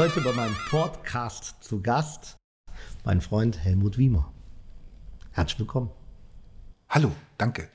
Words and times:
Heute 0.00 0.22
bei 0.22 0.32
meinem 0.32 0.56
Podcast 0.70 1.62
zu 1.62 1.82
Gast 1.82 2.38
mein 3.04 3.20
Freund 3.20 3.62
Helmut 3.62 3.98
Wiemer. 3.98 4.32
Herzlich 5.32 5.58
willkommen. 5.58 5.90
Hallo, 6.88 7.12
danke. 7.36 7.68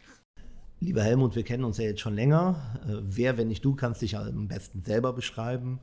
Lieber 0.80 1.04
Helmut, 1.04 1.36
wir 1.36 1.44
kennen 1.44 1.64
uns 1.64 1.78
ja 1.78 1.84
jetzt 1.84 2.02
schon 2.02 2.16
länger. 2.16 2.80
Äh, 2.88 2.94
wer, 3.04 3.38
wenn 3.38 3.50
nicht 3.50 3.64
du, 3.64 3.76
kannst 3.76 4.02
dich 4.02 4.18
am 4.18 4.48
besten 4.48 4.82
selber 4.82 5.14
beschreiben. 5.14 5.80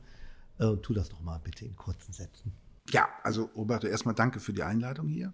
Äh, 0.59 0.75
tu 0.81 0.93
das 0.93 1.07
doch 1.07 1.21
mal 1.21 1.39
bitte 1.41 1.63
in 1.63 1.77
kurzen 1.77 2.11
Sätzen. 2.11 2.51
Ja, 2.91 3.07
also 3.23 3.49
Roberto, 3.55 3.87
erstmal 3.87 4.13
danke 4.13 4.41
für 4.41 4.51
die 4.51 4.61
Einladung 4.61 5.07
hier. 5.07 5.33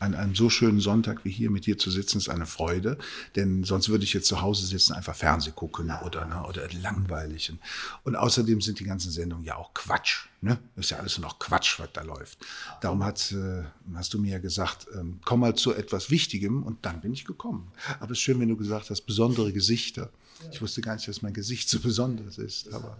An 0.00 0.14
einem 0.14 0.34
so 0.34 0.50
schönen 0.50 0.80
Sonntag 0.80 1.24
wie 1.24 1.30
hier 1.30 1.48
mit 1.48 1.64
dir 1.64 1.78
zu 1.78 1.88
sitzen, 1.88 2.18
ist 2.18 2.28
eine 2.28 2.46
Freude. 2.46 2.98
Denn 3.36 3.62
sonst 3.62 3.88
würde 3.88 4.02
ich 4.02 4.12
jetzt 4.12 4.26
zu 4.26 4.42
Hause 4.42 4.66
sitzen, 4.66 4.94
einfach 4.94 5.14
Fernseh 5.14 5.52
gucken 5.52 5.92
oder, 6.04 6.26
ne, 6.26 6.44
oder 6.46 6.68
langweilig. 6.82 7.52
Und 8.02 8.16
außerdem 8.16 8.60
sind 8.60 8.80
die 8.80 8.84
ganzen 8.84 9.12
Sendungen 9.12 9.44
ja 9.44 9.54
auch 9.54 9.72
Quatsch. 9.72 10.26
Ne? 10.40 10.58
Ist 10.76 10.90
ja 10.90 10.98
alles 10.98 11.16
nur 11.16 11.28
noch 11.28 11.38
Quatsch, 11.38 11.78
was 11.78 11.90
da 11.92 12.02
läuft. 12.02 12.38
Darum 12.80 13.04
hat, 13.04 13.32
äh, 13.32 13.62
hast 13.94 14.12
du 14.12 14.18
mir 14.18 14.32
ja 14.32 14.38
gesagt, 14.38 14.88
ähm, 14.94 15.20
komm 15.24 15.40
mal 15.40 15.54
zu 15.54 15.72
etwas 15.72 16.10
Wichtigem 16.10 16.64
und 16.64 16.84
dann 16.84 17.00
bin 17.00 17.12
ich 17.12 17.24
gekommen. 17.24 17.70
Aber 18.00 18.12
es 18.12 18.18
ist 18.18 18.22
schön, 18.22 18.40
wenn 18.40 18.48
du 18.48 18.56
gesagt 18.56 18.90
hast, 18.90 19.02
besondere 19.02 19.52
Gesichter. 19.52 20.10
Ich 20.50 20.60
wusste 20.60 20.80
gar 20.80 20.94
nicht, 20.96 21.06
dass 21.06 21.22
mein 21.22 21.34
Gesicht 21.34 21.68
so 21.68 21.78
besonders 21.78 22.38
ist. 22.38 22.72
Aber 22.72 22.98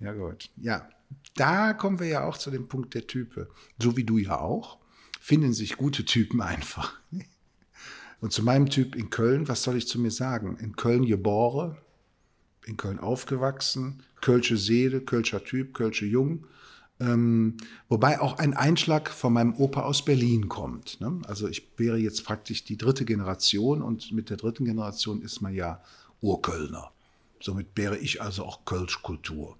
ja 0.00 0.12
gut. 0.12 0.50
Ja, 0.56 0.88
da 1.34 1.72
kommen 1.72 1.98
wir 2.00 2.06
ja 2.08 2.24
auch 2.24 2.36
zu 2.36 2.50
dem 2.50 2.68
Punkt 2.68 2.94
der 2.94 3.06
Type. 3.06 3.48
So 3.80 3.96
wie 3.96 4.04
du 4.04 4.18
ja 4.18 4.38
auch, 4.38 4.78
finden 5.20 5.52
sich 5.52 5.76
gute 5.76 6.04
Typen 6.04 6.40
einfach. 6.40 6.94
Und 8.20 8.32
zu 8.32 8.42
meinem 8.42 8.68
Typ 8.68 8.96
in 8.96 9.10
Köln, 9.10 9.46
was 9.48 9.62
soll 9.62 9.76
ich 9.76 9.86
zu 9.86 10.00
mir 10.00 10.10
sagen? 10.10 10.56
In 10.56 10.74
Köln 10.74 11.06
geboren, 11.06 11.76
in 12.66 12.76
Köln 12.76 12.98
aufgewachsen, 12.98 14.02
Kölsche 14.20 14.56
Seele, 14.56 15.00
Kölscher 15.00 15.44
Typ, 15.44 15.74
Kölsche 15.74 16.06
Jung. 16.06 16.46
Ähm, 17.00 17.58
wobei 17.88 18.20
auch 18.20 18.38
ein 18.38 18.54
Einschlag 18.54 19.08
von 19.10 19.32
meinem 19.32 19.54
Opa 19.54 19.82
aus 19.82 20.04
Berlin 20.04 20.48
kommt. 20.48 21.00
Ne? 21.00 21.20
Also 21.26 21.46
ich 21.46 21.70
wäre 21.76 21.96
jetzt 21.96 22.24
praktisch 22.24 22.64
die 22.64 22.76
dritte 22.76 23.04
Generation 23.04 23.82
und 23.82 24.10
mit 24.10 24.30
der 24.30 24.36
dritten 24.36 24.64
Generation 24.64 25.22
ist 25.22 25.40
man 25.40 25.54
ja 25.54 25.80
Urkölner. 26.20 26.90
Somit 27.40 27.68
wäre 27.76 27.96
ich 27.98 28.20
also 28.20 28.44
auch 28.44 28.64
Kölsch-Kultur. 28.64 29.56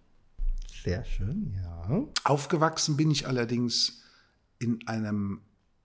Sehr 0.84 1.04
schön, 1.04 1.54
ja. 1.54 2.08
Aufgewachsen 2.24 2.96
bin 2.96 3.10
ich 3.10 3.26
allerdings 3.26 4.02
in 4.58 4.86
einem, 4.86 5.42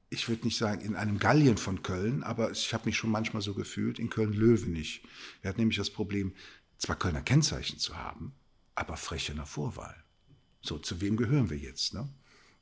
ich 0.09 0.30
würde 0.30 0.45
nicht 0.45 0.58
sagen 0.58 0.81
in 0.81 0.95
einem 0.95 1.19
Gallien 1.19 1.58
von 1.58 1.81
Köln, 1.81 2.23
aber 2.23 2.52
ich 2.52 2.73
habe 2.73 2.85
mich 2.85 2.97
schon 2.97 3.11
manchmal 3.11 3.41
so 3.41 3.53
gefühlt, 3.53 4.00
in 4.00 4.09
Köln-Löwenich. 4.09 5.03
Wir 5.41 5.50
hatten 5.50 5.61
nämlich 5.61 5.77
das 5.77 5.89
Problem, 5.89 6.33
zwar 6.77 6.97
Kölner 6.97 7.22
Kennzeichen 7.22 7.80
zu 7.80 7.97
haben, 7.97 8.33
aber 8.75 8.97
Frechener 8.97 9.45
Vorwahl. 9.45 9.95
So, 10.61 10.77
zu 10.77 11.02
wem 11.02 11.17
gehören 11.17 11.50
wir 11.50 11.57
jetzt? 11.57 11.94
Ne? 11.94 12.07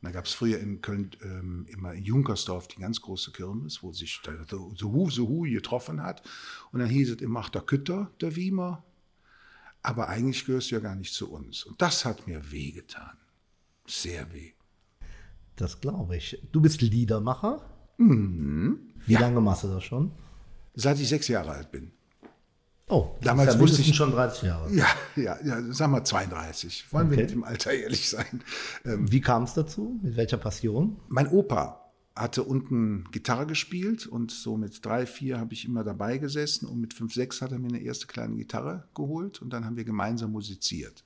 da 0.01 0.09
gab 0.09 0.25
es 0.25 0.33
früher 0.33 0.59
in 0.59 0.81
Köln 0.81 1.11
ähm, 1.21 1.65
immer 1.69 1.93
in 1.93 2.03
Junkersdorf 2.03 2.67
die 2.67 2.79
ganz 2.79 3.01
große 3.01 3.31
Kirmes, 3.31 3.83
wo 3.83 3.91
sich 3.91 4.19
der, 4.25 4.45
der, 4.45 4.45
der 4.45 4.57
Hu, 4.87 5.09
der 5.09 5.23
Hu 5.25 5.41
getroffen 5.43 6.01
hat. 6.01 6.23
Und 6.71 6.79
dann 6.79 6.89
hieß 6.89 7.11
es 7.11 7.21
immer, 7.21 7.47
der 7.49 7.61
Kütter, 7.61 8.11
der 8.19 8.35
Wiemer, 8.35 8.83
aber 9.83 10.09
eigentlich 10.09 10.45
gehörst 10.45 10.71
du 10.71 10.75
ja 10.75 10.81
gar 10.81 10.95
nicht 10.95 11.13
zu 11.13 11.31
uns. 11.31 11.63
Und 11.63 11.81
das 11.81 12.05
hat 12.05 12.27
mir 12.27 12.51
wehgetan. 12.51 13.17
Sehr 13.87 14.31
weh. 14.33 14.51
Das 15.55 15.81
glaube 15.81 16.17
ich. 16.17 16.41
Du 16.51 16.61
bist 16.61 16.81
Liedermacher? 16.81 17.61
Mhm. 17.97 18.79
Wie 19.05 19.13
ja. 19.13 19.19
lange 19.19 19.41
machst 19.41 19.63
du 19.63 19.67
das 19.67 19.83
schon? 19.83 20.11
Seit 20.73 20.99
ich 20.99 21.09
sechs 21.09 21.27
Jahre 21.27 21.51
alt 21.51 21.71
bin. 21.71 21.91
Oh, 22.87 23.15
damals 23.21 23.57
wusste 23.57 23.81
ich 23.81 23.95
schon 23.95 24.11
30 24.11 24.43
Jahre. 24.43 24.73
Ja, 24.73 24.87
ja, 25.15 25.37
ja, 25.45 25.73
sagen 25.73 25.93
wir 25.93 26.03
32. 26.03 26.91
Wollen 26.91 27.07
okay. 27.07 27.15
wir 27.15 27.23
mit 27.23 27.31
dem 27.31 27.43
Alter 27.45 27.71
ehrlich 27.71 28.09
sein? 28.09 28.43
Ähm, 28.83 29.09
Wie 29.09 29.21
kam 29.21 29.43
es 29.43 29.53
dazu? 29.53 29.97
Mit 30.01 30.17
welcher 30.17 30.35
Passion? 30.35 30.97
Mein 31.07 31.29
Opa 31.29 31.80
hatte 32.15 32.43
unten 32.43 33.05
Gitarre 33.11 33.47
gespielt 33.47 34.05
und 34.05 34.31
so 34.31 34.57
mit 34.57 34.83
drei, 34.85 35.05
vier 35.05 35.39
habe 35.39 35.53
ich 35.53 35.65
immer 35.65 35.83
dabei 35.83 36.17
gesessen 36.17 36.67
und 36.67 36.81
mit 36.81 36.93
fünf, 36.93 37.13
sechs 37.13 37.41
hat 37.41 37.51
er 37.51 37.59
mir 37.59 37.69
eine 37.69 37.81
erste 37.81 38.07
kleine 38.07 38.35
Gitarre 38.35 38.87
geholt 38.93 39.41
und 39.41 39.51
dann 39.51 39.65
haben 39.65 39.77
wir 39.77 39.85
gemeinsam 39.85 40.31
musiziert. 40.31 41.05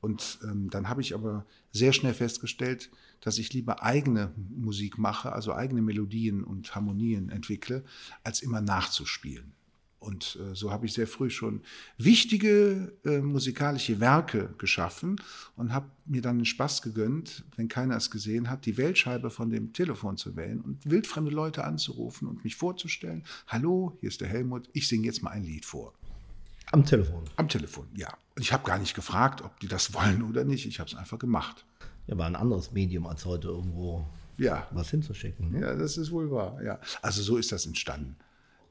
Und 0.00 0.38
ähm, 0.44 0.70
dann 0.70 0.88
habe 0.88 1.00
ich 1.00 1.14
aber 1.14 1.44
sehr 1.72 1.92
schnell 1.92 2.14
festgestellt, 2.14 2.90
dass 3.20 3.38
ich 3.38 3.52
lieber 3.52 3.82
eigene 3.82 4.32
Musik 4.36 4.96
mache, 4.96 5.32
also 5.32 5.52
eigene 5.54 5.82
Melodien 5.82 6.44
und 6.44 6.72
Harmonien 6.74 7.30
entwickle, 7.30 7.84
als 8.22 8.40
immer 8.40 8.60
nachzuspielen. 8.60 9.52
Und 10.00 10.38
äh, 10.40 10.54
so 10.54 10.70
habe 10.70 10.86
ich 10.86 10.92
sehr 10.92 11.08
früh 11.08 11.28
schon 11.28 11.62
wichtige 11.96 12.92
äh, 13.04 13.18
musikalische 13.18 13.98
Werke 13.98 14.54
geschaffen 14.56 15.20
und 15.56 15.72
habe 15.72 15.90
mir 16.06 16.22
dann 16.22 16.38
den 16.38 16.44
Spaß 16.44 16.82
gegönnt, 16.82 17.44
wenn 17.56 17.68
keiner 17.68 17.96
es 17.96 18.10
gesehen 18.10 18.48
hat, 18.48 18.64
die 18.64 18.76
Weltscheibe 18.76 19.30
von 19.30 19.50
dem 19.50 19.72
Telefon 19.72 20.16
zu 20.16 20.36
wählen 20.36 20.60
und 20.60 20.88
wildfremde 20.88 21.32
Leute 21.32 21.64
anzurufen 21.64 22.28
und 22.28 22.44
mich 22.44 22.54
vorzustellen. 22.54 23.24
Hallo, 23.48 23.96
hier 24.00 24.08
ist 24.08 24.20
der 24.20 24.28
Helmut, 24.28 24.68
ich 24.72 24.86
singe 24.86 25.06
jetzt 25.06 25.22
mal 25.22 25.30
ein 25.30 25.42
Lied 25.42 25.64
vor. 25.64 25.92
Am 26.70 26.84
Telefon? 26.84 27.24
Am 27.36 27.48
Telefon, 27.48 27.88
ja. 27.94 28.12
Und 28.36 28.42
ich 28.42 28.52
habe 28.52 28.64
gar 28.64 28.78
nicht 28.78 28.94
gefragt, 28.94 29.42
ob 29.42 29.58
die 29.58 29.68
das 29.68 29.94
wollen 29.94 30.22
oder 30.22 30.44
nicht. 30.44 30.66
Ich 30.66 30.78
habe 30.78 30.88
es 30.88 30.94
einfach 30.94 31.18
gemacht. 31.18 31.64
Ja, 32.06 32.16
war 32.18 32.26
ein 32.26 32.36
anderes 32.36 32.72
Medium 32.72 33.06
als 33.06 33.24
heute 33.24 33.48
irgendwo 33.48 34.06
ja. 34.36 34.68
was 34.70 34.90
hinzuschicken. 34.90 35.50
Ne? 35.50 35.60
Ja, 35.60 35.74
das 35.74 35.96
ist 35.96 36.10
wohl 36.10 36.30
wahr. 36.30 36.62
Ja. 36.62 36.78
Also 37.02 37.22
so 37.22 37.36
ist 37.36 37.50
das 37.52 37.66
entstanden. 37.66 38.16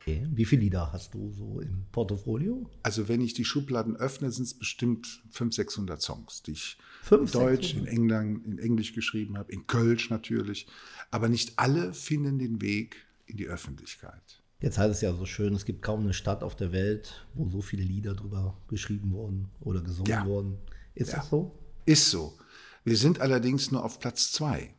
Okay. 0.07 0.25
Wie 0.31 0.45
viele 0.45 0.61
Lieder 0.61 0.93
hast 0.93 1.13
du 1.13 1.31
so 1.31 1.59
im 1.59 1.85
Portfolio? 1.91 2.69
Also 2.81 3.09
wenn 3.09 3.19
ich 3.19 3.33
die 3.33 3.43
Schubladen 3.43 3.97
öffne, 3.97 4.31
sind 4.31 4.45
es 4.45 4.53
bestimmt 4.53 5.05
500, 5.31 5.53
600 5.53 6.01
Songs, 6.01 6.43
die 6.43 6.51
ich 6.51 6.77
500, 7.03 7.33
in 7.33 7.39
Deutsch, 7.39 7.67
600. 7.73 7.91
in, 7.91 7.97
England, 7.97 8.45
in 8.45 8.59
Englisch 8.59 8.93
geschrieben 8.93 9.37
habe, 9.37 9.51
in 9.51 9.67
Kölsch 9.67 10.09
natürlich. 10.09 10.67
Aber 11.11 11.27
nicht 11.27 11.59
alle 11.59 11.93
finden 11.93 12.39
den 12.39 12.61
Weg 12.61 13.05
in 13.25 13.35
die 13.35 13.47
Öffentlichkeit. 13.47 14.41
Jetzt 14.61 14.77
heißt 14.77 14.91
es 14.91 15.01
ja 15.01 15.13
so 15.13 15.25
schön, 15.25 15.53
es 15.53 15.65
gibt 15.65 15.81
kaum 15.81 16.01
eine 16.01 16.13
Stadt 16.13 16.41
auf 16.41 16.55
der 16.55 16.71
Welt, 16.71 17.27
wo 17.33 17.49
so 17.49 17.61
viele 17.61 17.83
Lieder 17.83 18.15
drüber 18.15 18.57
geschrieben 18.69 19.11
wurden 19.11 19.49
oder 19.59 19.81
gesungen 19.81 20.09
ja. 20.09 20.25
wurden. 20.25 20.57
Ist 20.95 21.11
ja. 21.11 21.17
das 21.17 21.29
so? 21.29 21.59
Ist 21.85 22.09
so. 22.09 22.37
Wir 22.85 22.95
sind 22.95 23.19
allerdings 23.19 23.71
nur 23.71 23.83
auf 23.83 23.99
Platz 23.99 24.31
zwei. 24.31 24.73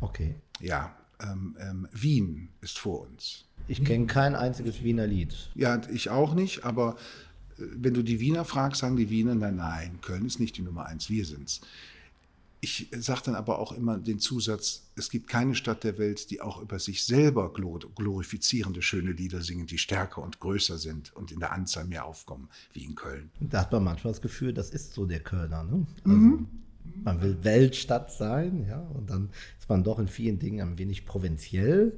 Okay. 0.00 0.34
Ja, 0.60 0.96
ähm, 1.20 1.56
ähm, 1.60 1.88
Wien 1.92 2.50
ist 2.60 2.78
vor 2.78 3.02
uns. 3.02 3.47
Ich 3.68 3.84
kenne 3.84 4.06
kein 4.06 4.34
einziges 4.34 4.82
Wiener 4.82 5.06
Lied. 5.06 5.50
Ja, 5.54 5.80
ich 5.92 6.10
auch 6.10 6.34
nicht, 6.34 6.64
aber 6.64 6.96
äh, 7.58 7.62
wenn 7.76 7.94
du 7.94 8.02
die 8.02 8.18
Wiener 8.18 8.44
fragst, 8.44 8.80
sagen 8.80 8.96
die 8.96 9.10
Wiener, 9.10 9.34
nein, 9.34 9.56
nein, 9.56 9.98
Köln 10.02 10.26
ist 10.26 10.40
nicht 10.40 10.56
die 10.56 10.62
Nummer 10.62 10.86
eins, 10.86 11.08
wir 11.10 11.24
sind's. 11.24 11.60
Ich 12.60 12.88
sage 12.98 13.20
dann 13.26 13.34
aber 13.36 13.60
auch 13.60 13.70
immer 13.70 13.98
den 13.98 14.18
Zusatz, 14.18 14.82
es 14.96 15.10
gibt 15.10 15.28
keine 15.28 15.54
Stadt 15.54 15.84
der 15.84 15.96
Welt, 15.96 16.28
die 16.32 16.40
auch 16.40 16.60
über 16.60 16.80
sich 16.80 17.04
selber 17.04 17.52
glorifizierende 17.52 18.82
schöne 18.82 19.12
Lieder 19.12 19.42
singen, 19.42 19.66
die 19.66 19.78
stärker 19.78 20.22
und 20.22 20.40
größer 20.40 20.76
sind 20.76 21.14
und 21.14 21.30
in 21.30 21.38
der 21.38 21.52
Anzahl 21.52 21.84
mehr 21.84 22.04
aufkommen, 22.04 22.48
wie 22.72 22.82
in 22.82 22.96
Köln. 22.96 23.30
Da 23.38 23.60
hat 23.60 23.70
man 23.70 23.84
manchmal 23.84 24.12
das 24.12 24.20
Gefühl, 24.20 24.52
das 24.52 24.70
ist 24.70 24.92
so 24.92 25.06
der 25.06 25.20
Kölner. 25.20 25.62
Ne? 25.62 25.86
Also 26.04 26.16
mhm. 26.16 26.48
Man 27.04 27.22
will 27.22 27.38
Weltstadt 27.42 28.10
sein, 28.12 28.66
ja, 28.68 28.80
und 28.80 29.08
dann 29.08 29.30
ist 29.60 29.68
man 29.68 29.84
doch 29.84 29.98
in 30.00 30.08
vielen 30.08 30.38
Dingen 30.38 30.60
ein 30.60 30.78
wenig 30.78 31.06
provinziell. 31.06 31.96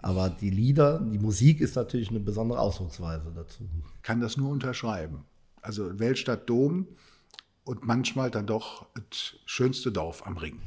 Aber 0.00 0.30
die 0.30 0.50
Lieder, 0.50 1.00
die 1.00 1.18
Musik 1.18 1.60
ist 1.60 1.74
natürlich 1.76 2.10
eine 2.10 2.20
besondere 2.20 2.60
Ausdrucksweise 2.60 3.32
dazu. 3.34 3.64
Kann 4.02 4.20
das 4.20 4.36
nur 4.36 4.50
unterschreiben. 4.50 5.24
Also 5.60 5.98
Weltstadt 5.98 6.48
Dom 6.48 6.86
und 7.64 7.84
manchmal 7.84 8.30
dann 8.30 8.46
doch 8.46 8.86
das 8.94 9.34
schönste 9.44 9.90
Dorf 9.92 10.26
am 10.26 10.36
Ring. 10.36 10.60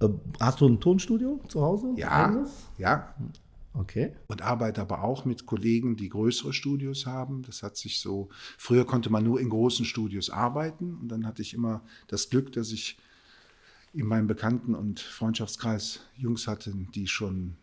Äh, 0.00 0.08
hast 0.38 0.60
du 0.60 0.68
ein 0.68 0.80
Tonstudio 0.80 1.40
zu 1.48 1.60
Hause? 1.60 1.92
Ja, 1.96 2.46
ja. 2.78 3.14
Okay. 3.72 4.14
Und 4.26 4.42
arbeite 4.42 4.80
aber 4.80 5.04
auch 5.04 5.24
mit 5.24 5.46
Kollegen, 5.46 5.96
die 5.96 6.08
größere 6.08 6.52
Studios 6.52 7.06
haben. 7.06 7.42
Das 7.42 7.62
hat 7.62 7.76
sich 7.76 8.00
so, 8.00 8.28
früher 8.58 8.84
konnte 8.84 9.10
man 9.10 9.22
nur 9.22 9.40
in 9.40 9.48
großen 9.48 9.84
Studios 9.84 10.28
arbeiten 10.30 10.94
und 10.94 11.08
dann 11.08 11.26
hatte 11.26 11.42
ich 11.42 11.54
immer 11.54 11.82
das 12.08 12.30
Glück, 12.30 12.52
dass 12.52 12.72
ich 12.72 12.98
in 13.92 14.06
meinem 14.06 14.26
Bekannten- 14.26 14.74
und 14.74 15.00
Freundschaftskreis 15.00 16.00
Jungs 16.16 16.46
hatte, 16.46 16.72
die 16.94 17.06
schon 17.06 17.56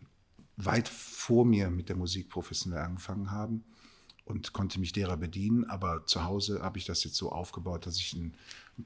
weit 0.56 0.88
vor 0.88 1.44
mir 1.44 1.70
mit 1.70 1.88
der 1.88 1.96
Musik 1.96 2.28
professionell 2.28 2.80
angefangen 2.80 3.30
haben 3.30 3.64
und 4.24 4.52
konnte 4.52 4.78
mich 4.78 4.92
derer 4.92 5.16
bedienen. 5.16 5.64
Aber 5.64 6.04
zu 6.06 6.24
Hause 6.24 6.60
habe 6.62 6.78
ich 6.78 6.84
das 6.84 7.04
jetzt 7.04 7.16
so 7.16 7.30
aufgebaut, 7.30 7.86
dass 7.86 7.96
ich 7.96 8.12
ein 8.12 8.34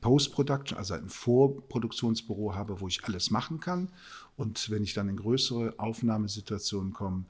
Post-Production, 0.00 0.78
also 0.78 0.94
ein 0.94 1.08
Vorproduktionsbüro 1.08 2.54
habe, 2.54 2.80
wo 2.80 2.88
ich 2.88 3.04
alles 3.04 3.30
machen 3.30 3.58
kann. 3.58 3.90
Und 4.36 4.70
wenn 4.70 4.84
ich 4.84 4.94
dann 4.94 5.08
in 5.08 5.16
größere 5.16 5.74
Aufnahmesituationen 5.78 6.92
komme, 6.92 7.24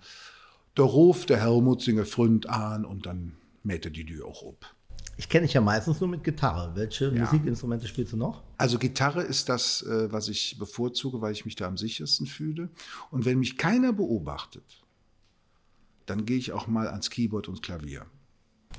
der 0.76 0.84
ruft 0.84 1.30
der 1.30 1.40
Helmut 1.40 1.82
singe 1.82 2.04
Fründ 2.04 2.48
an 2.48 2.84
und 2.84 3.06
dann 3.06 3.36
mäht 3.62 3.84
er 3.84 3.90
die 3.90 4.04
Tür 4.04 4.26
auch 4.26 4.46
ab. 4.46 4.74
Ich 5.16 5.28
kenne 5.28 5.46
dich 5.46 5.54
ja 5.54 5.60
meistens 5.60 6.00
nur 6.00 6.08
mit 6.08 6.24
Gitarre. 6.24 6.72
Welche 6.74 7.06
ja. 7.06 7.20
Musikinstrumente 7.20 7.86
spielst 7.86 8.12
du 8.12 8.16
noch? 8.16 8.42
Also 8.56 8.78
Gitarre 8.78 9.22
ist 9.22 9.48
das, 9.48 9.82
äh, 9.82 10.10
was 10.10 10.28
ich 10.28 10.56
bevorzuge, 10.58 11.20
weil 11.20 11.32
ich 11.32 11.44
mich 11.44 11.54
da 11.54 11.66
am 11.66 11.76
sichersten 11.76 12.26
fühle. 12.26 12.70
Und 13.10 13.24
wenn 13.24 13.38
mich 13.38 13.58
keiner 13.58 13.92
beobachtet, 13.92 14.82
dann 16.06 16.24
gehe 16.24 16.38
ich 16.38 16.52
auch 16.52 16.66
mal 16.66 16.88
ans 16.88 17.10
Keyboard 17.10 17.48
und 17.48 17.62
Klavier. 17.62 18.06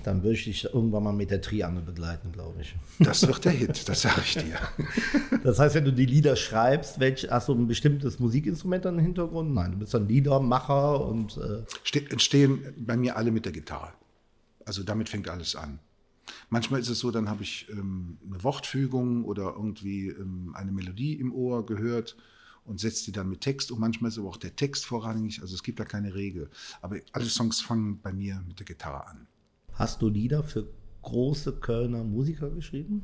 Dann 0.03 0.24
würde 0.24 0.33
ich 0.33 0.45
dich 0.45 0.65
irgendwann 0.65 1.03
mal 1.03 1.13
mit 1.13 1.30
der 1.30 1.39
Triangel 1.39 1.83
begleiten, 1.83 2.31
glaube 2.31 2.62
ich. 2.62 2.75
Das 3.00 3.25
wird 3.27 3.45
der 3.45 3.51
Hit, 3.51 3.88
das 3.88 4.01
sage 4.01 4.21
ich 4.25 4.33
dir. 4.33 4.59
Das 5.44 5.59
heißt, 5.59 5.75
wenn 5.75 5.83
du 5.83 5.91
die 5.91 6.06
Lieder 6.06 6.38
schreibst, 6.38 7.01
welch, 7.01 7.27
hast 7.29 7.50
du 7.50 7.53
ein 7.53 7.68
bestimmtes 7.68 8.18
Musikinstrument 8.18 8.86
dann 8.86 8.97
im 8.97 9.03
Hintergrund? 9.03 9.53
Nein, 9.53 9.74
du 9.74 9.77
bist 9.79 9.94
dann 9.94 10.07
Liedermacher 10.07 11.06
und. 11.06 11.38
Äh 11.38 11.63
Ste 11.83 12.09
entstehen 12.09 12.74
bei 12.77 12.95
mir 12.95 13.18
alle 13.18 13.29
mit 13.29 13.44
der 13.44 13.51
Gitarre. 13.51 13.91
Also 14.65 14.83
damit 14.83 15.09
fängt 15.09 15.27
alles 15.27 15.56
an. 15.56 15.79
Manchmal 16.50 16.80
ist 16.80 16.90
es 16.90 17.00
so, 17.00 17.12
dann 17.12 17.30
habe 17.30 17.44
ich 17.44 17.68
ähm, 17.70 18.18
eine 18.25 18.44
Wortfügung 18.44 19.25
oder 19.25 19.54
irgendwie 19.56 20.08
ähm, 20.08 20.52
eine 20.56 20.72
Melodie 20.72 21.14
im 21.14 21.34
Ohr 21.34 21.66
gehört 21.66 22.16
und 22.66 22.80
setze 22.80 23.06
die 23.06 23.12
dann 23.12 23.30
mit 23.30 23.42
Text 23.42 23.72
und 23.72 23.80
manchmal 23.80 24.10
ist 24.10 24.18
aber 24.18 24.30
auch 24.30 24.38
der 24.38 24.56
Text 24.56 24.86
vorrangig. 24.86 25.42
Also 25.42 25.56
es 25.56 25.64
gibt 25.64 25.80
da 25.80 25.86
keine 25.86 26.16
Regel. 26.16 26.50
Aber 26.81 26.98
alle 27.12 27.25
Songs 27.25 27.62
fangen 27.62 28.00
bei 28.02 28.14
mir 28.14 28.44
mit 28.48 28.60
der 28.60 28.66
Gitarre 28.66 29.08
an. 29.08 29.28
Hast 29.74 30.02
du 30.02 30.10
Lieder 30.10 30.44
für 30.44 30.68
große 31.02 31.54
Kölner 31.54 32.04
Musiker 32.04 32.50
geschrieben? 32.50 33.04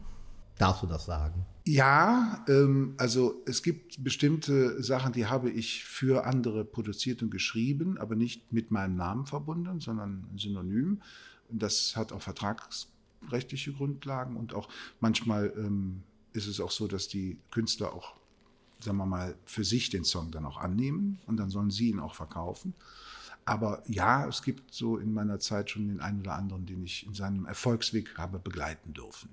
Darfst 0.57 0.83
du 0.83 0.87
das 0.87 1.05
sagen? 1.05 1.45
Ja, 1.65 2.43
ähm, 2.47 2.95
also 2.97 3.41
es 3.45 3.63
gibt 3.63 4.03
bestimmte 4.03 4.81
Sachen, 4.83 5.13
die 5.13 5.25
habe 5.25 5.49
ich 5.49 5.85
für 5.85 6.25
andere 6.25 6.65
produziert 6.65 7.21
und 7.21 7.31
geschrieben, 7.31 7.97
aber 7.97 8.15
nicht 8.15 8.51
mit 8.51 8.69
meinem 8.69 8.95
Namen 8.95 9.25
verbunden, 9.25 9.79
sondern 9.79 10.27
synonym. 10.35 11.01
Das 11.49 11.95
hat 11.95 12.11
auch 12.11 12.21
vertragsrechtliche 13.19 13.73
Grundlagen 13.73 14.35
und 14.35 14.53
auch 14.53 14.69
manchmal 14.99 15.53
ähm, 15.55 16.03
ist 16.33 16.47
es 16.47 16.59
auch 16.59 16.71
so, 16.71 16.87
dass 16.87 17.07
die 17.07 17.37
Künstler 17.51 17.93
auch, 17.93 18.15
sagen 18.79 18.97
wir 18.97 19.05
mal, 19.05 19.35
für 19.45 19.63
sich 19.63 19.89
den 19.89 20.03
Song 20.03 20.31
dann 20.31 20.45
auch 20.45 20.57
annehmen 20.57 21.19
und 21.25 21.37
dann 21.37 21.49
sollen 21.49 21.71
sie 21.71 21.89
ihn 21.89 21.99
auch 21.99 22.15
verkaufen. 22.15 22.73
Aber 23.45 23.81
ja, 23.87 24.27
es 24.27 24.43
gibt 24.43 24.73
so 24.73 24.97
in 24.97 25.11
meiner 25.11 25.39
Zeit 25.39 25.71
schon 25.71 25.87
den 25.87 26.01
einen 26.01 26.21
oder 26.21 26.33
anderen, 26.33 26.65
den 26.65 26.83
ich 26.83 27.05
in 27.07 27.13
seinem 27.13 27.45
Erfolgsweg 27.45 28.17
habe 28.17 28.37
begleiten 28.37 28.93
dürfen. 28.93 29.29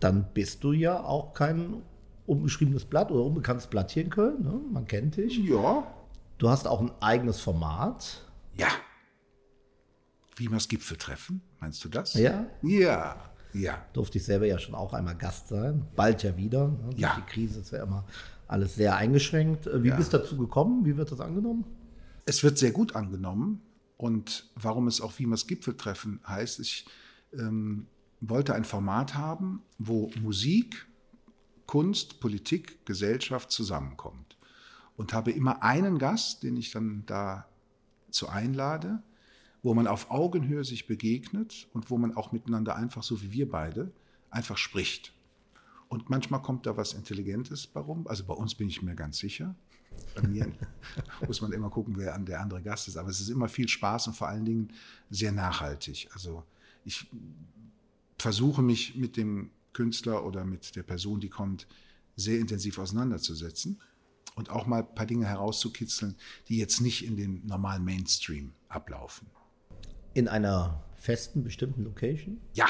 Dann 0.00 0.32
bist 0.34 0.64
du 0.64 0.72
ja 0.72 1.02
auch 1.02 1.32
kein 1.32 1.82
unbeschriebenes 2.26 2.84
Blatt 2.84 3.10
oder 3.10 3.24
unbekanntes 3.24 3.66
Blatt 3.68 3.90
hier 3.90 4.04
in 4.04 4.10
Köln. 4.10 4.42
Ne? 4.42 4.60
Man 4.70 4.86
kennt 4.86 5.16
dich. 5.16 5.38
Ja. 5.38 5.86
Du 6.38 6.48
hast 6.48 6.66
auch 6.66 6.80
ein 6.80 6.90
eigenes 7.00 7.40
Format. 7.40 8.26
Ja. 8.54 8.68
Das 10.48 10.68
Gipfeltreffen, 10.68 11.42
meinst 11.60 11.84
du 11.84 11.88
das? 11.88 12.14
Ja. 12.14 12.46
Ja. 12.62 13.16
Ja. 13.52 13.84
Durfte 13.92 14.18
ich 14.18 14.24
selber 14.24 14.46
ja 14.46 14.58
schon 14.58 14.74
auch 14.74 14.92
einmal 14.94 15.16
Gast 15.16 15.48
sein. 15.48 15.86
Bald 15.96 16.22
ja 16.22 16.36
wieder. 16.36 16.68
Ne? 16.68 16.78
Durch 16.90 16.98
Ja. 16.98 17.16
Die 17.16 17.30
Krise 17.32 17.60
ist 17.60 17.72
ja 17.72 17.82
immer 17.82 18.04
alles 18.48 18.74
sehr 18.76 18.96
eingeschränkt. 18.96 19.66
Äh, 19.66 19.82
Wie 19.82 19.88
Ja. 19.88 19.96
bist 19.96 20.12
du 20.12 20.18
dazu 20.18 20.36
gekommen? 20.36 20.84
Wie 20.84 20.96
wird 20.96 21.10
das 21.12 21.20
angenommen? 21.20 21.64
Es 22.26 22.42
wird 22.42 22.58
sehr 22.58 22.70
gut 22.72 22.94
angenommen. 22.96 23.62
Und 23.96 24.48
warum 24.54 24.86
es 24.88 25.00
auch 25.00 25.18
Wiemers 25.18 25.46
Gipfeltreffen 25.46 26.20
heißt, 26.26 26.60
ich 26.60 26.86
ähm, 27.38 27.86
wollte 28.20 28.54
ein 28.54 28.64
Format 28.64 29.14
haben, 29.14 29.62
wo 29.78 30.10
Musik, 30.22 30.86
Kunst, 31.66 32.20
Politik, 32.20 32.84
Gesellschaft 32.86 33.50
zusammenkommt. 33.50 34.36
Und 34.96 35.12
habe 35.12 35.30
immer 35.32 35.62
einen 35.62 35.98
Gast, 35.98 36.42
den 36.42 36.56
ich 36.56 36.70
dann 36.72 37.04
dazu 37.06 38.28
einlade, 38.28 39.02
wo 39.62 39.74
man 39.74 39.86
auf 39.86 40.10
Augenhöhe 40.10 40.64
sich 40.64 40.86
begegnet 40.86 41.68
und 41.72 41.90
wo 41.90 41.98
man 41.98 42.16
auch 42.16 42.32
miteinander 42.32 42.76
einfach, 42.76 43.02
so 43.02 43.22
wie 43.22 43.32
wir 43.32 43.48
beide, 43.48 43.92
einfach 44.30 44.56
spricht. 44.56 45.12
Und 45.88 46.08
manchmal 46.08 46.40
kommt 46.40 46.66
da 46.66 46.76
was 46.76 46.92
Intelligentes 46.92 47.66
bei 47.66 47.80
rum. 47.80 48.06
Also 48.06 48.24
bei 48.24 48.34
uns 48.34 48.54
bin 48.54 48.68
ich 48.68 48.80
mir 48.80 48.94
ganz 48.94 49.18
sicher. 49.18 49.54
Bei 50.14 50.22
mir 50.22 50.50
muss 51.26 51.40
man 51.40 51.52
immer 51.52 51.68
gucken, 51.68 51.96
wer 51.96 52.16
der 52.18 52.40
andere 52.40 52.62
Gast 52.62 52.88
ist. 52.88 52.96
Aber 52.96 53.10
es 53.10 53.20
ist 53.20 53.28
immer 53.28 53.48
viel 53.48 53.68
Spaß 53.68 54.06
und 54.06 54.14
vor 54.14 54.28
allen 54.28 54.44
Dingen 54.44 54.72
sehr 55.10 55.32
nachhaltig. 55.32 56.08
Also 56.12 56.44
ich 56.84 57.06
versuche 58.18 58.62
mich 58.62 58.96
mit 58.96 59.16
dem 59.16 59.50
Künstler 59.72 60.24
oder 60.24 60.44
mit 60.44 60.76
der 60.76 60.82
Person, 60.82 61.20
die 61.20 61.28
kommt, 61.28 61.66
sehr 62.16 62.38
intensiv 62.38 62.78
auseinanderzusetzen 62.78 63.80
und 64.34 64.50
auch 64.50 64.66
mal 64.66 64.82
ein 64.82 64.94
paar 64.94 65.06
Dinge 65.06 65.26
herauszukitzeln, 65.26 66.16
die 66.48 66.58
jetzt 66.58 66.80
nicht 66.80 67.04
in 67.04 67.16
den 67.16 67.46
normalen 67.46 67.84
Mainstream 67.84 68.52
ablaufen. 68.68 69.26
In 70.14 70.28
einer 70.28 70.82
festen, 70.98 71.44
bestimmten 71.44 71.84
Location? 71.84 72.40
Ja, 72.54 72.66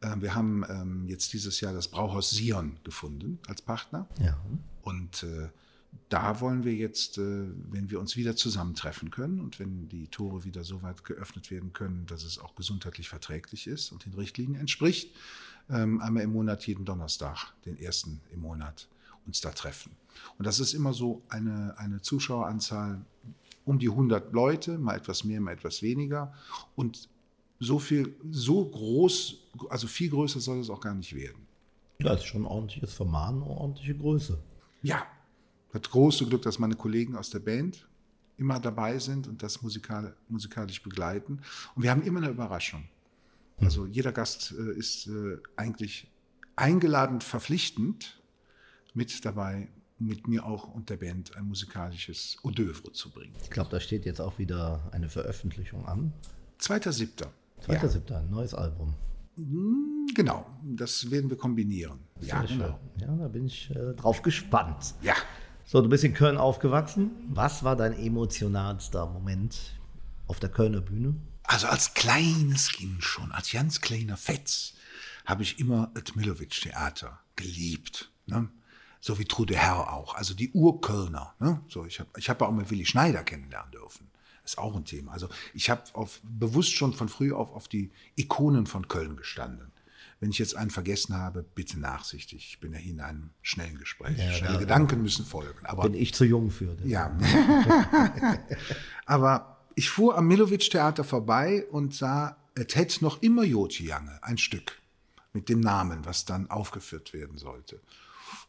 äh, 0.00 0.16
wir 0.20 0.34
haben 0.34 0.64
ähm, 0.68 1.06
jetzt 1.08 1.32
dieses 1.32 1.60
Jahr 1.60 1.72
das 1.72 1.88
Brauhaus 1.88 2.30
Sion 2.30 2.78
gefunden 2.84 3.38
als 3.46 3.62
Partner. 3.62 4.08
Ja. 4.20 4.38
Und 4.82 5.22
äh, 5.22 5.48
da 6.08 6.40
wollen 6.40 6.64
wir 6.64 6.74
jetzt, 6.74 7.18
äh, 7.18 7.46
wenn 7.70 7.90
wir 7.90 8.00
uns 8.00 8.16
wieder 8.16 8.36
zusammentreffen 8.36 9.10
können 9.10 9.40
und 9.40 9.58
wenn 9.58 9.88
die 9.88 10.08
Tore 10.08 10.44
wieder 10.44 10.64
so 10.64 10.82
weit 10.82 11.04
geöffnet 11.04 11.50
werden 11.50 11.72
können, 11.72 12.06
dass 12.06 12.24
es 12.24 12.38
auch 12.38 12.54
gesundheitlich 12.54 13.08
verträglich 13.08 13.66
ist 13.66 13.92
und 13.92 14.04
den 14.04 14.14
Richtlinien 14.14 14.60
entspricht, 14.60 15.14
ähm, 15.70 16.00
einmal 16.00 16.22
im 16.22 16.32
Monat, 16.32 16.66
jeden 16.66 16.84
Donnerstag, 16.84 17.52
den 17.64 17.78
ersten 17.78 18.20
im 18.32 18.40
Monat, 18.40 18.88
uns 19.26 19.40
da 19.40 19.50
treffen. 19.50 19.92
Und 20.38 20.46
das 20.46 20.60
ist 20.60 20.74
immer 20.74 20.92
so 20.92 21.22
eine, 21.28 21.78
eine 21.78 22.02
Zuschaueranzahl 22.02 23.04
um 23.64 23.78
die 23.78 23.88
100 23.88 24.32
Leute, 24.32 24.78
mal 24.78 24.96
etwas 24.96 25.24
mehr, 25.24 25.40
mal 25.40 25.52
etwas 25.52 25.82
weniger. 25.82 26.32
Und 26.76 27.08
so 27.58 27.78
viel, 27.78 28.14
so 28.30 28.64
groß, 28.64 29.36
also 29.70 29.86
viel 29.86 30.10
größer 30.10 30.40
soll 30.40 30.60
es 30.60 30.70
auch 30.70 30.80
gar 30.80 30.94
nicht 30.94 31.14
werden. 31.14 31.46
Ja, 32.00 32.14
ist 32.14 32.26
schon 32.26 32.42
ein 32.42 32.46
ordentliches 32.46 32.92
Format, 32.92 33.34
eine 33.34 33.44
ordentliche 33.44 33.96
Größe. 33.96 34.38
Ja, 34.82 35.06
hat 35.72 35.90
große 35.90 36.26
Glück, 36.26 36.42
dass 36.42 36.58
meine 36.58 36.74
Kollegen 36.76 37.16
aus 37.16 37.30
der 37.30 37.38
Band 37.38 37.88
immer 38.36 38.60
dabei 38.60 38.98
sind 38.98 39.28
und 39.28 39.42
das 39.42 39.62
musikal, 39.62 40.16
musikalisch 40.28 40.82
begleiten. 40.82 41.40
Und 41.74 41.82
wir 41.82 41.90
haben 41.90 42.02
immer 42.02 42.20
eine 42.20 42.30
Überraschung. 42.30 42.84
Also 43.58 43.86
jeder 43.86 44.12
Gast 44.12 44.52
äh, 44.58 44.76
ist 44.76 45.06
äh, 45.06 45.38
eigentlich 45.56 46.10
eingeladen, 46.56 47.20
verpflichtend 47.20 48.20
mit 48.92 49.24
dabei, 49.24 49.68
mit 50.06 50.28
mir 50.28 50.44
auch 50.44 50.68
und 50.74 50.90
der 50.90 50.96
Band 50.96 51.36
ein 51.36 51.44
musikalisches 51.46 52.36
Hors 52.42 52.54
d'oeuvre 52.54 52.92
zu 52.92 53.10
bringen. 53.10 53.34
Ich 53.42 53.50
glaube, 53.50 53.70
da 53.70 53.80
steht 53.80 54.04
jetzt 54.06 54.20
auch 54.20 54.38
wieder 54.38 54.88
eine 54.92 55.08
Veröffentlichung 55.08 55.86
an. 55.86 56.12
2.7. 56.60 57.26
Zweiter 57.60 57.88
Siebter, 57.88 58.18
ein 58.18 58.30
neues 58.30 58.54
Album. 58.54 58.94
Genau, 60.14 60.46
das 60.62 61.10
werden 61.10 61.28
wir 61.30 61.36
kombinieren. 61.36 61.98
Ja, 62.20 62.40
Sehr 62.46 62.56
genau. 62.56 62.78
schön. 62.98 63.08
Ja, 63.08 63.16
da 63.16 63.28
bin 63.28 63.46
ich 63.46 63.70
äh, 63.70 63.94
drauf 63.94 64.22
gespannt. 64.22 64.94
Ja, 65.02 65.14
So, 65.64 65.80
du 65.80 65.88
bist 65.88 66.04
in 66.04 66.14
Köln 66.14 66.36
aufgewachsen. 66.36 67.10
Was 67.28 67.64
war 67.64 67.74
dein 67.74 67.94
emotionalster 67.94 69.06
Moment 69.06 69.56
auf 70.26 70.38
der 70.40 70.50
Kölner 70.50 70.80
Bühne? 70.82 71.16
Also 71.42 71.66
als 71.66 71.94
kleines 71.94 72.70
Kind 72.70 73.02
schon, 73.02 73.32
als 73.32 73.50
ganz 73.50 73.80
kleiner 73.80 74.16
Fetz, 74.16 74.74
habe 75.26 75.42
ich 75.42 75.58
immer 75.58 75.90
das 75.94 76.14
Milovic-Theater 76.14 77.18
geliebt. 77.36 78.10
Ne? 78.26 78.48
So 79.06 79.18
wie 79.18 79.26
Trude 79.26 79.54
Herr 79.54 79.92
auch, 79.92 80.14
also 80.14 80.32
die 80.32 80.50
Urkölner. 80.52 81.34
Ne? 81.38 81.60
So, 81.68 81.84
ich 81.84 82.00
habe 82.00 82.08
ich 82.16 82.30
hab 82.30 82.40
auch 82.40 82.50
mal 82.50 82.70
Willi 82.70 82.86
Schneider 82.86 83.22
kennenlernen 83.22 83.70
dürfen. 83.70 84.08
Ist 84.46 84.56
auch 84.56 84.74
ein 84.74 84.86
Thema. 84.86 85.12
Also 85.12 85.28
ich 85.52 85.68
habe 85.68 85.82
bewusst 86.22 86.72
schon 86.72 86.94
von 86.94 87.10
früh 87.10 87.30
auf 87.30 87.52
auf 87.52 87.68
die 87.68 87.90
Ikonen 88.16 88.66
von 88.66 88.88
Köln 88.88 89.18
gestanden. 89.18 89.72
Wenn 90.20 90.30
ich 90.30 90.38
jetzt 90.38 90.56
einen 90.56 90.70
vergessen 90.70 91.14
habe, 91.18 91.42
bitte 91.42 91.78
nachsichtig. 91.78 92.46
Ich 92.48 92.60
bin 92.60 92.72
ja 92.72 92.78
hier 92.78 92.92
in 92.92 93.00
einem 93.00 93.28
schnellen 93.42 93.76
Gespräch. 93.78 94.16
Ja, 94.16 94.32
Schnelle 94.32 94.54
da- 94.54 94.60
Gedanken 94.60 95.02
müssen 95.02 95.26
folgen. 95.26 95.66
Aber 95.66 95.82
Bin 95.82 95.92
ich 95.92 96.14
zu 96.14 96.24
jung 96.24 96.50
für. 96.50 96.74
das. 96.74 96.86
ja. 96.86 97.14
Aber 99.06 99.58
ich 99.74 99.90
fuhr 99.90 100.16
am 100.16 100.26
Milovic-Theater 100.28 101.04
vorbei 101.04 101.66
und 101.70 101.94
sah, 101.94 102.38
es 102.54 102.74
hätte 102.74 103.04
noch 103.04 103.20
immer 103.22 103.44
Jotjange, 103.44 104.18
ein 104.22 104.38
Stück 104.38 104.80
mit 105.34 105.48
dem 105.50 105.60
Namen, 105.60 106.06
was 106.06 106.24
dann 106.24 106.48
aufgeführt 106.50 107.12
werden 107.12 107.36
sollte. 107.36 107.80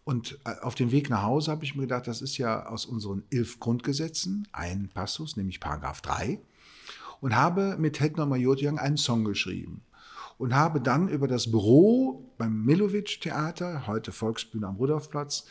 Und 0.05 0.39
äh, 0.45 0.61
auf 0.61 0.75
dem 0.75 0.91
Weg 0.91 1.09
nach 1.09 1.23
Hause 1.23 1.51
habe 1.51 1.65
ich 1.65 1.75
mir 1.75 1.81
gedacht, 1.81 2.07
das 2.07 2.21
ist 2.21 2.37
ja 2.37 2.67
aus 2.67 2.85
unseren 2.85 3.23
elf 3.31 3.59
Grundgesetzen 3.59 4.47
ein 4.53 4.89
Passus, 4.93 5.35
nämlich 5.35 5.59
Paragraph 5.59 5.99
3, 6.01 6.39
und 7.21 7.35
habe 7.35 7.75
mit 7.77 7.99
Hetner 7.99 8.27
Majotjang 8.27 8.77
einen 8.79 8.97
Song 8.97 9.25
geschrieben. 9.25 9.81
Und 10.37 10.53
habe 10.53 10.79
dann 10.79 11.07
über 11.07 11.27
das 11.27 11.49
Büro 11.49 12.29
beim 12.37 12.65
Milovic-Theater, 12.65 13.87
heute 13.87 14.11
Volksbühne 14.11 14.67
am 14.67 14.75
Rudolfplatz, 14.75 15.45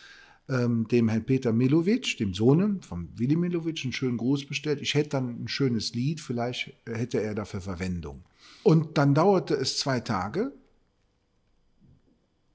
ähm, 0.49 0.87
dem 0.89 1.09
Herrn 1.09 1.25
Peter 1.25 1.53
Milovic, 1.53 2.19
dem 2.19 2.35
Sohn 2.35 2.83
von 2.83 3.09
Willi 3.17 3.35
Milovic, 3.35 3.83
einen 3.83 3.95
schönen 3.95 4.19
Gruß 4.19 4.47
bestellt. 4.47 4.83
Ich 4.83 4.95
hätte 4.95 5.11
dann 5.11 5.43
ein 5.43 5.49
schönes 5.49 5.95
Lied, 5.95 6.21
vielleicht 6.21 6.75
hätte 6.87 7.21
er 7.21 7.35
dafür 7.35 7.63
Verwendung. 7.63 8.23
Und 8.63 8.99
dann 8.99 9.15
dauerte 9.15 9.55
es 9.55 9.79
zwei 9.79 10.01
Tage 10.01 10.53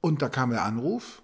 und 0.01 0.21
da 0.21 0.29
kam 0.29 0.51
der 0.51 0.63
Anruf 0.63 1.23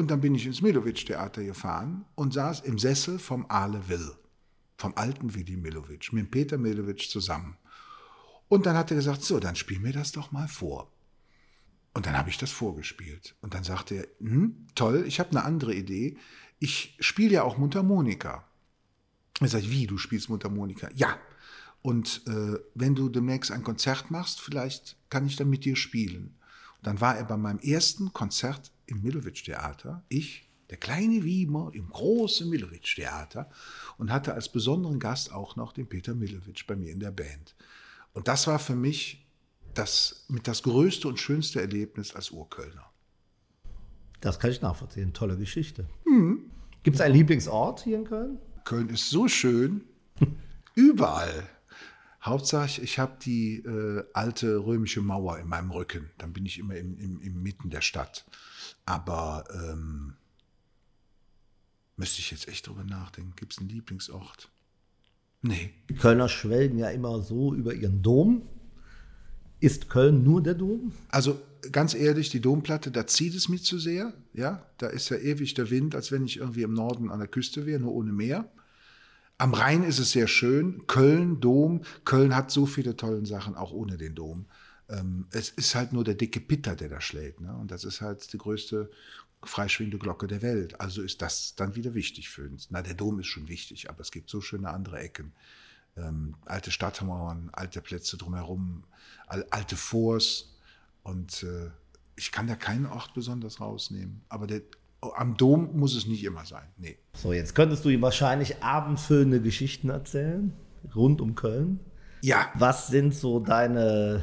und 0.00 0.10
dann 0.10 0.22
bin 0.22 0.34
ich 0.34 0.46
ins 0.46 0.62
Milovic-Theater 0.62 1.44
gefahren 1.44 2.06
und 2.14 2.32
saß 2.32 2.60
im 2.60 2.78
Sessel 2.78 3.18
vom 3.18 3.44
Aale 3.50 3.86
Will, 3.90 4.10
vom 4.78 4.94
alten 4.96 5.34
Willi 5.34 5.58
Milovic, 5.58 6.10
mit 6.14 6.30
Peter 6.30 6.56
Milovic 6.56 7.10
zusammen. 7.10 7.58
Und 8.48 8.64
dann 8.64 8.78
hat 8.78 8.90
er 8.90 8.96
gesagt, 8.96 9.22
so, 9.22 9.38
dann 9.38 9.56
spiel 9.56 9.78
mir 9.78 9.92
das 9.92 10.12
doch 10.12 10.32
mal 10.32 10.48
vor. 10.48 10.90
Und 11.92 12.06
dann 12.06 12.16
habe 12.16 12.30
ich 12.30 12.38
das 12.38 12.50
vorgespielt. 12.50 13.34
Und 13.42 13.52
dann 13.52 13.62
sagte 13.62 13.94
er, 13.94 14.06
hm, 14.20 14.68
toll, 14.74 15.04
ich 15.06 15.20
habe 15.20 15.32
eine 15.32 15.44
andere 15.44 15.74
Idee. 15.74 16.16
Ich 16.60 16.96
spiele 16.98 17.34
ja 17.34 17.42
auch 17.42 17.58
Mundharmonika. 17.58 18.48
Er 19.38 19.48
sagt, 19.48 19.70
wie, 19.70 19.86
du 19.86 19.98
spielst 19.98 20.30
Mundharmonika? 20.30 20.88
Ja. 20.94 21.18
Und 21.82 22.22
äh, 22.26 22.58
wenn 22.74 22.94
du 22.94 23.10
demnächst 23.10 23.52
ein 23.52 23.64
Konzert 23.64 24.10
machst, 24.10 24.40
vielleicht 24.40 24.96
kann 25.10 25.26
ich 25.26 25.36
dann 25.36 25.50
mit 25.50 25.66
dir 25.66 25.76
spielen. 25.76 26.38
Und 26.78 26.86
dann 26.86 27.02
war 27.02 27.18
er 27.18 27.24
bei 27.24 27.36
meinem 27.36 27.58
ersten 27.58 28.14
Konzert 28.14 28.72
im 28.90 29.02
Milovic-Theater, 29.02 30.04
ich, 30.08 30.48
der 30.70 30.76
kleine 30.76 31.24
Wiemer 31.24 31.70
im 31.72 31.88
großen 31.88 32.48
Milovic-Theater 32.48 33.50
und 33.98 34.12
hatte 34.12 34.34
als 34.34 34.48
besonderen 34.48 35.00
Gast 35.00 35.32
auch 35.32 35.56
noch 35.56 35.72
den 35.72 35.88
Peter 35.88 36.14
Milovic 36.14 36.66
bei 36.66 36.76
mir 36.76 36.92
in 36.92 37.00
der 37.00 37.10
Band. 37.10 37.56
Und 38.12 38.28
das 38.28 38.46
war 38.46 38.58
für 38.58 38.76
mich 38.76 39.26
das 39.74 40.24
mit 40.28 40.48
das 40.48 40.62
größte 40.62 41.08
und 41.08 41.18
schönste 41.18 41.60
Erlebnis 41.60 42.14
als 42.14 42.30
Urkölner. 42.30 42.90
Das 44.20 44.38
kann 44.38 44.50
ich 44.50 44.60
nachvollziehen. 44.60 45.12
Tolle 45.12 45.36
Geschichte. 45.36 45.86
Mhm. 46.04 46.50
Gibt 46.82 46.96
es 46.96 47.00
einen 47.00 47.14
Lieblingsort 47.14 47.80
hier 47.80 47.98
in 47.98 48.04
Köln? 48.04 48.38
Köln 48.64 48.88
ist 48.88 49.10
so 49.10 49.28
schön. 49.28 49.84
Überall. 50.74 51.48
Hauptsache, 52.22 52.82
ich 52.82 52.98
habe 52.98 53.16
die 53.22 53.56
äh, 53.56 54.04
alte 54.12 54.64
römische 54.64 55.00
Mauer 55.00 55.38
in 55.38 55.48
meinem 55.48 55.70
Rücken. 55.70 56.10
Dann 56.18 56.32
bin 56.32 56.44
ich 56.44 56.58
immer 56.58 56.76
im, 56.76 56.98
im, 56.98 57.20
im 57.22 57.42
Mitten 57.42 57.70
der 57.70 57.80
Stadt. 57.80 58.26
Aber 58.84 59.44
ähm, 59.52 60.14
müsste 61.96 62.20
ich 62.20 62.30
jetzt 62.30 62.48
echt 62.48 62.66
drüber 62.66 62.84
nachdenken. 62.84 63.32
Gibt 63.36 63.54
es 63.54 63.58
einen 63.58 63.70
Lieblingsort? 63.70 64.50
Nee. 65.42 65.70
Die 65.88 65.94
Kölner 65.94 66.28
schwelgen 66.28 66.78
ja 66.78 66.90
immer 66.90 67.22
so 67.22 67.54
über 67.54 67.72
ihren 67.72 68.02
Dom. 68.02 68.42
Ist 69.60 69.88
Köln 69.88 70.22
nur 70.22 70.42
der 70.42 70.54
Dom? 70.54 70.92
Also 71.08 71.40
ganz 71.72 71.94
ehrlich, 71.94 72.30
die 72.30 72.40
Domplatte, 72.40 72.90
da 72.90 73.06
zieht 73.06 73.34
es 73.34 73.48
mich 73.48 73.64
zu 73.64 73.78
sehr. 73.78 74.12
Ja, 74.32 74.66
da 74.78 74.88
ist 74.88 75.08
ja 75.08 75.16
ewig 75.16 75.54
der 75.54 75.70
Wind, 75.70 75.94
als 75.94 76.12
wenn 76.12 76.24
ich 76.24 76.38
irgendwie 76.38 76.62
im 76.62 76.74
Norden 76.74 77.10
an 77.10 77.18
der 77.18 77.28
Küste 77.28 77.66
wäre, 77.66 77.80
nur 77.80 77.92
ohne 77.92 78.12
Meer. 78.12 78.50
Am 79.40 79.54
Rhein 79.54 79.84
ist 79.84 79.98
es 79.98 80.10
sehr 80.10 80.28
schön. 80.28 80.86
Köln, 80.86 81.40
Dom. 81.40 81.80
Köln 82.04 82.36
hat 82.36 82.50
so 82.50 82.66
viele 82.66 82.94
tolle 82.94 83.24
Sachen, 83.24 83.54
auch 83.54 83.72
ohne 83.72 83.96
den 83.96 84.14
Dom. 84.14 84.44
Ähm, 84.90 85.28
es 85.30 85.48
ist 85.48 85.74
halt 85.74 85.94
nur 85.94 86.04
der 86.04 86.14
dicke 86.14 86.40
Pitter, 86.40 86.76
der 86.76 86.90
da 86.90 87.00
schlägt. 87.00 87.40
Ne? 87.40 87.56
Und 87.56 87.70
das 87.70 87.84
ist 87.84 88.02
halt 88.02 88.30
die 88.34 88.36
größte 88.36 88.90
freischwingende 89.42 89.96
Glocke 89.96 90.26
der 90.26 90.42
Welt. 90.42 90.78
Also 90.78 91.00
ist 91.00 91.22
das 91.22 91.54
dann 91.54 91.74
wieder 91.74 91.94
wichtig 91.94 92.28
für 92.28 92.46
uns. 92.46 92.68
Na, 92.70 92.82
der 92.82 92.92
Dom 92.92 93.18
ist 93.18 93.28
schon 93.28 93.48
wichtig, 93.48 93.88
aber 93.88 94.02
es 94.02 94.10
gibt 94.10 94.28
so 94.28 94.42
schöne 94.42 94.68
andere 94.68 94.98
Ecken. 94.98 95.32
Ähm, 95.96 96.34
alte 96.44 96.70
Stadtmauern, 96.70 97.48
alte 97.54 97.80
Plätze 97.80 98.18
drumherum, 98.18 98.84
alte 99.26 99.76
Forts. 99.76 100.54
Und 101.02 101.44
äh, 101.44 101.70
ich 102.14 102.30
kann 102.30 102.46
da 102.46 102.56
keinen 102.56 102.84
Ort 102.84 103.14
besonders 103.14 103.58
rausnehmen. 103.58 104.20
Aber 104.28 104.46
der, 104.46 104.60
am 105.00 105.36
Dom 105.36 105.76
muss 105.76 105.94
es 105.96 106.06
nicht 106.06 106.24
immer 106.24 106.44
sein. 106.44 106.68
Nee. 106.76 106.98
So, 107.14 107.32
jetzt 107.32 107.54
könntest 107.54 107.84
du 107.84 107.88
ihm 107.88 108.02
wahrscheinlich 108.02 108.62
abendfüllende 108.62 109.40
Geschichten 109.40 109.88
erzählen, 109.88 110.52
rund 110.94 111.20
um 111.20 111.34
Köln. 111.34 111.80
Ja. 112.22 112.50
Was 112.54 112.88
sind 112.88 113.14
so 113.14 113.40
deine 113.40 114.22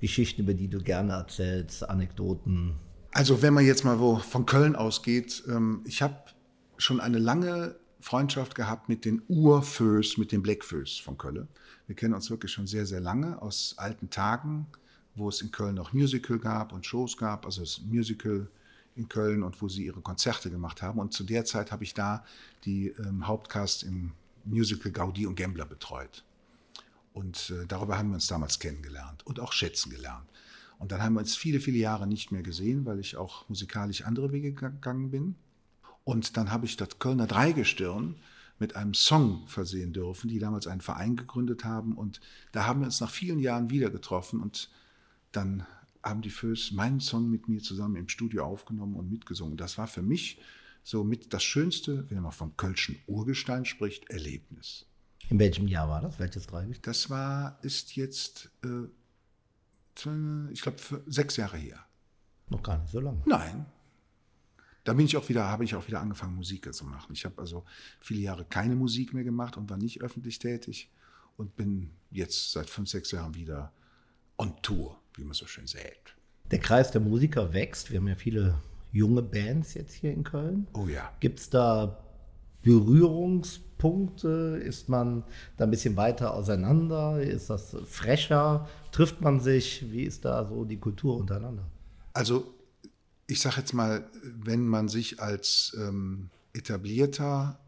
Geschichten, 0.00 0.42
über 0.42 0.54
die 0.54 0.68
du 0.68 0.82
gerne 0.82 1.12
erzählst, 1.12 1.88
Anekdoten? 1.88 2.74
Also, 3.12 3.42
wenn 3.42 3.54
man 3.54 3.64
jetzt 3.64 3.84
mal 3.84 4.00
wo 4.00 4.16
von 4.16 4.46
Köln 4.46 4.74
ausgeht, 4.74 5.44
ähm, 5.48 5.82
ich 5.86 6.02
habe 6.02 6.16
schon 6.78 7.00
eine 7.00 7.18
lange 7.18 7.76
Freundschaft 8.00 8.56
gehabt 8.56 8.88
mit 8.88 9.04
den 9.04 9.22
Urföß, 9.28 10.18
mit 10.18 10.32
den 10.32 10.42
Blackföß 10.42 10.98
von 10.98 11.16
Köln. 11.16 11.46
Wir 11.86 11.94
kennen 11.94 12.14
uns 12.14 12.30
wirklich 12.30 12.50
schon 12.50 12.66
sehr, 12.66 12.86
sehr 12.86 13.00
lange 13.00 13.40
aus 13.40 13.74
alten 13.76 14.10
Tagen, 14.10 14.66
wo 15.14 15.28
es 15.28 15.40
in 15.40 15.52
Köln 15.52 15.76
noch 15.76 15.92
Musical 15.92 16.38
gab 16.38 16.72
und 16.72 16.84
Shows 16.84 17.16
gab, 17.16 17.44
also 17.46 17.60
das 17.60 17.82
Musical 17.82 18.48
in 18.96 19.08
Köln 19.08 19.42
und 19.42 19.60
wo 19.62 19.68
sie 19.68 19.86
ihre 19.86 20.00
Konzerte 20.00 20.50
gemacht 20.50 20.82
haben. 20.82 20.98
Und 20.98 21.12
zu 21.12 21.24
der 21.24 21.44
Zeit 21.44 21.72
habe 21.72 21.84
ich 21.84 21.94
da 21.94 22.24
die 22.64 22.88
ähm, 22.88 23.26
Hauptcast 23.26 23.84
im 23.84 24.12
Musical 24.44 24.92
Gaudi 24.92 25.26
und 25.26 25.36
Gambler 25.36 25.66
betreut. 25.66 26.24
Und 27.12 27.50
äh, 27.50 27.66
darüber 27.66 27.98
haben 27.98 28.08
wir 28.08 28.14
uns 28.14 28.26
damals 28.26 28.58
kennengelernt 28.58 29.24
und 29.26 29.40
auch 29.40 29.52
schätzen 29.52 29.90
gelernt. 29.90 30.28
Und 30.78 30.92
dann 30.92 31.02
haben 31.02 31.14
wir 31.14 31.20
uns 31.20 31.36
viele, 31.36 31.60
viele 31.60 31.78
Jahre 31.78 32.06
nicht 32.06 32.32
mehr 32.32 32.42
gesehen, 32.42 32.84
weil 32.86 32.98
ich 32.98 33.16
auch 33.16 33.48
musikalisch 33.48 34.02
andere 34.02 34.32
Wege 34.32 34.52
gegangen 34.52 35.10
bin. 35.10 35.36
Und 36.04 36.36
dann 36.36 36.50
habe 36.50 36.66
ich 36.66 36.76
das 36.76 36.98
Kölner 36.98 37.26
Dreigestirn 37.26 38.16
mit 38.58 38.76
einem 38.76 38.94
Song 38.94 39.46
versehen 39.46 39.92
dürfen, 39.92 40.28
die 40.28 40.38
damals 40.38 40.66
einen 40.66 40.80
Verein 40.80 41.16
gegründet 41.16 41.64
haben. 41.64 41.96
Und 41.96 42.20
da 42.52 42.66
haben 42.66 42.80
wir 42.80 42.86
uns 42.86 43.00
nach 43.00 43.10
vielen 43.10 43.38
Jahren 43.38 43.70
wieder 43.70 43.90
getroffen 43.90 44.40
und 44.40 44.70
dann 45.30 45.66
haben 46.02 46.22
die 46.22 46.30
Föß 46.30 46.72
meinen 46.72 47.00
Song 47.00 47.30
mit 47.30 47.48
mir 47.48 47.60
zusammen 47.60 47.96
im 47.96 48.08
Studio 48.08 48.44
aufgenommen 48.44 48.96
und 48.96 49.10
mitgesungen. 49.10 49.56
Das 49.56 49.78
war 49.78 49.86
für 49.86 50.02
mich 50.02 50.40
so 50.82 51.04
mit 51.04 51.32
das 51.32 51.44
Schönste, 51.44 52.10
wenn 52.10 52.22
man 52.22 52.32
vom 52.32 52.56
Kölschen 52.56 52.98
Urgestein 53.06 53.64
spricht, 53.64 54.10
Erlebnis. 54.10 54.86
In 55.28 55.38
welchem 55.38 55.68
Jahr 55.68 55.88
war 55.88 56.00
das? 56.00 56.18
Welches 56.18 56.46
Dreigewicht? 56.46 56.86
Das 56.86 57.08
war, 57.08 57.58
ist 57.62 57.94
jetzt, 57.94 58.50
äh, 58.64 58.88
ich 60.52 60.62
glaube, 60.62 60.78
sechs 61.06 61.36
Jahre 61.36 61.56
her. 61.56 61.78
Noch 62.48 62.62
gar 62.62 62.78
nicht 62.78 62.90
so 62.90 63.00
lange. 63.00 63.22
Nein. 63.26 63.66
Da 64.84 64.94
bin 64.94 65.06
ich 65.06 65.16
auch 65.16 65.28
wieder, 65.28 65.44
habe 65.44 65.64
ich 65.64 65.76
auch 65.76 65.86
wieder 65.86 66.00
angefangen, 66.00 66.34
Musik 66.34 66.72
zu 66.74 66.84
machen. 66.84 67.12
Ich 67.12 67.24
habe 67.24 67.40
also 67.40 67.64
viele 68.00 68.20
Jahre 68.20 68.44
keine 68.44 68.74
Musik 68.74 69.14
mehr 69.14 69.22
gemacht 69.22 69.56
und 69.56 69.70
war 69.70 69.76
nicht 69.76 70.02
öffentlich 70.02 70.40
tätig 70.40 70.90
und 71.36 71.54
bin 71.54 71.92
jetzt 72.10 72.50
seit 72.50 72.68
fünf, 72.68 72.88
sechs 72.88 73.12
Jahren 73.12 73.36
wieder 73.36 73.72
on 74.38 74.60
Tour 74.62 75.01
wie 75.16 75.24
man 75.24 75.34
so 75.34 75.46
schön 75.46 75.66
sagt. 75.66 76.16
Der 76.50 76.58
Kreis 76.58 76.90
der 76.90 77.00
Musiker 77.00 77.52
wächst. 77.52 77.90
Wir 77.90 77.98
haben 77.98 78.08
ja 78.08 78.14
viele 78.14 78.60
junge 78.92 79.22
Bands 79.22 79.74
jetzt 79.74 79.94
hier 79.94 80.12
in 80.12 80.24
Köln. 80.24 80.66
Oh 80.74 80.86
ja. 80.86 81.10
Gibt 81.20 81.38
es 81.38 81.50
da 81.50 82.04
Berührungspunkte? 82.62 84.60
Ist 84.62 84.88
man 84.88 85.24
da 85.56 85.64
ein 85.64 85.70
bisschen 85.70 85.96
weiter 85.96 86.34
auseinander? 86.34 87.20
Ist 87.20 87.50
das 87.50 87.76
frecher? 87.86 88.68
Trifft 88.92 89.20
man 89.20 89.40
sich? 89.40 89.90
Wie 89.90 90.02
ist 90.02 90.24
da 90.24 90.44
so 90.44 90.64
die 90.64 90.78
Kultur 90.78 91.16
untereinander? 91.16 91.66
Also 92.12 92.54
ich 93.26 93.40
sage 93.40 93.56
jetzt 93.60 93.72
mal, 93.72 94.08
wenn 94.22 94.66
man 94.66 94.88
sich 94.88 95.20
als 95.20 95.76
ähm, 95.78 96.30
etablierter 96.52 97.58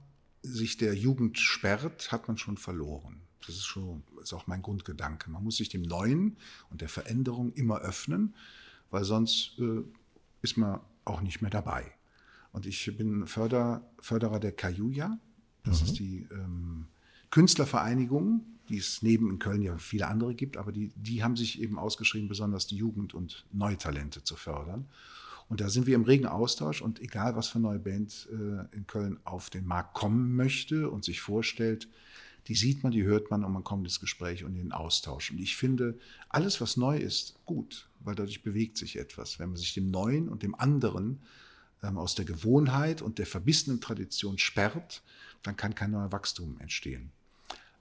sich 0.42 0.76
der 0.76 0.94
Jugend 0.94 1.38
sperrt, 1.38 2.12
hat 2.12 2.28
man 2.28 2.36
schon 2.36 2.58
verloren. 2.58 3.23
Das 3.46 3.56
ist 3.56 3.64
schon 3.64 4.02
ist 4.22 4.32
auch 4.32 4.46
mein 4.46 4.62
Grundgedanke. 4.62 5.30
Man 5.30 5.44
muss 5.44 5.56
sich 5.56 5.68
dem 5.68 5.82
Neuen 5.82 6.36
und 6.70 6.80
der 6.80 6.88
Veränderung 6.88 7.52
immer 7.52 7.78
öffnen, 7.80 8.34
weil 8.90 9.04
sonst 9.04 9.58
äh, 9.58 9.82
ist 10.42 10.56
man 10.56 10.80
auch 11.04 11.20
nicht 11.20 11.42
mehr 11.42 11.50
dabei. 11.50 11.92
Und 12.52 12.66
ich 12.66 12.96
bin 12.96 13.26
Förder, 13.26 13.90
Förderer 13.98 14.40
der 14.40 14.52
Kajuja. 14.52 15.18
Das 15.64 15.80
mhm. 15.80 15.86
ist 15.86 15.98
die 15.98 16.28
ähm, 16.30 16.86
Künstlervereinigung, 17.30 18.44
die 18.68 18.78
es 18.78 19.02
neben 19.02 19.30
in 19.30 19.38
Köln 19.38 19.60
ja 19.60 19.76
viele 19.76 20.06
andere 20.06 20.34
gibt, 20.34 20.56
aber 20.56 20.72
die, 20.72 20.92
die 20.94 21.22
haben 21.22 21.36
sich 21.36 21.60
eben 21.60 21.78
ausgeschrieben, 21.78 22.28
besonders 22.28 22.66
die 22.66 22.76
Jugend 22.76 23.12
und 23.12 23.44
neue 23.52 23.76
Talente 23.76 24.22
zu 24.22 24.36
fördern. 24.36 24.86
Und 25.48 25.60
da 25.60 25.68
sind 25.68 25.86
wir 25.86 25.94
im 25.94 26.04
regen 26.04 26.26
Austausch 26.26 26.80
und 26.80 27.00
egal, 27.00 27.36
was 27.36 27.48
für 27.48 27.56
eine 27.56 27.68
neue 27.68 27.78
Band 27.78 28.28
äh, 28.30 28.76
in 28.76 28.86
Köln 28.86 29.18
auf 29.24 29.50
den 29.50 29.66
Markt 29.66 29.94
kommen 29.94 30.34
möchte 30.36 30.88
und 30.88 31.04
sich 31.04 31.20
vorstellt, 31.20 31.88
die 32.48 32.54
sieht 32.54 32.82
man, 32.82 32.92
die 32.92 33.04
hört 33.04 33.30
man 33.30 33.44
und 33.44 33.52
man 33.52 33.64
kommt 33.64 33.86
ins 33.86 34.00
Gespräch 34.00 34.44
und 34.44 34.52
in 34.52 34.64
den 34.64 34.72
Austausch. 34.72 35.30
Und 35.30 35.40
ich 35.40 35.56
finde, 35.56 35.98
alles, 36.28 36.60
was 36.60 36.76
neu 36.76 36.98
ist, 36.98 37.34
gut, 37.46 37.88
weil 38.00 38.14
dadurch 38.14 38.42
bewegt 38.42 38.76
sich 38.76 38.98
etwas. 38.98 39.38
Wenn 39.38 39.48
man 39.48 39.56
sich 39.56 39.74
dem 39.74 39.90
Neuen 39.90 40.28
und 40.28 40.42
dem 40.42 40.54
anderen 40.54 41.20
ähm, 41.82 41.96
aus 41.96 42.14
der 42.14 42.24
Gewohnheit 42.24 43.02
und 43.02 43.18
der 43.18 43.26
verbissenen 43.26 43.80
Tradition 43.80 44.38
sperrt, 44.38 45.02
dann 45.42 45.56
kann 45.56 45.74
kein 45.74 45.92
neuer 45.92 46.12
Wachstum 46.12 46.58
entstehen. 46.60 47.10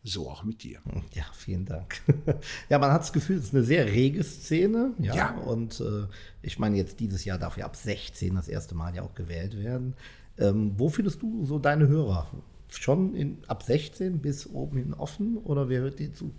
So 0.06 0.30
auch 0.30 0.44
mit 0.44 0.64
dir. 0.64 0.82
Ja, 1.14 1.24
vielen 1.34 1.66
Dank. 1.66 2.02
ja, 2.70 2.78
man 2.78 2.92
hat 2.92 3.02
das 3.02 3.14
Gefühl, 3.14 3.38
es 3.38 3.46
ist 3.46 3.56
eine 3.56 3.64
sehr 3.64 3.86
rege 3.86 4.22
Szene. 4.24 4.94
Ja. 5.00 5.16
ja. 5.16 5.38
Und 5.38 5.80
äh, 5.80 6.08
ich 6.42 6.60
meine, 6.60 6.76
jetzt 6.76 7.00
dieses 7.00 7.24
Jahr 7.24 7.38
darf 7.38 7.58
ja 7.58 7.66
ab 7.66 7.78
16 7.78 8.36
das 8.36 8.50
erste 8.50 8.76
Mal 8.76 8.94
ja 8.96 9.02
auch 9.02 9.16
gewählt 9.16 9.58
werden. 9.58 9.96
Ähm, 10.38 10.74
wo 10.78 10.90
findest 10.90 11.22
du 11.22 11.46
so 11.46 11.58
deine 11.58 11.88
Hörer? 11.88 12.30
Schon 12.82 13.16
in, 13.16 13.38
ab 13.48 13.64
16 13.64 14.22
bis 14.22 14.48
oben 14.48 14.78
hin 14.78 14.94
offen 14.94 15.38
oder 15.38 15.70
wer 15.70 15.82
hört 15.82 16.00
dir 16.00 16.14
zu? 16.14 16.34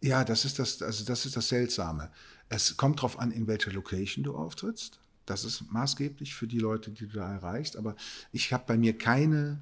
Ja, 0.00 0.24
das 0.24 0.44
ist 0.44 0.58
das, 0.58 0.80
also 0.82 1.04
das 1.04 1.26
ist 1.26 1.36
das 1.36 1.48
Seltsame. 1.48 2.10
Es 2.48 2.76
kommt 2.76 2.98
darauf 2.98 3.18
an, 3.18 3.30
in 3.30 3.46
welcher 3.46 3.72
Location 3.72 4.24
du 4.24 4.36
auftrittst. 4.36 5.00
Das 5.26 5.44
ist 5.44 5.70
maßgeblich 5.70 6.34
für 6.34 6.46
die 6.46 6.58
Leute, 6.58 6.90
die 6.90 7.06
du 7.06 7.16
da 7.16 7.32
erreichst. 7.32 7.76
Aber 7.76 7.96
ich 8.32 8.52
habe 8.52 8.64
bei 8.66 8.78
mir 8.78 8.96
keine, 8.96 9.58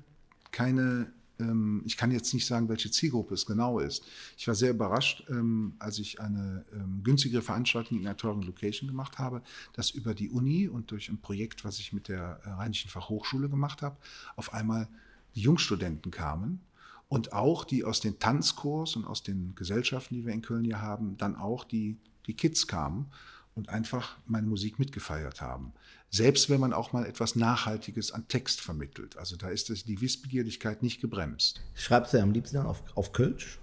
keine 0.53 1.11
ähm, 1.39 1.83
ich 1.85 1.97
kann 1.97 2.11
jetzt 2.11 2.33
nicht 2.35 2.47
sagen, 2.47 2.69
welche 2.69 2.91
Zielgruppe 2.91 3.35
es 3.35 3.47
genau 3.47 3.79
ist. 3.79 4.05
Ich 4.37 4.47
war 4.47 4.55
sehr 4.55 4.71
überrascht, 4.71 5.25
ähm, 5.29 5.75
als 5.79 5.99
ich 5.99 6.21
eine 6.21 6.65
ähm, 6.73 7.03
günstigere 7.03 7.43
Veranstaltung 7.43 7.99
in 7.99 8.07
einer 8.07 8.17
teuren 8.17 8.43
Location 8.43 8.89
gemacht 8.89 9.19
habe, 9.19 9.43
dass 9.73 9.91
über 9.91 10.15
die 10.15 10.31
Uni 10.31 10.69
und 10.69 10.91
durch 10.91 11.09
ein 11.09 11.21
Projekt, 11.21 11.65
was 11.65 11.79
ich 11.79 11.93
mit 11.93 12.09
der 12.09 12.41
äh, 12.45 12.51
Rheinischen 12.51 12.91
Fachhochschule 12.91 13.49
gemacht 13.49 13.83
habe, 13.83 13.97
auf 14.37 14.53
einmal 14.55 14.89
die 15.37 15.43
Jungstudenten 15.43 16.11
kamen 16.11 16.61
und 17.09 17.33
auch 17.33 17.65
die 17.65 17.85
aus 17.85 18.01
den 18.01 18.19
Tanzkurs 18.19 18.97
und 18.97 19.05
aus 19.05 19.23
den 19.23 19.55
Gesellschaften, 19.55 20.15
die 20.17 20.27
wir 20.27 20.33
in 20.33 20.43
Köln 20.43 20.65
hier 20.65 20.83
haben, 20.83 21.17
dann 21.17 21.37
auch 21.37 21.63
die, 21.63 21.99
die 22.27 22.35
Kids 22.35 22.67
kamen 22.67 23.07
und 23.55 23.69
einfach 23.69 24.17
meine 24.27 24.49
Musik 24.49 24.79
mitgefeiert 24.79 25.41
haben. 25.41 25.73
Selbst 26.11 26.51
wenn 26.51 26.61
man 26.61 26.73
auch 26.73 26.93
mal 26.93 27.07
etwas 27.07 27.37
Nachhaltiges 27.37 28.11
an 28.11 28.27
Text 28.29 28.61
vermittelt. 28.61 29.17
Also 29.17 29.37
da 29.37 29.49
ist 29.49 29.71
es, 29.71 29.85
die 29.85 30.01
Wissbegierlichkeit 30.01 30.83
nicht 30.83 31.01
gebremst. 31.01 31.61
Schreibst 31.75 32.13
du 32.13 32.19
ja 32.19 32.23
am 32.23 32.33
liebsten 32.33 32.59
auf, 32.59 32.83
auf 32.97 33.13
Kölsch? 33.13 33.61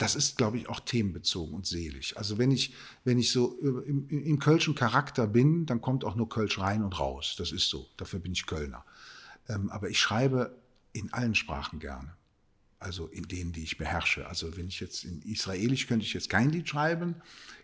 das 0.00 0.14
ist, 0.14 0.38
glaube 0.38 0.56
ich, 0.56 0.68
auch 0.68 0.80
themenbezogen 0.80 1.54
und 1.54 1.66
selig. 1.66 2.16
Also 2.16 2.38
wenn 2.38 2.50
ich, 2.50 2.74
wenn 3.04 3.18
ich 3.18 3.30
so 3.30 3.58
im, 3.58 4.08
im 4.08 4.38
Kölschen 4.38 4.74
Charakter 4.74 5.26
bin, 5.26 5.66
dann 5.66 5.82
kommt 5.82 6.04
auch 6.04 6.16
nur 6.16 6.26
Kölsch 6.26 6.58
rein 6.58 6.82
und 6.82 6.98
raus. 6.98 7.34
Das 7.36 7.52
ist 7.52 7.68
so. 7.68 7.86
Dafür 7.98 8.18
bin 8.18 8.32
ich 8.32 8.46
Kölner. 8.46 8.82
Ähm, 9.46 9.68
aber 9.68 9.90
ich 9.90 10.00
schreibe 10.00 10.56
in 10.92 11.12
allen 11.12 11.34
Sprachen 11.34 11.78
gerne. 11.78 12.14
Also 12.78 13.08
in 13.08 13.24
denen, 13.24 13.52
die 13.52 13.62
ich 13.62 13.76
beherrsche. 13.76 14.26
Also 14.26 14.56
wenn 14.56 14.68
ich 14.68 14.80
jetzt 14.80 15.04
in 15.04 15.20
Israelisch 15.22 15.86
könnte 15.86 16.06
ich 16.06 16.14
jetzt 16.14 16.30
kein 16.30 16.48
Lied 16.50 16.68
schreiben, 16.68 17.16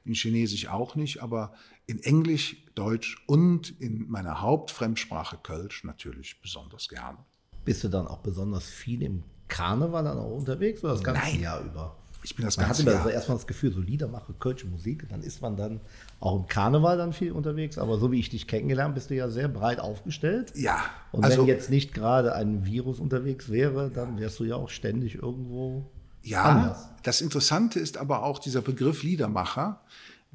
in 0.04 0.12
Chinesisch 0.12 0.68
auch 0.68 0.94
nicht, 0.94 1.22
aber 1.22 1.54
in 1.86 2.02
Englisch, 2.02 2.56
Deutsch 2.74 3.24
und 3.26 3.80
in 3.80 4.08
meiner 4.10 4.42
Hauptfremdsprache 4.42 5.38
Kölsch 5.38 5.84
natürlich 5.84 6.40
besonders 6.42 6.88
gerne. 6.88 7.18
Bist 7.64 7.82
du 7.82 7.88
dann 7.88 8.06
auch 8.06 8.18
besonders 8.18 8.66
viel 8.68 9.02
im 9.02 9.22
Karneval 9.48 10.04
dann 10.04 10.18
auch 10.18 10.36
unterwegs 10.36 10.84
oder 10.84 10.92
das 10.92 11.02
ganze 11.02 11.22
Nein. 11.22 11.40
Jahr 11.40 11.64
über? 11.64 11.96
Ich 12.26 12.34
bin 12.34 12.44
das 12.44 12.56
Man 12.56 12.66
ganze 12.66 12.82
hatte 12.82 12.90
Jahr. 12.90 13.02
also 13.02 13.10
erstmal 13.10 13.36
das 13.38 13.46
Gefühl, 13.46 13.70
so 13.72 13.80
Lieder 13.80 14.08
mache, 14.08 14.32
kölsche 14.32 14.66
Musik, 14.66 15.08
dann 15.08 15.22
ist 15.22 15.42
man 15.42 15.56
dann 15.56 15.80
auch 16.18 16.34
im 16.34 16.48
Karneval 16.48 16.98
dann 16.98 17.12
viel 17.12 17.30
unterwegs. 17.30 17.78
Aber 17.78 17.98
so 18.00 18.10
wie 18.10 18.18
ich 18.18 18.30
dich 18.30 18.48
kennengelernt, 18.48 18.96
bist 18.96 19.10
du 19.10 19.14
ja 19.14 19.28
sehr 19.28 19.46
breit 19.46 19.78
aufgestellt. 19.78 20.52
Ja, 20.56 20.84
Und 21.12 21.22
also 21.22 21.42
wenn 21.42 21.46
jetzt 21.46 21.70
nicht 21.70 21.94
gerade 21.94 22.34
ein 22.34 22.64
Virus 22.66 22.98
unterwegs 22.98 23.48
wäre, 23.48 23.92
dann 23.92 24.18
wärst 24.18 24.40
du 24.40 24.44
ja 24.44 24.56
auch 24.56 24.70
ständig 24.70 25.14
irgendwo 25.14 25.88
Ja, 26.24 26.42
anders. 26.42 26.88
das 27.04 27.20
Interessante 27.20 27.78
ist 27.78 27.96
aber 27.96 28.24
auch, 28.24 28.40
dieser 28.40 28.60
Begriff 28.60 29.04
Liedermacher 29.04 29.82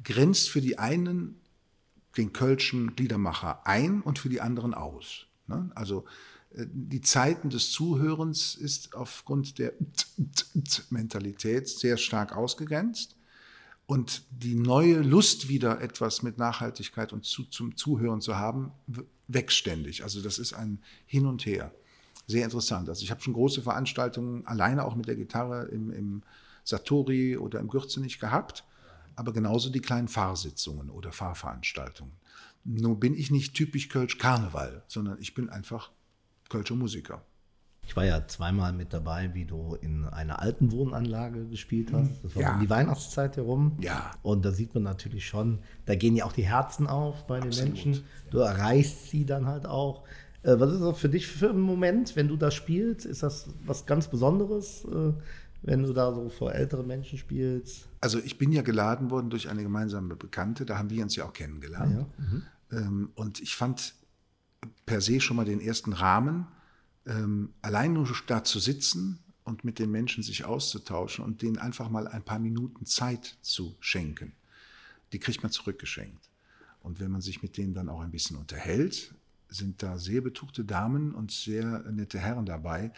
grenzt 0.02 0.48
für 0.48 0.62
die 0.62 0.78
einen 0.78 1.42
den 2.16 2.32
kölschen 2.32 2.94
Liedermacher 2.96 3.66
ein 3.66 4.00
und 4.00 4.18
für 4.18 4.30
die 4.30 4.40
anderen 4.40 4.72
aus. 4.72 5.26
Ne? 5.46 5.70
Also 5.74 6.06
die 6.54 7.00
Zeiten 7.00 7.50
des 7.50 7.70
Zuhörens 7.70 8.54
ist 8.54 8.94
aufgrund 8.94 9.58
der 9.58 9.72
Mentalität 10.90 11.68
sehr 11.68 11.96
stark 11.96 12.36
ausgegrenzt. 12.36 13.16
Und 13.86 14.22
die 14.30 14.54
neue 14.54 15.00
Lust 15.00 15.48
wieder 15.48 15.80
etwas 15.80 16.22
mit 16.22 16.38
Nachhaltigkeit 16.38 17.12
und 17.12 17.24
zu, 17.24 17.44
zum 17.44 17.76
Zuhören 17.76 18.20
zu 18.20 18.36
haben, 18.36 18.72
w- 18.86 19.02
wächst 19.28 19.56
ständig. 19.58 20.02
Also 20.04 20.22
das 20.22 20.38
ist 20.38 20.52
ein 20.54 20.78
Hin 21.04 21.26
und 21.26 21.44
Her. 21.44 21.74
Sehr 22.26 22.44
interessant. 22.44 22.88
Also 22.88 23.02
ich 23.02 23.10
habe 23.10 23.20
schon 23.20 23.34
große 23.34 23.60
Veranstaltungen 23.62 24.46
alleine 24.46 24.84
auch 24.84 24.94
mit 24.94 25.08
der 25.08 25.16
Gitarre 25.16 25.64
im, 25.66 25.90
im 25.90 26.22
Satori 26.64 27.36
oder 27.36 27.58
im 27.58 27.68
Gürzenich 27.68 28.20
gehabt, 28.20 28.64
aber 29.16 29.32
genauso 29.32 29.68
die 29.68 29.80
kleinen 29.80 30.08
Fahrsitzungen 30.08 30.88
oder 30.88 31.12
Fahrveranstaltungen. 31.12 32.14
Nur 32.64 32.98
bin 32.98 33.14
ich 33.14 33.30
nicht 33.30 33.54
typisch 33.54 33.88
Kölsch 33.88 34.16
Karneval, 34.18 34.84
sondern 34.86 35.20
ich 35.20 35.34
bin 35.34 35.50
einfach 35.50 35.90
Kölscher 36.52 36.74
Musiker. 36.74 37.22
Ich 37.84 37.96
war 37.96 38.04
ja 38.04 38.26
zweimal 38.28 38.72
mit 38.72 38.92
dabei, 38.92 39.30
wie 39.34 39.44
du 39.44 39.74
in 39.80 40.04
einer 40.04 40.40
alten 40.40 40.70
Wohnanlage 40.70 41.46
gespielt 41.48 41.92
hast. 41.92 42.10
Das 42.22 42.36
war 42.36 42.42
Ja. 42.42 42.54
um 42.54 42.60
die 42.60 42.70
Weihnachtszeit 42.70 43.36
herum. 43.36 43.72
Ja. 43.80 44.12
Und 44.22 44.44
da 44.44 44.52
sieht 44.52 44.72
man 44.74 44.84
natürlich 44.84 45.26
schon, 45.26 45.58
da 45.86 45.96
gehen 45.96 46.14
ja 46.14 46.24
auch 46.24 46.32
die 46.32 46.44
Herzen 46.46 46.86
auf 46.86 47.26
bei 47.26 47.40
den 47.40 47.48
Absolut. 47.48 47.72
Menschen. 47.74 48.04
Du 48.30 48.38
erreichst 48.38 49.08
sie 49.10 49.26
dann 49.26 49.46
halt 49.46 49.66
auch. 49.66 50.04
Was 50.44 50.72
ist 50.72 50.80
das 50.80 50.98
für 50.98 51.08
dich 51.08 51.26
für 51.26 51.50
ein 51.50 51.60
Moment, 51.60 52.14
wenn 52.16 52.28
du 52.28 52.36
da 52.36 52.50
spielst? 52.50 53.04
Ist 53.06 53.22
das 53.24 53.48
was 53.66 53.86
ganz 53.86 54.08
Besonderes, 54.08 54.84
wenn 55.62 55.82
du 55.84 55.92
da 55.92 56.12
so 56.14 56.28
vor 56.30 56.52
älteren 56.52 56.86
Menschen 56.86 57.18
spielst? 57.18 57.88
Also 58.00 58.18
ich 58.18 58.38
bin 58.38 58.50
ja 58.52 58.62
geladen 58.62 59.10
worden 59.10 59.28
durch 59.30 59.48
eine 59.48 59.62
gemeinsame 59.62 60.14
Bekannte, 60.16 60.64
da 60.66 60.78
haben 60.78 60.90
wir 60.90 61.02
uns 61.02 61.14
ja 61.16 61.24
auch 61.24 61.32
kennengelernt. 61.32 62.06
Ähm, 62.72 63.10
und 63.16 63.40
ich 63.40 63.54
fand 63.54 63.94
per 64.86 65.00
se 65.00 65.20
schon 65.20 65.36
mal 65.36 65.44
den 65.44 65.60
ersten 65.60 65.92
Rahmen, 65.92 66.46
ähm, 67.06 67.50
allein 67.62 67.92
nur 67.92 68.08
da 68.26 68.44
zu 68.44 68.58
sitzen 68.58 69.18
und 69.44 69.64
mit 69.64 69.78
den 69.78 69.90
Menschen 69.90 70.22
sich 70.22 70.44
auszutauschen 70.44 71.24
und 71.24 71.42
denen 71.42 71.58
einfach 71.58 71.90
mal 71.90 72.06
ein 72.06 72.22
paar 72.22 72.38
Minuten 72.38 72.86
Zeit 72.86 73.36
zu 73.42 73.76
schenken. 73.80 74.32
Die 75.12 75.18
kriegt 75.18 75.42
man 75.42 75.52
zurückgeschenkt. 75.52 76.30
Und 76.80 77.00
wenn 77.00 77.10
man 77.10 77.20
sich 77.20 77.42
mit 77.42 77.56
denen 77.56 77.74
dann 77.74 77.88
auch 77.88 78.00
ein 78.00 78.10
bisschen 78.10 78.36
unterhält, 78.36 79.14
sind 79.48 79.82
da 79.82 79.98
sehr 79.98 80.20
betuchte 80.20 80.64
Damen 80.64 81.14
und 81.14 81.30
sehr 81.30 81.80
nette 81.90 82.18
Herren 82.18 82.46
dabei, 82.46 82.92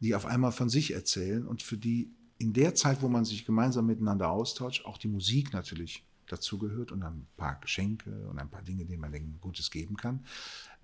die 0.00 0.14
auf 0.14 0.26
einmal 0.26 0.52
von 0.52 0.68
sich 0.68 0.92
erzählen 0.92 1.46
und 1.46 1.62
für 1.62 1.76
die 1.76 2.10
in 2.38 2.52
der 2.52 2.74
Zeit, 2.74 3.02
wo 3.02 3.08
man 3.08 3.24
sich 3.24 3.44
gemeinsam 3.44 3.86
miteinander 3.86 4.30
austauscht, 4.30 4.84
auch 4.84 4.98
die 4.98 5.08
Musik 5.08 5.52
natürlich 5.52 6.05
dazugehört 6.26 6.92
und 6.92 7.02
ein 7.02 7.26
paar 7.36 7.58
Geschenke 7.60 8.10
und 8.28 8.38
ein 8.38 8.50
paar 8.50 8.62
Dinge, 8.62 8.84
denen 8.84 9.00
man 9.00 9.12
denen 9.12 9.38
Gutes 9.40 9.70
geben 9.70 9.96
kann, 9.96 10.24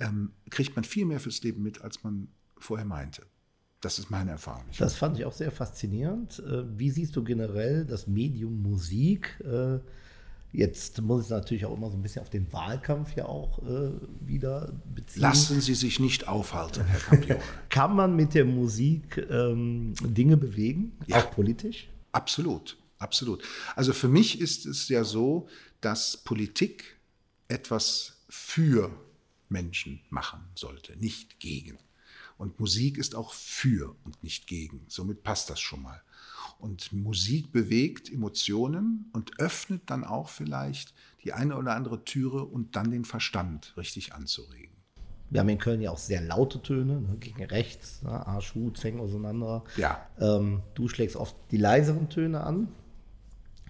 ähm, 0.00 0.32
kriegt 0.50 0.74
man 0.76 0.84
viel 0.84 1.04
mehr 1.06 1.20
fürs 1.20 1.42
Leben 1.42 1.62
mit, 1.62 1.82
als 1.82 2.02
man 2.04 2.28
vorher 2.58 2.86
meinte. 2.86 3.22
Das 3.80 3.98
ist 3.98 4.10
meine 4.10 4.30
Erfahrung. 4.30 4.64
Das 4.78 4.94
fand 4.94 5.18
ich 5.18 5.24
auch 5.24 5.32
sehr 5.32 5.50
faszinierend. 5.50 6.38
Äh, 6.40 6.78
Wie 6.78 6.90
siehst 6.90 7.16
du 7.16 7.24
generell 7.24 7.84
das 7.84 8.06
Medium 8.06 8.62
Musik? 8.62 9.40
Äh, 9.44 9.80
Jetzt 10.54 11.00
muss 11.00 11.24
ich 11.24 11.30
natürlich 11.30 11.64
auch 11.64 11.74
immer 11.74 11.88
so 11.88 11.96
ein 11.96 12.02
bisschen 12.02 12.20
auf 12.20 12.28
den 12.28 12.52
Wahlkampf 12.52 13.16
ja 13.16 13.24
auch 13.24 13.58
äh, 13.62 13.90
wieder 14.20 14.70
beziehen. 14.94 15.22
Lassen 15.22 15.62
Sie 15.62 15.74
sich 15.74 15.98
nicht 15.98 16.28
aufhalten, 16.28 16.84
Herr 16.84 17.00
Campione. 17.00 17.40
Kann 17.70 17.96
man 17.96 18.14
mit 18.14 18.34
der 18.34 18.44
Musik 18.44 19.16
ähm, 19.30 19.94
Dinge 20.02 20.36
bewegen, 20.36 20.92
Ja. 21.06 21.20
auch 21.20 21.30
politisch? 21.30 21.88
Absolut, 22.12 22.76
absolut. 23.02 23.42
Also 23.76 23.92
für 23.92 24.08
mich 24.08 24.40
ist 24.40 24.66
es 24.66 24.88
ja 24.88 25.04
so, 25.04 25.48
dass 25.80 26.16
Politik 26.16 26.98
etwas 27.48 28.24
für 28.28 28.90
Menschen 29.48 30.00
machen 30.10 30.40
sollte, 30.54 30.96
nicht 30.96 31.40
gegen. 31.40 31.78
Und 32.38 32.58
Musik 32.58 32.98
ist 32.98 33.14
auch 33.14 33.34
für 33.34 33.94
und 34.04 34.22
nicht 34.22 34.46
gegen. 34.46 34.84
Somit 34.88 35.22
passt 35.22 35.50
das 35.50 35.60
schon 35.60 35.82
mal. 35.82 36.02
Und 36.58 36.92
Musik 36.92 37.52
bewegt 37.52 38.10
Emotionen 38.10 39.10
und 39.12 39.38
öffnet 39.38 39.82
dann 39.86 40.04
auch 40.04 40.28
vielleicht 40.28 40.94
die 41.24 41.32
eine 41.32 41.56
oder 41.56 41.74
andere 41.74 42.04
Türe 42.04 42.44
und 42.44 42.74
dann 42.74 42.90
den 42.90 43.04
Verstand 43.04 43.74
richtig 43.76 44.14
anzuregen. 44.14 44.72
Wir 45.30 45.40
haben 45.40 45.48
in 45.48 45.58
Köln 45.58 45.80
ja 45.80 45.90
auch 45.90 45.98
sehr 45.98 46.20
laute 46.20 46.60
Töne, 46.60 47.00
ne, 47.00 47.16
gegen 47.18 47.42
rechts, 47.44 48.02
ne, 48.02 48.10
Arsch, 48.26 48.54
Hut, 48.54 48.76
Zeng 48.76 49.00
auseinander. 49.00 49.64
Ja. 49.76 50.06
Ähm, 50.18 50.62
du 50.74 50.88
schlägst 50.88 51.16
oft 51.16 51.34
die 51.50 51.56
leiseren 51.56 52.10
Töne 52.10 52.42
an. 52.42 52.68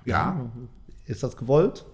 Ja, 0.05 0.51
Ist 1.07 1.23
das 1.23 1.37
gewollt? 1.37 1.85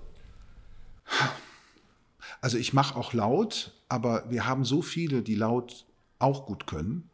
Also 2.40 2.56
ich 2.56 2.72
mache 2.72 2.96
auch 2.96 3.12
laut, 3.12 3.74
aber 3.88 4.30
wir 4.30 4.46
haben 4.46 4.64
so 4.64 4.82
viele, 4.82 5.22
die 5.22 5.34
laut 5.34 5.86
auch 6.18 6.46
gut 6.46 6.66
können. 6.66 7.08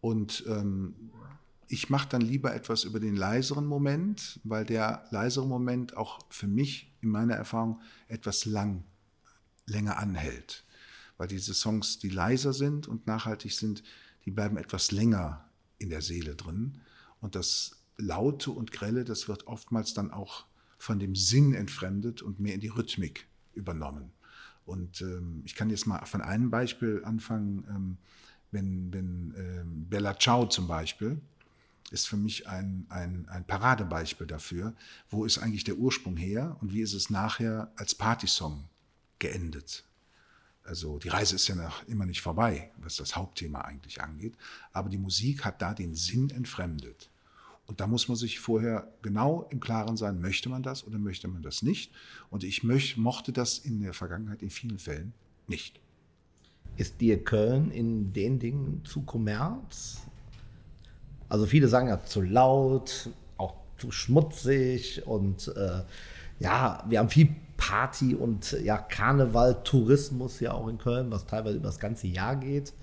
Und 0.00 0.44
ähm, 0.46 1.10
ich 1.68 1.90
mache 1.90 2.08
dann 2.08 2.20
lieber 2.20 2.54
etwas 2.54 2.84
über 2.84 3.00
den 3.00 3.16
leiseren 3.16 3.66
Moment, 3.66 4.40
weil 4.44 4.64
der 4.64 5.04
leisere 5.10 5.46
Moment 5.46 5.96
auch 5.96 6.20
für 6.30 6.46
mich 6.46 6.92
in 7.00 7.10
meiner 7.10 7.34
Erfahrung 7.34 7.80
etwas 8.08 8.44
lang, 8.44 8.84
länger 9.66 9.98
anhält. 9.98 10.64
Weil 11.16 11.28
diese 11.28 11.54
Songs, 11.54 11.98
die 11.98 12.10
leiser 12.10 12.52
sind 12.52 12.86
und 12.86 13.06
nachhaltig 13.06 13.52
sind, 13.52 13.82
die 14.24 14.30
bleiben 14.30 14.56
etwas 14.56 14.92
länger 14.92 15.48
in 15.78 15.90
der 15.90 16.02
Seele 16.02 16.36
drin. 16.36 16.80
Und 17.20 17.34
das 17.34 17.76
Laute 17.98 18.50
und 18.50 18.72
Grelle, 18.72 19.04
das 19.04 19.28
wird 19.28 19.46
oftmals 19.46 19.94
dann 19.94 20.10
auch 20.10 20.46
von 20.78 20.98
dem 20.98 21.14
Sinn 21.14 21.54
entfremdet 21.54 22.22
und 22.22 22.40
mehr 22.40 22.54
in 22.54 22.60
die 22.60 22.68
Rhythmik 22.68 23.26
übernommen. 23.54 24.12
Und 24.66 25.00
ähm, 25.00 25.42
ich 25.44 25.54
kann 25.54 25.70
jetzt 25.70 25.86
mal 25.86 26.04
von 26.04 26.20
einem 26.20 26.50
Beispiel 26.50 27.02
anfangen. 27.04 27.64
Ähm, 27.68 27.98
wenn 28.50 28.92
wenn 28.92 29.34
ähm, 29.36 29.86
Bella 29.88 30.18
Ciao 30.18 30.46
zum 30.46 30.66
Beispiel 30.66 31.20
ist 31.92 32.08
für 32.08 32.16
mich 32.16 32.48
ein, 32.48 32.86
ein, 32.88 33.28
ein 33.28 33.46
Paradebeispiel 33.46 34.26
dafür, 34.26 34.74
wo 35.08 35.24
ist 35.24 35.38
eigentlich 35.38 35.62
der 35.62 35.76
Ursprung 35.76 36.16
her 36.16 36.56
und 36.60 36.72
wie 36.72 36.80
ist 36.80 36.94
es 36.94 37.10
nachher 37.10 37.70
als 37.76 37.94
Partysong 37.94 38.64
geendet. 39.20 39.84
Also 40.64 40.98
die 40.98 41.08
Reise 41.08 41.36
ist 41.36 41.46
ja 41.46 41.54
noch 41.54 41.86
immer 41.86 42.06
nicht 42.06 42.22
vorbei, 42.22 42.72
was 42.78 42.96
das 42.96 43.14
Hauptthema 43.14 43.60
eigentlich 43.60 44.02
angeht, 44.02 44.36
aber 44.72 44.88
die 44.88 44.98
Musik 44.98 45.44
hat 45.44 45.62
da 45.62 45.74
den 45.74 45.94
Sinn 45.94 46.30
entfremdet. 46.30 47.08
Und 47.66 47.80
da 47.80 47.86
muss 47.86 48.08
man 48.08 48.16
sich 48.16 48.38
vorher 48.38 48.88
genau 49.02 49.46
im 49.50 49.60
Klaren 49.60 49.96
sein, 49.96 50.20
möchte 50.20 50.48
man 50.48 50.62
das 50.62 50.86
oder 50.86 50.98
möchte 50.98 51.26
man 51.28 51.42
das 51.42 51.62
nicht. 51.62 51.92
Und 52.30 52.44
ich 52.44 52.62
möch, 52.62 52.96
mochte 52.96 53.32
das 53.32 53.58
in 53.58 53.82
der 53.82 53.92
Vergangenheit 53.92 54.42
in 54.42 54.50
vielen 54.50 54.78
Fällen 54.78 55.12
nicht. 55.48 55.80
Ist 56.76 57.00
dir 57.00 57.22
Köln 57.22 57.70
in 57.70 58.12
den 58.12 58.38
Dingen 58.38 58.82
zu 58.84 59.02
Kommerz? 59.02 60.02
Also 61.28 61.46
viele 61.46 61.68
sagen 61.68 61.88
ja 61.88 62.04
zu 62.04 62.20
laut, 62.20 63.10
auch 63.36 63.54
zu 63.78 63.90
schmutzig 63.90 65.06
und 65.06 65.48
äh, 65.56 65.82
ja, 66.38 66.84
wir 66.88 66.98
haben 66.98 67.08
viel 67.08 67.34
Party 67.56 68.14
und 68.14 68.52
ja, 68.62 68.76
Karneval, 68.76 69.62
Tourismus 69.64 70.40
ja 70.40 70.52
auch 70.52 70.68
in 70.68 70.78
Köln, 70.78 71.10
was 71.10 71.26
teilweise 71.26 71.56
über 71.56 71.68
das 71.68 71.80
ganze 71.80 72.06
Jahr 72.06 72.36
geht. 72.36 72.74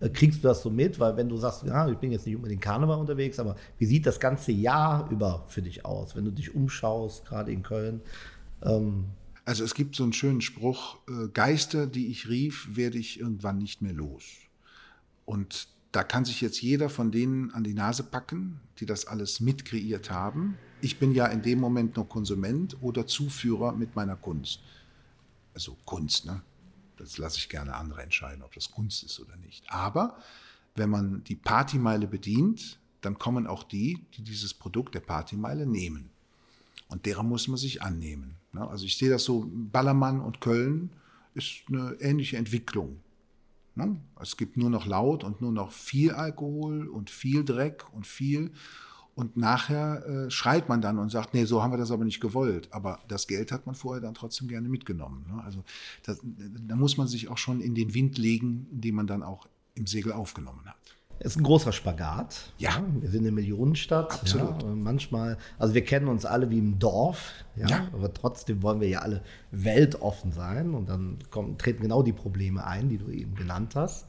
Äh, 0.00 0.08
Kriegst 0.10 0.42
du 0.42 0.48
das 0.48 0.62
so 0.62 0.70
mit? 0.70 0.98
Weil 0.98 1.16
wenn 1.16 1.28
du 1.28 1.36
sagst, 1.36 1.64
ja, 1.64 1.88
ich 1.88 1.98
bin 1.98 2.12
jetzt 2.12 2.26
nicht 2.26 2.36
unbedingt 2.36 2.62
Karneval 2.62 2.98
unterwegs, 2.98 3.38
aber 3.38 3.56
wie 3.78 3.86
sieht 3.86 4.06
das 4.06 4.20
ganze 4.20 4.52
Jahr 4.52 5.10
über 5.10 5.44
für 5.48 5.62
dich 5.62 5.84
aus, 5.84 6.16
wenn 6.16 6.24
du 6.24 6.30
dich 6.30 6.54
umschaust, 6.54 7.24
gerade 7.26 7.52
in 7.52 7.62
Köln? 7.62 8.00
Ähm, 8.62 9.06
Also 9.44 9.62
es 9.64 9.74
gibt 9.74 9.94
so 9.94 10.02
einen 10.02 10.12
schönen 10.12 10.40
Spruch, 10.40 10.96
äh, 11.08 11.28
Geister, 11.28 11.86
die 11.86 12.08
ich 12.08 12.28
rief, 12.28 12.68
werde 12.72 12.98
ich 12.98 13.20
irgendwann 13.20 13.58
nicht 13.58 13.80
mehr 13.80 13.92
los. 13.92 14.24
Und 15.24 15.68
da 15.92 16.02
kann 16.02 16.24
sich 16.24 16.40
jetzt 16.40 16.60
jeder 16.60 16.88
von 16.88 17.10
denen 17.10 17.50
an 17.52 17.64
die 17.64 17.74
Nase 17.74 18.02
packen, 18.02 18.60
die 18.80 18.86
das 18.86 19.06
alles 19.06 19.40
mitkreiert 19.40 20.10
haben 20.10 20.56
ich 20.80 20.98
bin 20.98 21.12
ja 21.14 21.26
in 21.26 21.42
dem 21.42 21.58
Moment 21.58 21.96
nur 21.96 22.08
Konsument 22.08 22.76
oder 22.80 23.06
Zuführer 23.06 23.72
mit 23.72 23.96
meiner 23.96 24.16
Kunst. 24.16 24.60
Also 25.54 25.76
Kunst, 25.84 26.26
ne? 26.26 26.42
Das 26.96 27.18
lasse 27.18 27.38
ich 27.38 27.48
gerne 27.48 27.74
andere 27.74 28.02
entscheiden, 28.02 28.42
ob 28.42 28.54
das 28.54 28.70
Kunst 28.70 29.02
ist 29.02 29.20
oder 29.20 29.36
nicht. 29.36 29.64
Aber 29.70 30.18
wenn 30.74 30.90
man 30.90 31.24
die 31.24 31.36
Partymeile 31.36 32.06
bedient, 32.06 32.78
dann 33.00 33.18
kommen 33.18 33.46
auch 33.46 33.62
die, 33.62 34.04
die 34.16 34.22
dieses 34.22 34.54
Produkt 34.54 34.94
der 34.94 35.00
Partymeile 35.00 35.66
nehmen. 35.66 36.10
Und 36.88 37.06
derer 37.06 37.22
muss 37.22 37.48
man 37.48 37.56
sich 37.56 37.82
annehmen. 37.82 38.36
Ne? 38.52 38.66
Also 38.68 38.84
ich 38.84 38.96
sehe 38.96 39.10
das 39.10 39.24
so, 39.24 39.46
Ballermann 39.48 40.20
und 40.20 40.40
Köln 40.40 40.90
ist 41.34 41.64
eine 41.68 41.96
ähnliche 42.00 42.36
Entwicklung. 42.36 43.00
Ne? 43.74 44.00
Es 44.20 44.36
gibt 44.36 44.56
nur 44.56 44.70
noch 44.70 44.86
laut 44.86 45.24
und 45.24 45.40
nur 45.40 45.52
noch 45.52 45.72
viel 45.72 46.12
Alkohol 46.12 46.88
und 46.88 47.10
viel 47.10 47.44
Dreck 47.44 47.84
und 47.92 48.06
viel. 48.06 48.52
Und 49.16 49.34
nachher 49.38 50.06
äh, 50.06 50.30
schreit 50.30 50.68
man 50.68 50.82
dann 50.82 50.98
und 50.98 51.10
sagt, 51.10 51.32
nee, 51.32 51.46
so 51.46 51.62
haben 51.62 51.72
wir 51.72 51.78
das 51.78 51.90
aber 51.90 52.04
nicht 52.04 52.20
gewollt. 52.20 52.68
Aber 52.70 53.00
das 53.08 53.26
Geld 53.26 53.50
hat 53.50 53.64
man 53.64 53.74
vorher 53.74 54.02
dann 54.02 54.12
trotzdem 54.12 54.46
gerne 54.46 54.68
mitgenommen. 54.68 55.24
Ne? 55.26 55.42
Also 55.42 55.64
das, 56.04 56.20
da 56.22 56.76
muss 56.76 56.98
man 56.98 57.08
sich 57.08 57.28
auch 57.30 57.38
schon 57.38 57.62
in 57.62 57.74
den 57.74 57.94
Wind 57.94 58.18
legen, 58.18 58.66
den 58.70 58.94
man 58.94 59.06
dann 59.06 59.22
auch 59.22 59.48
im 59.74 59.86
Segel 59.86 60.12
aufgenommen 60.12 60.66
hat. 60.66 60.76
Es 61.18 61.32
ist 61.32 61.38
ein 61.38 61.44
großer 61.44 61.72
Spagat. 61.72 62.52
Ja. 62.58 62.84
Wir 63.00 63.08
sind 63.08 63.22
eine 63.22 63.32
Millionenstadt. 63.32 64.12
Absolut. 64.12 64.62
Ja, 64.62 64.68
manchmal, 64.74 65.38
also 65.58 65.72
wir 65.72 65.82
kennen 65.82 66.08
uns 66.08 66.26
alle 66.26 66.50
wie 66.50 66.58
im 66.58 66.78
Dorf, 66.78 67.32
ja, 67.56 67.68
Ja. 67.68 67.88
aber 67.94 68.12
trotzdem 68.12 68.62
wollen 68.62 68.82
wir 68.82 68.88
ja 68.88 68.98
alle 68.98 69.22
weltoffen 69.50 70.30
sein 70.32 70.74
und 70.74 70.90
dann 70.90 71.18
kommen, 71.30 71.56
treten 71.56 71.80
genau 71.80 72.02
die 72.02 72.12
Probleme 72.12 72.66
ein, 72.66 72.90
die 72.90 72.98
du 72.98 73.08
eben 73.08 73.34
genannt 73.34 73.76
hast. 73.76 74.06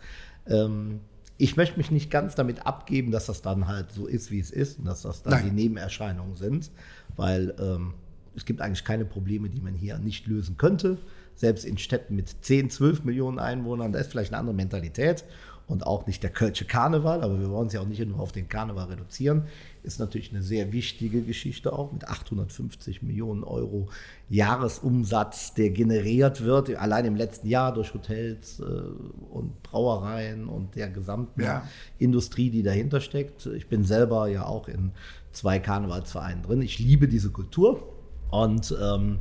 Ähm, 0.48 1.00
ich 1.38 1.56
möchte 1.56 1.78
mich 1.78 1.92
nicht 1.92 2.10
ganz 2.10 2.36
damit 2.36 2.66
abgeben, 2.66 3.12
dass 3.12 3.28
das 3.28 3.42
dann 3.42 3.68
halt 3.68 3.92
so 3.92 4.08
ist, 4.08 4.32
wie 4.32 4.40
es 4.40 4.52
ist 4.52 4.80
und 4.80 4.86
dass 4.86 5.04
das 5.04 5.22
dann 5.24 5.34
Nein. 5.34 5.46
die 5.46 5.52
Nebenerscheinungen 5.52 6.36
sind, 6.36 6.72
weil 7.16 7.54
ähm, 7.60 7.94
es 8.36 8.46
gibt 8.46 8.62
eigentlich 8.62 8.84
keine 8.84 9.06
Probleme, 9.06 9.50
die 9.50 9.62
man 9.62 9.74
hier 9.74 9.98
nicht 10.00 10.28
lösen 10.28 10.58
könnte. 10.58 10.98
Selbst 11.36 11.66
in 11.66 11.78
Städten 11.78 12.16
mit 12.16 12.36
10, 12.42 12.70
12 12.70 13.04
Millionen 13.04 13.40
Einwohnern, 13.40 13.92
da 13.92 14.00
ist 14.00 14.12
vielleicht 14.12 14.32
eine 14.32 14.40
andere 14.40 14.56
Mentalität 14.56 15.26
und 15.68 15.86
auch 15.86 16.08
nicht 16.08 16.24
der 16.24 16.32
Kölsche 16.32 16.66
Karneval, 16.66 17.22
aber 17.22 17.40
wir 17.40 17.50
wollen 17.50 17.68
es 17.68 17.74
ja 17.74 17.82
auch 17.82 17.88
nicht 17.88 18.04
nur 18.06 18.20
auf 18.20 18.32
den 18.32 18.48
Karneval 18.48 18.88
reduzieren, 18.88 19.44
ist 19.88 20.00
natürlich 20.00 20.32
eine 20.32 20.44
sehr 20.44 20.72
wichtige 20.74 21.22
Geschichte 21.22 21.74
auch 21.74 21.92
mit 21.92 22.08
850 22.08 23.02
Millionen 23.02 23.44
Euro 23.44 23.90
Jahresumsatz, 24.30 25.54
der 25.54 25.70
generiert 25.72 26.44
wird, 26.44 26.76
allein 26.76 27.06
im 27.06 27.16
letzten 27.16 27.48
Jahr 27.48 27.74
durch 27.74 27.94
Hotels 27.94 28.60
äh, 28.60 28.64
und 28.64 29.64
Brauereien 29.64 30.48
und 30.48 30.76
der 30.76 30.90
gesamten 30.90 31.42
Ja. 31.42 31.68
Industrie, 31.98 32.50
die 32.50 32.62
dahinter 32.62 33.02
steckt. 33.02 33.46
Ich 33.48 33.68
bin 33.68 33.84
selber 33.84 34.28
ja 34.28 34.46
auch 34.46 34.68
in 34.68 34.92
zwei 35.32 35.60
Karnevalsvereinen 35.60 36.44
drin. 36.44 36.62
Ich 36.62 36.78
liebe 36.80 37.08
diese 37.08 37.30
Kultur 37.32 37.82
und 38.30 38.76
ähm, 38.82 39.20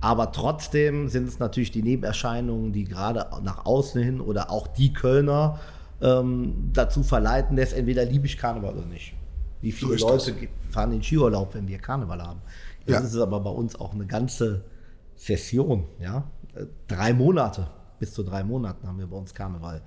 aber 0.00 0.30
trotzdem 0.30 1.08
sind 1.08 1.26
es 1.26 1.40
natürlich 1.40 1.72
die 1.72 1.82
Nebenerscheinungen, 1.82 2.72
die 2.72 2.84
gerade 2.84 3.26
nach 3.42 3.66
außen 3.66 4.00
hin 4.00 4.20
oder 4.20 4.50
auch 4.50 4.68
die 4.68 4.92
Kölner 4.92 5.58
ähm, 6.00 6.70
dazu 6.72 7.02
verleiten 7.02 7.56
lässt, 7.56 7.72
entweder 7.72 8.04
liebe 8.04 8.26
ich 8.26 8.38
Karneval 8.38 8.76
oder 8.76 8.86
nicht. 8.86 9.14
Wie 9.60 9.72
viele 9.72 9.94
ist 9.94 10.00
Leute 10.02 10.32
ge- 10.34 10.48
fahren 10.70 10.92
in 10.92 11.02
Skiurlaub, 11.02 11.54
wenn 11.54 11.66
wir 11.66 11.78
Karneval 11.78 12.22
haben? 12.22 12.40
Jetzt 12.80 12.88
Ja. 12.90 13.00
ist 13.00 13.14
es 13.14 13.20
aber 13.20 13.40
bei 13.40 13.50
uns 13.50 13.74
auch 13.76 13.92
eine 13.92 14.06
ganze 14.06 14.64
Session, 15.16 15.84
ja. 16.00 16.30
Äh, 16.54 16.66
Drei 16.86 17.12
Monate, 17.12 17.70
bis 17.98 18.12
zu 18.12 18.22
drei 18.22 18.44
Monaten 18.44 18.86
haben 18.86 18.98
wir 18.98 19.06
bei 19.06 19.16
uns 19.16 19.34
Karneval. 19.34 19.82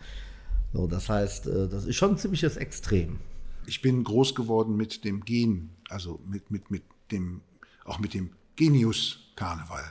So, 0.74 0.88
das 0.88 1.08
heißt, 1.10 1.48
äh, 1.48 1.68
das 1.70 1.86
ist 1.86 1.96
schon 1.96 2.12
ein 2.12 2.18
ziemliches 2.18 2.58
Extrem. 2.58 3.20
Ich 3.66 3.82
bin 3.82 4.04
groß 4.04 4.36
geworden 4.36 4.76
mit 4.76 5.04
dem 5.06 5.22
Gen, 5.24 5.70
also 5.90 6.20
mit, 6.26 6.52
mit, 6.52 6.70
mit 6.72 6.84
dem, 7.12 7.42
auch 7.86 8.00
mit 8.00 8.14
dem 8.14 8.32
Genius-Karneval. 8.58 9.84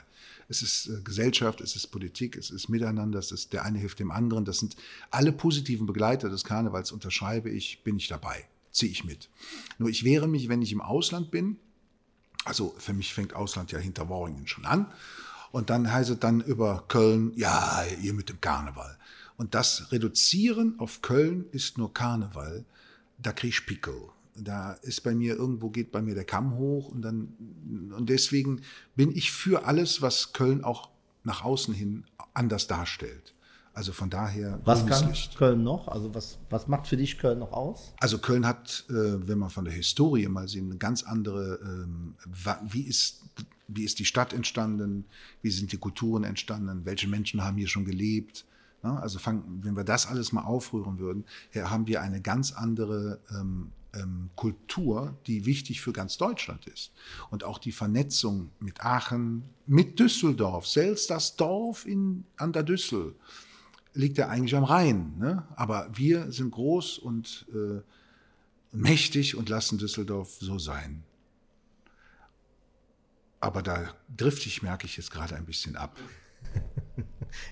Es 0.47 0.61
ist 0.61 0.87
äh, 0.87 1.01
Gesellschaft, 1.03 1.61
es 1.61 1.75
ist 1.75 1.87
Politik, 1.87 2.35
es 2.37 2.51
ist 2.51 2.67
Miteinander, 2.69 3.19
es 3.19 3.31
ist 3.31 3.53
der 3.53 3.63
eine 3.63 3.79
hilft 3.79 3.99
dem 3.99 4.11
anderen. 4.11 4.45
Das 4.45 4.59
sind 4.59 4.75
alle 5.09 5.31
positiven 5.31 5.85
Begleiter 5.87 6.29
des 6.29 6.43
Karnevals, 6.43 6.91
unterschreibe 6.91 7.49
ich, 7.49 7.83
bin 7.83 7.95
ich 7.97 8.07
dabei, 8.07 8.45
ziehe 8.71 8.91
ich 8.91 9.03
mit. 9.03 9.29
Nur 9.77 9.89
ich 9.89 10.03
wehre 10.03 10.27
mich, 10.27 10.49
wenn 10.49 10.61
ich 10.61 10.71
im 10.71 10.81
Ausland 10.81 11.31
bin, 11.31 11.57
also 12.45 12.73
für 12.77 12.93
mich 12.93 13.13
fängt 13.13 13.35
Ausland 13.35 13.71
ja 13.71 13.79
hinter 13.79 14.09
Worringen 14.09 14.47
schon 14.47 14.65
an. 14.65 14.91
Und 15.51 15.69
dann 15.69 15.91
heißt 15.91 16.09
es 16.09 16.19
dann 16.19 16.41
über 16.41 16.85
Köln, 16.87 17.33
ja, 17.35 17.83
ihr 18.01 18.13
mit 18.13 18.29
dem 18.29 18.39
Karneval. 18.39 18.97
Und 19.37 19.53
das 19.53 19.91
Reduzieren 19.91 20.79
auf 20.79 21.01
Köln 21.01 21.45
ist 21.51 21.77
nur 21.77 21.93
Karneval, 21.93 22.65
da 23.17 23.33
krieg 23.33 23.49
ich 23.49 23.65
Pickel. 23.65 24.09
Da 24.35 24.73
ist 24.73 25.01
bei 25.01 25.13
mir, 25.13 25.35
irgendwo 25.35 25.69
geht 25.69 25.91
bei 25.91 26.01
mir 26.01 26.15
der 26.15 26.23
Kamm 26.23 26.55
hoch 26.55 26.87
und 26.87 27.01
dann, 27.01 27.33
und 27.95 28.09
deswegen 28.09 28.61
bin 28.95 29.15
ich 29.15 29.31
für 29.31 29.65
alles, 29.65 30.01
was 30.01 30.31
Köln 30.31 30.63
auch 30.63 30.89
nach 31.23 31.43
außen 31.43 31.73
hin 31.73 32.05
anders 32.33 32.67
darstellt. 32.67 33.33
Also 33.73 33.93
von 33.93 34.09
daher 34.09 34.59
Was 34.65 34.85
kann 34.85 35.07
Licht. 35.09 35.37
Köln 35.37 35.63
noch? 35.63 35.87
Also 35.87 36.13
was, 36.13 36.39
was 36.49 36.67
macht 36.67 36.87
für 36.87 36.97
dich 36.97 37.17
Köln 37.17 37.39
noch 37.39 37.53
aus? 37.53 37.93
Also 37.99 38.17
Köln 38.17 38.45
hat, 38.45 38.85
äh, 38.89 38.93
wenn 38.93 39.37
man 39.37 39.49
von 39.49 39.63
der 39.63 39.73
Historie 39.73 40.27
mal 40.27 40.47
sieht, 40.47 40.63
eine 40.63 40.77
ganz 40.77 41.03
andere, 41.03 41.59
ähm, 41.63 42.15
wie 42.67 42.81
ist, 42.81 43.21
wie 43.69 43.83
ist 43.83 43.99
die 43.99 44.05
Stadt 44.05 44.33
entstanden, 44.33 45.05
wie 45.41 45.51
sind 45.51 45.71
die 45.71 45.77
Kulturen 45.77 46.25
entstanden, 46.25 46.81
welche 46.83 47.07
Menschen 47.07 47.43
haben 47.43 47.57
hier 47.57 47.69
schon 47.69 47.85
gelebt. 47.85 48.45
Also 48.81 49.19
fang, 49.19 49.43
wenn 49.61 49.75
wir 49.77 49.83
das 49.83 50.07
alles 50.07 50.31
mal 50.31 50.41
aufrühren 50.41 50.97
würden, 50.97 51.23
hier 51.51 51.69
haben 51.69 51.85
wir 51.87 52.01
eine 52.01 52.19
ganz 52.19 52.51
andere 52.51 53.19
ähm, 53.29 53.71
ähm, 53.93 54.31
Kultur, 54.35 55.15
die 55.27 55.45
wichtig 55.45 55.81
für 55.81 55.93
ganz 55.93 56.17
Deutschland 56.17 56.65
ist. 56.65 56.91
Und 57.29 57.43
auch 57.43 57.59
die 57.59 57.71
Vernetzung 57.71 58.49
mit 58.59 58.83
Aachen, 58.83 59.43
mit 59.67 59.99
Düsseldorf, 59.99 60.67
selbst 60.67 61.09
das 61.09 61.35
Dorf 61.35 61.85
in, 61.85 62.25
an 62.37 62.53
der 62.53 62.63
Düssel 62.63 63.15
liegt 63.93 64.17
ja 64.17 64.27
eigentlich 64.29 64.55
am 64.55 64.63
Rhein. 64.63 65.13
Ne? 65.17 65.43
Aber 65.55 65.89
wir 65.93 66.31
sind 66.31 66.51
groß 66.51 66.97
und 66.99 67.45
äh, 67.53 67.81
mächtig 68.71 69.35
und 69.35 69.49
lassen 69.49 69.77
Düsseldorf 69.77 70.37
so 70.39 70.57
sein. 70.59 71.03
Aber 73.39 73.61
da 73.63 73.93
drifte 74.15 74.47
ich, 74.47 74.61
merke 74.61 74.85
ich 74.85 74.97
jetzt 74.97 75.11
gerade 75.11 75.35
ein 75.35 75.45
bisschen 75.45 75.75
ab. 75.75 75.97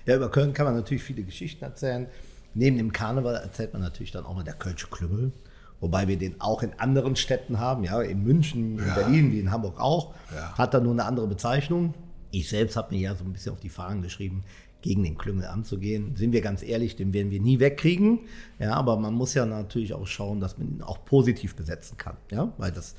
Ja, 0.04 0.16
über 0.16 0.30
Köln 0.30 0.52
kann 0.52 0.66
man 0.66 0.74
natürlich 0.74 1.02
viele 1.02 1.22
Geschichten 1.22 1.64
erzählen. 1.64 2.06
Neben 2.52 2.76
dem 2.76 2.92
Karneval 2.92 3.36
erzählt 3.36 3.72
man 3.72 3.80
natürlich 3.80 4.10
dann 4.10 4.26
auch 4.26 4.34
mal 4.34 4.44
der 4.44 4.52
Kölsche 4.52 4.88
Klüngel. 4.88 5.32
Wobei 5.80 6.06
wir 6.06 6.18
den 6.18 6.38
auch 6.38 6.62
in 6.62 6.74
anderen 6.78 7.16
Städten 7.16 7.58
haben, 7.58 7.82
ja, 7.84 8.02
in 8.02 8.22
München, 8.22 8.78
in 8.78 8.86
Ja. 8.86 8.94
Berlin, 8.94 9.32
wie 9.32 9.40
in 9.40 9.50
Hamburg 9.50 9.80
auch. 9.80 10.14
Ja. 10.34 10.52
Hat 10.58 10.74
dann 10.74 10.82
nur 10.82 10.92
eine 10.92 11.06
andere 11.06 11.26
Bezeichnung. 11.26 11.94
Ich 12.30 12.50
selbst 12.50 12.76
habe 12.76 12.94
mir 12.94 13.00
ja 13.00 13.14
so 13.16 13.24
ein 13.24 13.32
bisschen 13.32 13.52
auf 13.52 13.60
die 13.60 13.70
Fahnen 13.70 14.02
geschrieben, 14.02 14.44
gegen 14.82 15.02
den 15.02 15.18
Klüngel 15.18 15.46
anzugehen. 15.46 16.16
Sind 16.16 16.32
wir 16.32 16.40
ganz 16.40 16.62
ehrlich, 16.62 16.96
den 16.96 17.12
werden 17.12 17.30
wir 17.30 17.40
nie 17.40 17.60
wegkriegen. 17.60 18.20
Ja, 18.58 18.74
aber 18.74 18.96
man 18.96 19.14
muss 19.14 19.34
ja 19.34 19.46
natürlich 19.46 19.92
auch 19.92 20.06
schauen, 20.06 20.40
dass 20.40 20.58
man 20.58 20.68
ihn 20.68 20.82
auch 20.82 21.04
positiv 21.04 21.54
besetzen 21.54 21.96
kann. 21.96 22.16
Ja, 22.30 22.52
weil 22.58 22.72
das 22.72 22.94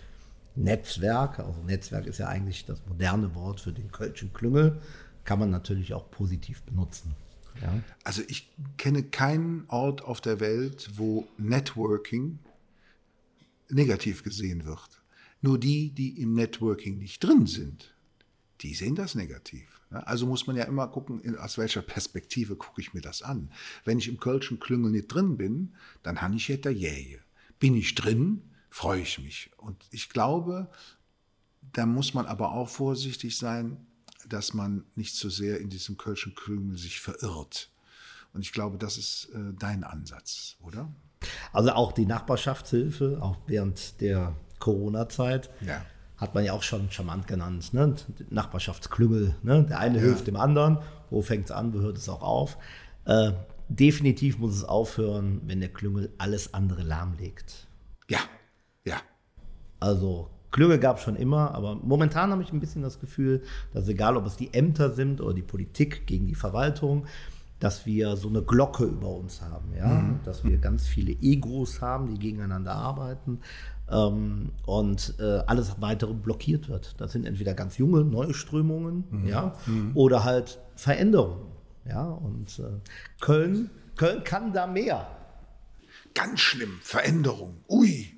Netzwerk, 0.56 1.40
also 1.40 1.62
Netzwerk 1.64 2.08
ist 2.08 2.18
ja 2.18 2.28
eigentlich 2.28 2.66
das 2.66 2.86
moderne 2.88 3.34
Wort 3.36 3.62
für 3.62 3.72
den 3.72 3.92
Kölschen 3.92 4.34
Klüngel, 4.34 4.82
kann 5.24 5.40
man 5.40 5.50
natürlich 5.50 5.94
auch 5.94 6.10
positiv 6.12 6.64
benutzen. 6.64 7.16
Ja. 7.62 7.82
Also 8.04 8.22
ich 8.28 8.52
kenne 8.78 9.04
keinen 9.04 9.66
Ort 9.68 10.04
auf 10.04 10.22
der 10.22 10.40
Welt, 10.40 10.92
wo 10.96 11.28
Networking 11.38 12.40
negativ 13.70 14.24
gesehen 14.24 14.66
wird. 14.66 15.02
Nur 15.42 15.60
die, 15.60 15.92
die 15.92 16.22
im 16.22 16.34
Networking 16.34 16.98
nicht 16.98 17.24
drin 17.24 17.48
sind, 17.48 17.96
die 18.62 18.74
sehen 18.74 18.96
das 18.96 19.16
negativ. 19.16 19.71
Also 19.92 20.26
muss 20.26 20.48
man 20.48 20.56
ja 20.56 20.64
immer 20.64 20.88
gucken, 20.88 21.38
aus 21.38 21.58
welcher 21.58 21.82
Perspektive 21.82 22.56
gucke 22.56 22.82
ich 22.82 22.94
mir 22.94 23.02
das 23.02 23.22
an. 23.22 23.52
Wenn 23.84 24.00
ich 24.00 24.08
im 24.08 24.20
Kölschen 24.20 24.60
Klüngel 24.60 24.92
nicht 24.92 25.08
drin 25.08 25.38
bin, 25.38 25.76
dann 26.02 26.22
habe 26.22 26.36
ich 26.36 26.48
ja 26.48 26.58
der 26.58 26.74
Jähe. 26.74 27.20
Bin 27.60 27.76
ich 27.76 27.94
drin, 27.96 28.42
freue 28.70 29.02
ich 29.02 29.20
mich. 29.20 29.52
Und 29.58 29.86
ich 29.92 30.10
glaube, 30.10 30.70
da 31.74 31.86
muss 31.86 32.14
man 32.14 32.26
aber 32.26 32.54
auch 32.54 32.70
vorsichtig 32.70 33.38
sein, 33.38 33.86
dass 34.28 34.54
man 34.54 34.86
nicht 34.96 35.16
so 35.16 35.30
sehr 35.30 35.60
in 35.60 35.70
diesem 35.70 35.98
Kölschen 35.98 36.36
Klüngel 36.36 36.78
sich 36.78 37.00
verirrt. 37.00 37.70
Und 38.34 38.42
ich 38.42 38.54
glaube, 38.54 38.78
das 38.78 38.98
ist 38.98 39.30
äh, 39.34 39.54
dein 39.60 39.84
Ansatz, 39.84 40.56
oder? 40.62 40.90
Also 41.52 41.72
auch 41.72 41.92
die 41.92 42.06
Nachbarschaftshilfe, 42.06 43.20
auch 43.22 43.38
während 43.46 44.00
der 44.00 44.36
Corona-Zeit, 44.60 45.50
Ja. 45.66 45.86
Hat 46.22 46.36
man 46.36 46.46
ja 46.46 46.54
auch 46.54 46.62
schon 46.62 46.92
charmant 46.92 47.26
genannt. 47.28 47.74
Ne? 47.74 47.96
Nachbarschaftsklüngel. 48.30 49.36
Ne? 49.42 49.66
Der 49.68 49.80
eine 49.80 50.00
hilft 50.00 50.28
dem 50.28 50.36
anderen. 50.36 50.78
Wo 51.10 51.24
fängt 51.24 51.46
es 51.46 51.52
an, 51.52 51.74
wo 51.74 51.80
hört 51.80 51.98
es 51.98 52.08
auch 52.08 52.22
auf? 52.22 52.60
Äh, 53.06 53.32
definitiv 53.68 54.38
muss 54.38 54.56
es 54.56 54.64
aufhören, 54.64 55.42
wenn 55.46 55.60
der 55.60 55.70
Klüngel 55.70 56.14
alles 56.20 56.54
andere 56.54 56.84
lahmlegt. 56.84 57.68
Ja, 58.08 58.20
ja. 58.86 58.98
Also 59.80 60.30
Klüngel 60.52 60.78
gab 60.78 60.98
es 60.98 61.04
schon 61.04 61.16
immer, 61.16 61.56
aber 61.56 61.76
momentan 61.76 62.32
habe 62.32 62.44
ich 62.44 62.54
ein 62.54 62.60
bisschen 62.60 62.84
das 62.84 63.00
Gefühl, 63.00 63.42
dass 63.74 63.88
egal 63.88 64.16
ob 64.16 64.28
es 64.28 64.38
die 64.38 64.54
Ämter 64.54 64.92
sind 64.92 65.22
oder 65.22 65.34
die 65.34 65.42
Politik 65.42 66.06
gegen 66.06 66.28
die 66.28 66.36
Verwaltung, 66.36 67.08
dass 67.60 67.86
wir 67.86 68.16
so 68.16 68.28
eine 68.28 68.42
Glocke 68.42 68.84
über 68.84 69.10
uns 69.10 69.42
haben, 69.42 69.74
ja, 69.76 69.88
mhm. 69.88 70.20
dass 70.24 70.44
wir 70.44 70.58
ganz 70.58 70.88
viele 70.88 71.14
Egos 71.14 71.82
haben, 71.82 72.08
die 72.08 72.20
gegeneinander 72.20 72.74
arbeiten 72.74 73.40
ähm, 73.92 74.52
und 74.66 75.16
äh, 75.20 75.40
alles 75.48 75.76
weitere 75.80 76.14
blockiert 76.14 76.70
wird. 76.70 77.00
Das 77.00 77.12
sind 77.12 77.26
entweder 77.26 77.54
ganz 77.54 77.78
junge, 77.78 78.04
neue 78.04 78.34
Strömungen, 78.34 79.04
mhm. 79.12 79.28
ja, 79.28 79.56
mhm. 79.66 79.92
oder 79.96 80.24
halt 80.24 80.60
Veränderungen, 80.76 81.48
ja, 81.86 82.04
und 82.04 82.60
äh, 82.60 82.80
Köln, 83.20 83.70
Köln 83.96 84.24
kann 84.24 84.54
da 84.54 84.68
mehr. 84.68 85.18
Ganz 86.14 86.40
schlimm, 86.40 86.80
Veränderung, 86.82 87.64
ui, 87.70 88.14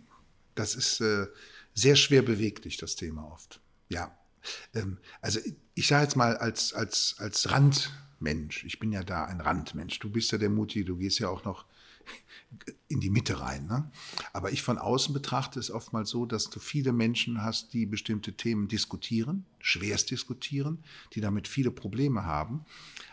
das 0.56 0.76
ist 0.76 1.02
äh, 1.02 1.28
sehr 1.74 1.96
schwer 1.96 2.22
beweglich, 2.22 2.78
das 2.78 2.96
Thema 2.96 3.32
oft, 3.32 3.60
ja. 3.90 4.12
Ähm, 4.74 4.98
also 5.22 5.40
ich 5.74 5.88
sage 5.88 6.04
jetzt 6.04 6.16
mal 6.16 6.38
als, 6.38 6.74
als, 6.74 7.16
als 7.20 7.50
Randmensch, 7.52 8.64
ich 8.66 8.80
bin 8.80 8.92
ja 8.92 9.04
da 9.04 9.26
ein 9.26 9.42
Randmensch, 9.42 10.00
du 10.00 10.10
bist 10.10 10.32
ja 10.32 10.38
der 10.38 10.50
Mutti, 10.50 10.84
du 10.84 10.98
gehst 10.98 11.20
ja 11.20 11.30
auch 11.30 11.46
noch 11.46 11.66
in 12.88 13.00
die 13.00 13.10
Mitte 13.10 13.40
rein. 13.40 13.66
Ne? 13.68 13.92
Aber 14.32 14.52
ich 14.52 14.62
von 14.62 14.78
außen 14.78 15.14
betrachte 15.14 15.60
es 15.60 15.72
oftmals 15.72 16.10
so, 16.10 16.26
dass 16.26 16.50
du 16.50 16.60
viele 16.60 16.94
Menschen 16.94 17.42
hast, 17.42 17.74
die 17.74 17.86
bestimmte 17.86 18.34
Themen 18.34 18.68
diskutieren, 18.68 19.46
schwerst 19.60 20.12
diskutieren, 20.12 20.84
die 21.14 21.22
damit 21.22 21.48
viele 21.48 21.72
Probleme 21.72 22.26
haben. 22.26 22.66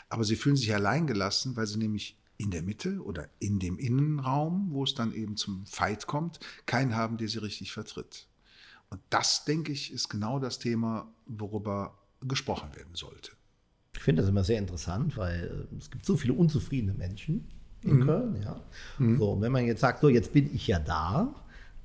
Aber 0.08 0.24
sie 0.24 0.36
fühlen 0.36 0.56
sich 0.56 0.74
alleingelassen, 0.74 1.56
weil 1.56 1.66
sie 1.66 1.78
nämlich 1.78 2.16
in 2.36 2.50
der 2.50 2.62
Mitte 2.62 3.02
oder 3.02 3.28
in 3.38 3.58
dem 3.58 3.78
Innenraum, 3.78 4.68
wo 4.70 4.84
es 4.84 4.94
dann 4.94 5.12
eben 5.12 5.36
zum 5.36 5.66
Fight 5.66 6.06
kommt, 6.06 6.40
keinen 6.66 6.96
haben, 6.96 7.16
der 7.16 7.28
sie 7.28 7.38
richtig 7.38 7.72
vertritt. 7.72 8.26
Und 8.88 9.00
das, 9.10 9.44
denke 9.44 9.72
ich, 9.72 9.92
ist 9.92 10.08
genau 10.08 10.38
das 10.38 10.58
Thema, 10.58 11.12
worüber 11.26 11.98
gesprochen 12.22 12.74
werden 12.74 12.94
sollte. 12.94 13.32
Ich 13.94 14.02
finde 14.02 14.22
das 14.22 14.30
immer 14.30 14.44
sehr 14.44 14.58
interessant, 14.58 15.16
weil 15.16 15.68
äh, 15.72 15.76
es 15.76 15.90
gibt 15.90 16.06
so 16.06 16.16
viele 16.16 16.32
unzufriedene 16.32 16.94
Menschen 16.94 17.46
in 17.82 17.96
mhm. 17.96 18.06
Köln. 18.06 18.42
Ja. 18.42 18.60
Mhm. 18.98 19.18
So, 19.18 19.32
und 19.32 19.40
wenn 19.40 19.52
man 19.52 19.64
jetzt 19.64 19.80
sagt, 19.80 20.00
so 20.00 20.08
jetzt 20.08 20.32
bin 20.32 20.54
ich 20.54 20.66
ja 20.66 20.78
da, 20.78 21.34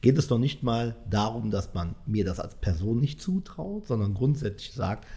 geht 0.01 0.17
es 0.17 0.27
doch 0.27 0.37
nicht 0.37 0.63
mal 0.63 0.95
darum, 1.09 1.51
dass 1.51 1.73
man 1.73 1.95
mir 2.05 2.25
das 2.25 2.39
als 2.39 2.55
Person 2.55 2.99
nicht 2.99 3.21
zutraut, 3.21 3.87
sondern 3.87 4.13
grundsätzlich 4.13 4.73
sagt, 4.73 5.07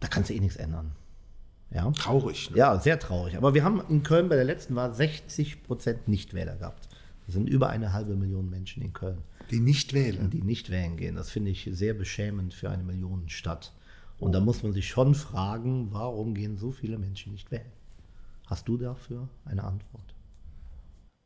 da 0.00 0.08
kannst 0.08 0.30
du 0.30 0.34
eh 0.34 0.40
nichts 0.40 0.56
ändern. 0.56 0.92
Ja. 1.70 1.90
Traurig. 1.90 2.50
Ne? 2.50 2.58
Ja, 2.58 2.78
sehr 2.78 2.98
traurig. 2.98 3.36
Aber 3.36 3.54
wir 3.54 3.64
haben 3.64 3.82
in 3.88 4.02
Köln 4.02 4.28
bei 4.28 4.36
der 4.36 4.44
letzten 4.44 4.74
Wahl 4.76 4.94
60 4.94 5.64
Prozent 5.64 6.08
Nichtwähler 6.08 6.56
gehabt. 6.56 6.88
Das 7.26 7.34
sind 7.34 7.48
über 7.48 7.70
eine 7.70 7.92
halbe 7.92 8.16
Million 8.16 8.48
Menschen 8.50 8.82
in 8.82 8.92
Köln. 8.92 9.18
Die 9.50 9.60
nicht 9.60 9.92
wählen. 9.92 10.30
Die 10.30 10.42
nicht 10.42 10.70
wählen 10.70 10.96
gehen. 10.96 11.16
Das 11.16 11.30
finde 11.30 11.50
ich 11.50 11.68
sehr 11.72 11.94
beschämend 11.94 12.54
für 12.54 12.70
eine 12.70 12.82
Millionenstadt. 12.82 13.72
Und 14.18 14.30
oh. 14.30 14.32
da 14.32 14.40
muss 14.40 14.62
man 14.62 14.72
sich 14.72 14.88
schon 14.88 15.14
fragen, 15.14 15.88
warum 15.92 16.34
gehen 16.34 16.56
so 16.56 16.70
viele 16.70 16.98
Menschen 16.98 17.32
nicht 17.32 17.50
wählen? 17.50 17.72
Hast 18.46 18.68
du 18.68 18.76
dafür 18.76 19.28
eine 19.44 19.64
Antwort? 19.64 20.14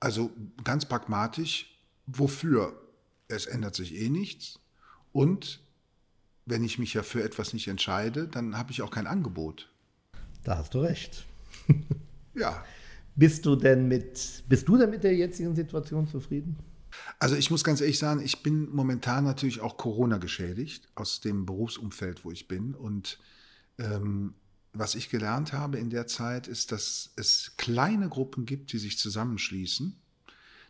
Also 0.01 0.31
ganz 0.65 0.87
pragmatisch, 0.87 1.79
wofür? 2.07 2.81
Es 3.27 3.47
ändert 3.47 3.75
sich 3.75 3.95
eh 3.95 4.09
nichts. 4.09 4.61
Und 5.13 5.61
wenn 6.47 6.65
ich 6.65 6.79
mich 6.79 6.95
ja 6.95 7.03
für 7.03 7.23
etwas 7.23 7.53
nicht 7.53 7.69
entscheide, 7.69 8.29
dann 8.29 8.57
habe 8.57 8.71
ich 8.71 8.83
auch 8.83 8.91
kein 8.91 9.07
Angebot. 9.07 9.71
Da 10.45 10.57
hast 10.57 10.75
du 10.75 10.81
recht. 10.81 11.27
ja. 12.35 12.65
Bist 13.17 13.45
du 13.45 13.57
denn 13.57 13.89
mit, 13.89 14.45
bist 14.49 14.69
du 14.69 14.77
denn 14.77 14.91
mit 14.91 15.03
der 15.03 15.15
jetzigen 15.15 15.55
Situation 15.57 16.07
zufrieden? 16.07 16.57
Also 17.19 17.37
ich 17.37 17.51
muss 17.51 17.65
ganz 17.65 17.81
ehrlich 17.81 17.99
sagen, 17.99 18.21
ich 18.23 18.43
bin 18.43 18.71
momentan 18.71 19.25
natürlich 19.25 19.61
auch 19.61 19.77
Corona 19.77 20.19
geschädigt 20.19 20.89
aus 20.95 21.21
dem 21.21 21.45
Berufsumfeld, 21.45 22.25
wo 22.25 22.31
ich 22.31 22.49
bin. 22.49 22.75
Und 22.75 23.19
ähm, 23.79 24.35
was 24.73 24.95
ich 24.95 25.11
gelernt 25.11 25.53
habe 25.53 25.79
in 25.79 25.91
der 25.91 26.07
Zeit, 26.07 26.47
ist, 26.47 26.73
dass 26.73 27.13
es 27.17 27.55
kleine 27.57 28.09
Gruppen 28.09 28.47
gibt, 28.47 28.73
die 28.73 28.79
sich 28.79 28.99
zusammenschließen, 28.99 29.97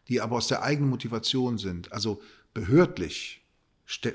die 0.08 0.20
aber 0.20 0.37
aus 0.37 0.48
der 0.48 0.62
eigenen 0.62 0.90
Motivation 0.90 1.58
sind. 1.58 1.92
Also 1.92 2.22
behördlich, 2.54 3.44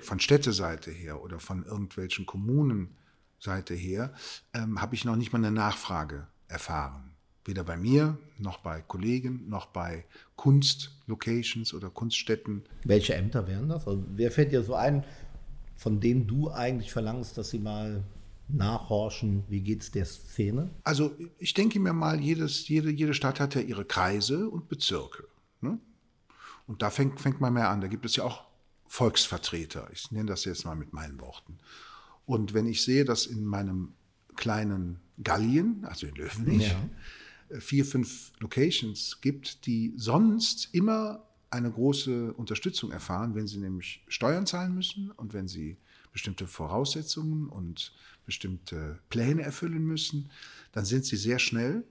von 0.01 0.19
Städteseite 0.19 0.91
her 0.91 1.21
oder 1.21 1.39
von 1.39 1.63
irgendwelchen 1.65 2.25
Kommunenseite 2.25 3.73
her, 3.73 4.13
ähm, 4.53 4.81
habe 4.81 4.95
ich 4.95 5.05
noch 5.05 5.15
nicht 5.15 5.33
mal 5.33 5.39
eine 5.39 5.51
Nachfrage 5.51 6.27
erfahren. 6.47 7.11
Weder 7.45 7.63
bei 7.63 7.75
mir, 7.75 8.17
noch 8.37 8.59
bei 8.59 8.81
Kollegen, 8.81 9.49
noch 9.49 9.65
bei 9.65 10.05
Kunstlocations 10.37 11.73
oder 11.73 11.89
Kunststätten. 11.89 12.63
Welche 12.85 13.15
Ämter 13.15 13.47
wären 13.47 13.67
das? 13.67 13.85
Also 13.85 14.03
wer 14.09 14.31
fällt 14.31 14.53
dir 14.53 14.63
so 14.63 14.75
ein, 14.75 15.03
von 15.75 15.99
denen 15.99 16.25
du 16.25 16.51
eigentlich 16.51 16.91
verlangst, 16.91 17.37
dass 17.37 17.49
sie 17.49 17.59
mal 17.59 18.03
nachhorchen, 18.53 19.43
wie 19.49 19.61
geht 19.61 19.81
es 19.81 19.91
der 19.91 20.05
Szene? 20.05 20.69
Also 20.83 21.15
ich 21.39 21.53
denke 21.53 21.79
mir 21.79 21.93
mal, 21.93 22.19
jedes, 22.19 22.67
jede, 22.67 22.91
jede 22.91 23.13
Stadt 23.13 23.39
hat 23.39 23.55
ja 23.55 23.61
ihre 23.61 23.85
Kreise 23.85 24.49
und 24.49 24.69
Bezirke. 24.69 25.27
Ne? 25.61 25.79
Und 26.67 26.81
da 26.81 26.89
fängt, 26.89 27.19
fängt 27.19 27.41
man 27.41 27.53
mehr 27.53 27.69
an. 27.69 27.81
Da 27.81 27.87
gibt 27.87 28.05
es 28.05 28.15
ja 28.15 28.23
auch 28.23 28.45
Volksvertreter. 28.87 29.89
Ich 29.91 30.11
nenne 30.11 30.27
das 30.27 30.45
jetzt 30.45 30.65
mal 30.65 30.75
mit 30.75 30.93
meinen 30.93 31.19
Worten. 31.19 31.57
Und 32.25 32.53
wenn 32.53 32.67
ich 32.67 32.83
sehe, 32.83 33.05
dass 33.05 33.25
in 33.25 33.43
meinem 33.45 33.93
kleinen 34.35 34.99
Gallien, 35.21 35.83
also 35.85 36.07
in 36.07 36.15
Löwenich, 36.15 36.69
ja. 36.69 37.59
vier, 37.59 37.85
fünf 37.85 38.31
Locations 38.39 39.19
gibt, 39.21 39.65
die 39.65 39.93
sonst 39.97 40.69
immer 40.73 41.23
eine 41.49 41.71
große 41.71 42.33
Unterstützung 42.33 42.91
erfahren, 42.91 43.35
wenn 43.35 43.47
sie 43.47 43.59
nämlich 43.59 44.03
Steuern 44.07 44.45
zahlen 44.45 44.73
müssen 44.73 45.11
und 45.11 45.33
wenn 45.33 45.47
sie 45.47 45.77
bestimmte 46.11 46.47
Voraussetzungen 46.47 47.49
und 47.49 47.93
bestimmte 48.25 48.99
Pläne 49.09 49.41
erfüllen 49.43 49.85
müssen, 49.85 50.29
dann 50.71 50.85
sind 50.85 51.05
sie 51.05 51.17
sehr 51.17 51.39
schnell 51.39 51.83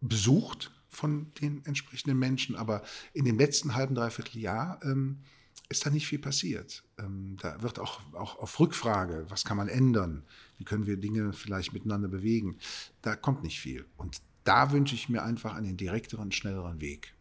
besucht 0.00 0.72
von 0.88 1.32
den 1.40 1.64
entsprechenden 1.64 2.18
Menschen. 2.18 2.56
Aber 2.56 2.82
in 3.12 3.24
dem 3.24 3.38
letzten 3.38 3.74
halben, 3.74 3.94
dreiviertel 3.94 4.38
Jahr 4.38 4.80
ähm, 4.82 5.18
ist 5.68 5.84
da 5.84 5.90
nicht 5.90 6.06
viel 6.06 6.18
passiert. 6.18 6.84
Ähm, 6.98 7.36
da 7.40 7.62
wird 7.62 7.78
auch, 7.78 8.00
auch 8.14 8.38
auf 8.38 8.58
Rückfrage, 8.60 9.26
was 9.28 9.44
kann 9.44 9.56
man 9.56 9.68
ändern, 9.68 10.24
wie 10.58 10.64
können 10.64 10.86
wir 10.86 10.96
Dinge 10.96 11.32
vielleicht 11.32 11.72
miteinander 11.72 12.08
bewegen, 12.08 12.56
da 13.02 13.16
kommt 13.16 13.42
nicht 13.42 13.60
viel. 13.60 13.84
Und 13.96 14.20
da 14.44 14.70
wünsche 14.70 14.94
ich 14.94 15.08
mir 15.08 15.22
einfach 15.22 15.54
einen 15.54 15.76
direkteren, 15.76 16.30
schnelleren 16.30 16.80
Weg. 16.80 17.14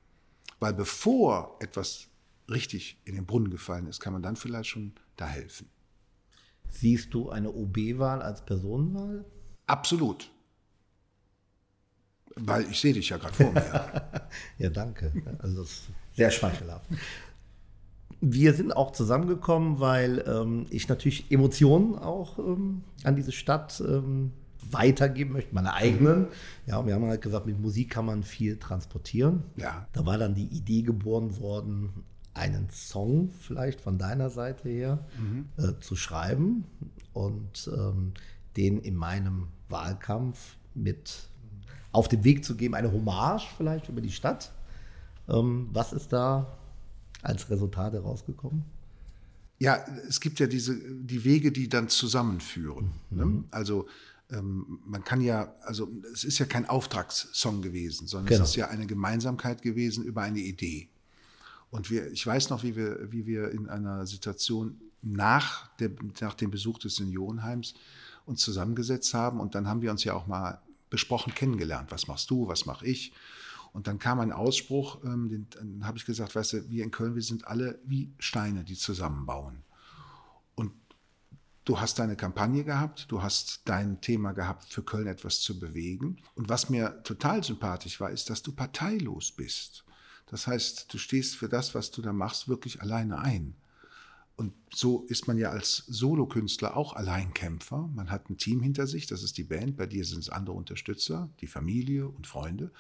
Weil 0.60 0.73
bevor 0.73 1.58
etwas 1.60 2.08
richtig 2.49 2.97
in 3.05 3.15
den 3.15 3.25
Brunnen 3.25 3.49
gefallen 3.49 3.88
ist, 3.88 3.99
kann 3.99 4.13
man 4.13 4.21
dann 4.21 4.36
vielleicht 4.36 4.69
schon 4.69 4.93
da 5.15 5.27
helfen. 5.27 5.67
Siehst 6.75 7.13
du 7.13 7.29
eine 7.29 7.51
OB-Wahl 7.51 8.21
als 8.21 8.43
Personenwahl? 8.45 9.23
Absolut. 9.65 10.29
Weil 12.35 12.69
ich 12.69 12.81
sehe 12.81 12.93
dich 12.93 13.09
ja 13.09 13.17
gerade 13.17 13.33
vor 13.33 13.51
mir. 13.53 14.01
ja, 14.57 14.69
danke. 14.69 15.11
Also 15.39 15.61
das 15.61 15.71
ist 15.71 15.83
sehr 16.13 16.31
schmeichelhaft. 16.31 16.85
Wir 18.19 18.53
sind 18.53 18.75
auch 18.75 18.91
zusammengekommen, 18.91 19.79
weil 19.79 20.23
ähm, 20.27 20.65
ich 20.69 20.89
natürlich 20.89 21.31
Emotionen 21.31 21.95
auch 21.95 22.39
ähm, 22.39 22.83
an 23.03 23.15
diese 23.15 23.31
Stadt 23.31 23.81
ähm, 23.88 24.33
weitergeben 24.69 25.31
möchte, 25.31 25.55
meine 25.55 25.73
eigenen. 25.73 26.27
Ja, 26.65 26.85
wir 26.85 26.93
haben 26.93 27.05
halt 27.05 27.21
gesagt, 27.21 27.45
mit 27.45 27.59
Musik 27.59 27.91
kann 27.91 28.05
man 28.05 28.23
viel 28.23 28.57
transportieren. 28.57 29.43
Ja. 29.55 29.88
Da 29.93 30.05
war 30.05 30.17
dann 30.17 30.35
die 30.35 30.47
Idee 30.47 30.81
geboren 30.81 31.39
worden, 31.39 32.03
einen 32.35 32.69
Song 32.69 33.31
vielleicht 33.39 33.81
von 33.81 33.97
deiner 33.97 34.29
Seite 34.29 34.69
her 34.69 35.05
mhm. 35.17 35.47
äh, 35.57 35.79
zu 35.79 35.95
schreiben 35.95 36.65
und 37.13 37.69
ähm, 37.73 38.13
den 38.57 38.79
in 38.79 38.95
meinem 38.95 39.47
Wahlkampf 39.69 40.57
mit 40.73 41.29
auf 41.91 42.07
den 42.07 42.23
Weg 42.23 42.43
zu 42.43 42.55
geben, 42.55 42.75
eine 42.75 42.91
Hommage 42.91 43.47
vielleicht 43.57 43.89
über 43.89 44.01
die 44.01 44.11
Stadt. 44.11 44.51
Ähm, 45.29 45.69
was 45.71 45.93
ist 45.93 46.11
da 46.11 46.57
als 47.21 47.49
Resultat 47.49 47.93
herausgekommen? 47.93 48.63
Ja, 49.57 49.85
es 50.07 50.19
gibt 50.19 50.39
ja 50.39 50.47
diese 50.47 50.75
die 50.77 51.23
Wege, 51.23 51.53
die 51.53 51.69
dann 51.69 51.87
zusammenführen. 51.87 52.91
Ne? 53.09 53.25
Mhm. 53.25 53.35
Ne? 53.35 53.43
Also 53.51 53.87
ähm, 54.29 54.79
man 54.85 55.03
kann 55.03 55.21
ja, 55.21 55.53
also 55.61 55.89
es 56.13 56.23
ist 56.23 56.39
ja 56.39 56.45
kein 56.45 56.67
Auftragssong 56.67 57.61
gewesen, 57.61 58.07
sondern 58.07 58.27
genau. 58.27 58.43
es 58.43 58.49
ist 58.49 58.55
ja 58.55 58.67
eine 58.67 58.87
Gemeinsamkeit 58.87 59.61
gewesen 59.61 60.03
über 60.03 60.21
eine 60.21 60.39
Idee. 60.39 60.89
Und 61.75 61.89
wir, 61.89 62.09
ich 62.09 62.25
weiß 62.25 62.51
noch, 62.51 62.63
wie 62.63 62.77
wir, 62.77 63.11
wie 63.11 63.25
wir 63.25 63.51
in 63.51 63.67
einer 63.67 64.07
Situation 64.07 64.79
nach, 65.01 65.67
der, 65.75 65.91
nach 66.21 66.33
dem 66.33 66.49
Besuch 66.49 66.79
des 66.79 66.95
Seniorenheims 66.95 67.73
uns 68.25 68.41
zusammengesetzt 68.41 69.13
haben 69.13 69.41
und 69.41 69.55
dann 69.55 69.67
haben 69.67 69.81
wir 69.81 69.91
uns 69.91 70.05
ja 70.05 70.13
auch 70.13 70.25
mal 70.25 70.61
besprochen 70.89 71.35
kennengelernt. 71.35 71.91
Was 71.91 72.07
machst 72.07 72.29
du, 72.29 72.47
was 72.47 72.65
mache 72.65 72.85
ich? 72.85 73.11
Und 73.73 73.88
dann 73.88 73.99
kam 73.99 74.21
ein 74.21 74.31
Ausspruch, 74.31 75.03
ähm, 75.03 75.27
den, 75.27 75.47
dann 75.49 75.85
habe 75.85 75.97
ich 75.97 76.05
gesagt, 76.05 76.33
weißt 76.33 76.53
du, 76.53 76.69
wir 76.69 76.85
in 76.85 76.91
Köln, 76.91 77.13
wir 77.13 77.21
sind 77.21 77.45
alle 77.45 77.77
wie 77.83 78.09
Steine, 78.19 78.63
die 78.63 78.75
zusammenbauen. 78.75 79.57
Und 80.55 80.71
du 81.65 81.81
hast 81.81 81.99
deine 81.99 82.15
Kampagne 82.15 82.63
gehabt, 82.63 83.11
du 83.11 83.21
hast 83.21 83.63
dein 83.65 83.99
Thema 83.99 84.31
gehabt, 84.31 84.63
für 84.63 84.81
Köln 84.81 85.07
etwas 85.07 85.41
zu 85.41 85.59
bewegen. 85.59 86.21
Und 86.35 86.47
was 86.47 86.69
mir 86.69 87.03
total 87.03 87.43
sympathisch 87.43 87.99
war, 87.99 88.11
ist, 88.11 88.29
dass 88.29 88.41
du 88.41 88.53
parteilos 88.53 89.33
bist. 89.33 89.83
Das 90.27 90.47
heißt, 90.47 90.91
du 90.93 90.97
stehst 90.97 91.35
für 91.35 91.49
das, 91.49 91.75
was 91.75 91.91
du 91.91 92.01
da 92.01 92.13
machst, 92.13 92.47
wirklich 92.47 92.81
alleine 92.81 93.19
ein. 93.19 93.55
und 94.38 94.53
so 94.73 95.05
ist 95.07 95.27
man 95.27 95.38
ja 95.38 95.51
als 95.51 95.85
Solokünstler 95.88 96.75
auch 96.75 96.93
Alleinkämpfer. 96.93 97.89
Man 97.93 98.09
hat 98.11 98.29
ein 98.29 98.38
Team 98.38 98.61
hinter 98.61 98.85
sich, 98.85 99.07
das 99.07 99.23
ist 99.23 99.38
die 99.38 99.45
Band, 99.45 99.77
bei 99.77 99.85
dir 99.85 100.03
sind 100.03 100.19
es 100.19 100.29
andere 100.29 100.55
Unterstützer, 100.55 101.29
die 101.39 101.47
Familie 101.47 102.09
und 102.09 102.27
Freunde. 102.27 102.71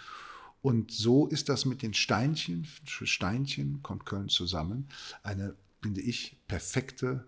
Und 0.61 0.91
so 0.91 1.27
ist 1.27 1.47
das 1.47 1.65
mit 1.65 1.81
den 1.81 1.93
Steinchen, 1.93 2.65
für 2.85 3.05
Steinchen 3.07 3.83
kommt 3.83 4.05
Köln 4.05 4.29
zusammen, 4.29 4.89
eine, 5.23 5.55
finde 5.81 6.01
ich, 6.01 6.37
perfekte 6.47 7.25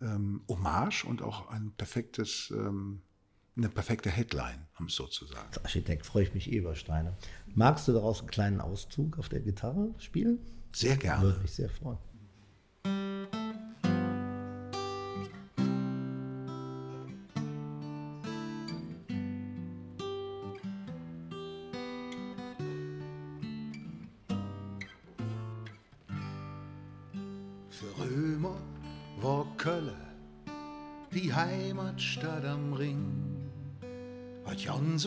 ähm, 0.00 0.42
Hommage 0.48 1.04
und 1.04 1.20
auch 1.20 1.48
ein 1.48 1.72
perfektes, 1.72 2.50
ähm, 2.52 3.02
eine 3.58 3.68
perfekte 3.68 4.10
Headline, 4.10 4.66
um 4.78 4.86
es 4.86 4.94
so 4.94 5.06
zu 5.06 5.26
sagen. 5.26 5.46
Als 5.48 5.64
Architekt 5.64 6.06
freue 6.06 6.22
ich 6.22 6.34
mich 6.34 6.50
eh 6.50 6.56
über 6.56 6.74
Steine. 6.74 7.16
Magst 7.54 7.88
du 7.88 7.92
daraus 7.92 8.20
einen 8.20 8.30
kleinen 8.30 8.60
Auszug 8.60 9.18
auf 9.18 9.28
der 9.28 9.40
Gitarre 9.40 9.94
spielen? 9.98 10.38
Sehr 10.72 10.96
gerne. 10.96 11.22
Würde 11.22 11.40
mich 11.40 11.52
sehr 11.52 11.68
freuen. 11.68 11.98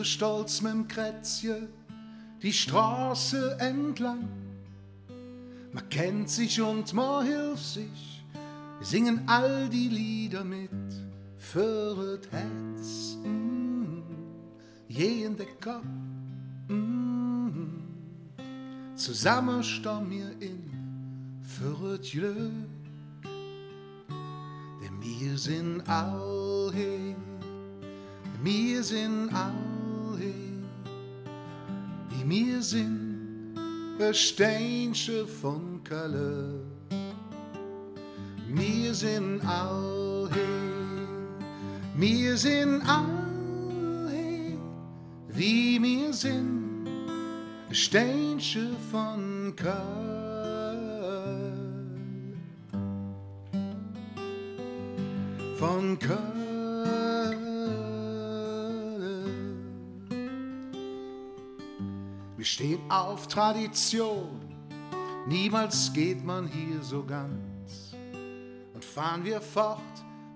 So 0.02 0.04
stolz 0.04 0.60
mit 0.62 0.72
dem 0.72 0.88
Krätzje 0.88 1.68
die 2.42 2.52
Straße 2.52 3.56
entlang. 3.60 4.28
Man 5.72 5.88
kennt 5.90 6.28
sich 6.28 6.60
und 6.60 6.92
man 6.92 7.24
hilft 7.24 7.64
sich. 7.64 8.24
Wir 8.78 8.86
singen 8.86 9.22
all 9.26 9.68
die 9.68 9.88
Lieder 9.88 10.42
mit 10.42 10.70
für 11.38 12.18
das 12.18 12.32
Herz. 12.32 13.16
Mm, 13.22 14.00
jeden 14.88 15.36
der 15.36 15.46
Kopf. 15.60 15.84
Mm, 16.66 17.84
zusammen 18.96 19.62
stehen 19.62 20.10
wir 20.10 20.32
in 20.40 20.68
für 21.44 21.96
das 21.96 22.10
Glück. 22.10 22.50
Denn 24.82 25.00
wir 25.00 25.38
sind 25.38 25.88
all 25.88 26.72
hier, 26.74 27.14
wir 28.42 28.82
sind 28.82 29.32
all 29.32 29.71
wir 32.26 32.62
sind, 32.62 33.54
ein 34.00 34.14
Steinchen 34.14 35.26
von 35.26 35.82
Kalle. 35.84 36.60
Wir 38.48 38.94
sind 38.94 39.40
all 39.46 40.28
hier, 40.32 41.08
wir 41.96 42.36
sind 42.36 42.82
all 42.82 44.08
hier, 44.10 44.58
wie 45.28 45.82
wir 45.82 46.12
sind, 46.12 46.86
ein 47.68 47.74
Steinchen 47.74 48.76
von 48.90 49.54
Kalle. 49.56 50.12
von 55.62 55.96
Köln. 55.96 56.51
Wir 62.42 62.46
stehen 62.46 62.90
auf 62.90 63.28
Tradition, 63.28 64.40
niemals 65.28 65.92
geht 65.92 66.24
man 66.24 66.48
hier 66.48 66.82
so 66.82 67.04
ganz. 67.04 67.94
Und 68.74 68.84
fahren 68.84 69.24
wir 69.24 69.40
fort, 69.40 69.78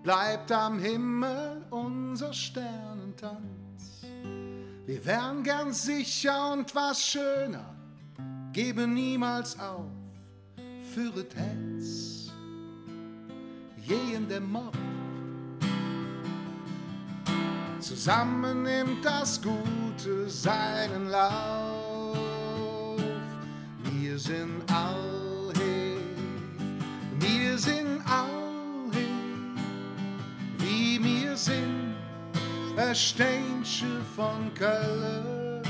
bleibt 0.05 0.53
am 0.53 0.79
Himmel 0.79 1.67
unser 1.71 2.33
Sternentanz. 2.33 4.07
Wir 4.87 5.05
wären 5.05 5.43
gern 5.43 5.73
sicher 5.73 6.53
und 6.53 6.73
was 6.77 7.05
schöner, 7.05 7.75
geben 8.53 8.95
niemals 8.95 9.59
auf 9.59 9.91
das 10.95 11.35
Herz. 11.35 12.31
Je 13.85 14.15
in 14.15 14.29
der 14.29 14.43
Mob 14.43 14.77
Zusammen 17.81 18.63
nimmt 18.63 19.05
das 19.05 19.41
Gute 19.43 20.31
seinen 20.31 21.09
Lauf. 21.09 21.86
All 24.17 25.53
hier, 25.59 26.01
wir 27.21 27.59
sind 27.59 28.01
all 28.07 28.91
hier, 28.91 29.05
wie 30.57 31.05
wir 31.05 31.37
sind, 31.37 31.95
ein 32.79 32.95
Steinchen 32.95 34.01
von 34.17 34.55
Köln. 34.55 35.61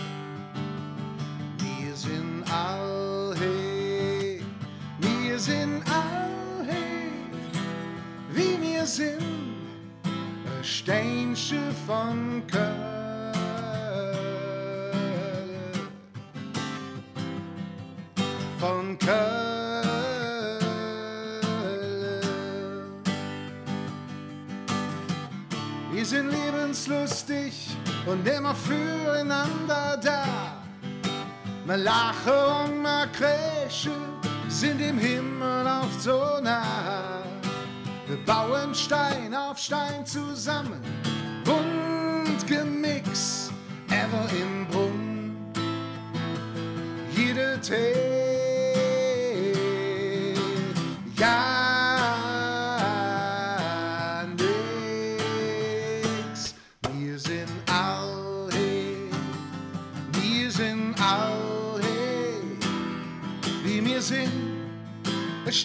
Wir 1.59 1.96
sind 1.96 2.44
all 2.48 3.35
hier, 3.37 4.44
wir 5.00 5.38
sind 5.40 5.82
all 5.90 6.66
hier, 6.66 7.26
wie 8.30 8.62
wir 8.62 8.87
sind. 8.87 9.24
Steinchen 10.62 11.74
von 11.85 12.46
Köln. 12.46 13.05
Köln. 18.98 19.87
Wir 25.92 26.04
sind 26.04 26.30
lebenslustig 26.30 27.76
und 28.06 28.28
immer 28.28 28.54
füreinander 28.54 29.98
da. 30.02 30.24
Wir 31.64 31.78
lachen 31.78 32.72
und 32.72 32.82
wir 32.82 33.09
kreischen, 33.09 33.92
sind 34.48 34.80
im 34.80 34.98
Himmel 34.98 35.66
oft 35.66 36.00
so 36.00 36.38
nah. 36.42 37.22
Wir 38.06 38.18
bauen 38.24 38.72
Stein 38.72 39.35
auf 39.35 39.59
Stein 39.59 40.06
zusammen, 40.06 40.80
bunt 41.44 42.46
gemixt, 42.46 43.50
ever 43.88 44.28
im 44.38 44.66
Brunnen. 44.68 45.37
Jede 47.16 47.61
Tee, 47.61 48.05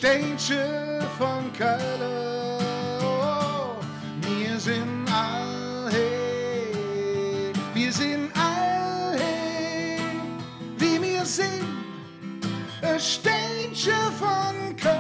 ein 0.03 0.37
Steinchen 0.37 1.01
von 1.17 1.51
Köln. 1.53 1.79
Wir 4.21 4.59
sind 4.59 5.07
all 5.11 5.89
hier, 5.91 7.53
wir 7.73 7.91
sind 7.91 8.31
all 8.35 9.15
hier, 9.15 9.99
wie 10.77 11.01
wir 11.01 11.25
sind, 11.25 11.65
ein 12.81 12.99
Steinchen 12.99 13.93
von 14.17 14.75
Köln. 14.75 14.97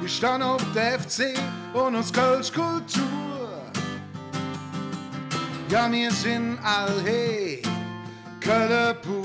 Wir 0.00 0.08
stehen 0.08 0.42
auf 0.42 0.64
der 0.74 1.00
FC 1.00 1.38
und 1.72 1.96
uns 1.96 2.12
Kölsch 2.12 2.52
Kultur. 2.52 3.08
Ja, 5.70 5.90
wir 5.90 6.10
sind 6.10 6.58
all 6.64 6.92
hier, 8.48 8.94
Köln 8.94 8.94
pur. 8.94 9.24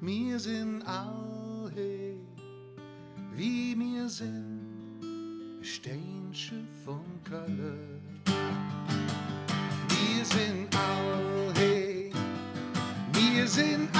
Wir 0.00 0.38
sind 0.40 0.82
all 0.84 1.70
hier, 1.74 2.16
wie 3.36 3.76
wir 3.78 4.08
sind, 4.08 5.00
Steinchen 5.62 6.66
von 6.84 7.04
Köln. 7.22 8.20
Wir 9.88 10.24
sind 10.24 10.74
all 10.74 11.52
hier, 11.56 12.12
wir 13.12 13.46
sind 13.46 13.95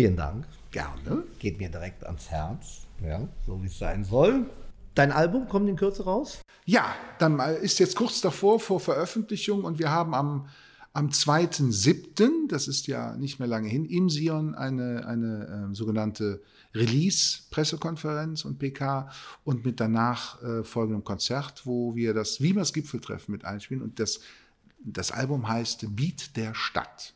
Vielen 0.00 0.16
Dank. 0.16 0.46
Gerne. 0.70 1.24
Geht 1.38 1.58
mir 1.58 1.68
direkt 1.68 2.06
ans 2.06 2.30
Herz, 2.30 2.86
ja, 3.04 3.28
so 3.44 3.62
wie 3.62 3.66
es 3.66 3.78
sein 3.78 4.02
soll. 4.02 4.48
Dein 4.94 5.12
Album 5.12 5.46
kommt 5.46 5.68
in 5.68 5.76
Kürze 5.76 6.04
raus? 6.04 6.40
Ja, 6.64 6.94
dann 7.18 7.38
ist 7.38 7.78
jetzt 7.80 7.96
kurz 7.96 8.22
davor 8.22 8.60
vor 8.60 8.80
Veröffentlichung 8.80 9.62
und 9.62 9.78
wir 9.78 9.90
haben 9.90 10.14
am, 10.14 10.48
am 10.94 11.10
2.7., 11.10 12.48
das 12.48 12.66
ist 12.66 12.86
ja 12.86 13.14
nicht 13.18 13.40
mehr 13.40 13.48
lange 13.48 13.68
hin, 13.68 13.84
im 13.84 14.08
Sion 14.08 14.54
eine, 14.54 15.06
eine 15.06 15.68
äh, 15.70 15.74
sogenannte 15.74 16.40
Release-Pressekonferenz 16.74 18.46
und 18.46 18.58
PK 18.58 19.10
und 19.44 19.66
mit 19.66 19.80
danach 19.80 20.42
äh, 20.42 20.64
folgendem 20.64 21.04
Konzert, 21.04 21.66
wo 21.66 21.94
wir 21.94 22.14
das 22.14 22.40
Wiemers 22.40 22.72
Gipfeltreffen 22.72 23.32
mit 23.32 23.44
einspielen 23.44 23.82
und 23.82 24.00
das, 24.00 24.20
das 24.82 25.12
Album 25.12 25.46
heißt 25.46 25.94
Beat 25.94 26.38
der 26.38 26.54
Stadt. 26.54 27.12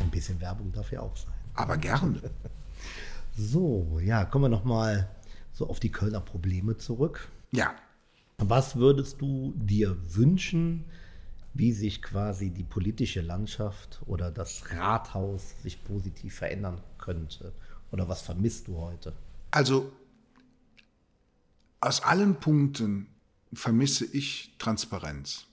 Ein 0.00 0.10
bisschen 0.10 0.40
Werbung 0.40 0.72
darf 0.72 0.90
ja 0.90 1.02
auch 1.02 1.16
sein. 1.16 1.39
Aber 1.54 1.76
gerne. 1.76 2.20
So, 3.36 4.00
ja, 4.02 4.24
kommen 4.24 4.44
wir 4.44 4.48
nochmal 4.48 5.08
so 5.52 5.68
auf 5.68 5.80
die 5.80 5.92
Kölner 5.92 6.20
Probleme 6.20 6.76
zurück. 6.76 7.28
Ja. 7.52 7.74
Was 8.38 8.76
würdest 8.76 9.20
du 9.20 9.52
dir 9.56 9.96
wünschen, 10.14 10.84
wie 11.52 11.72
sich 11.72 12.00
quasi 12.02 12.50
die 12.50 12.64
politische 12.64 13.20
Landschaft 13.20 14.00
oder 14.06 14.30
das 14.30 14.70
Rathaus 14.70 15.54
sich 15.62 15.82
positiv 15.84 16.36
verändern 16.36 16.80
könnte? 16.98 17.52
Oder 17.92 18.08
was 18.08 18.22
vermisst 18.22 18.68
du 18.68 18.78
heute? 18.78 19.12
Also 19.50 19.92
aus 21.80 22.02
allen 22.02 22.36
Punkten 22.36 23.08
vermisse 23.52 24.04
ich 24.04 24.54
Transparenz. 24.58 25.46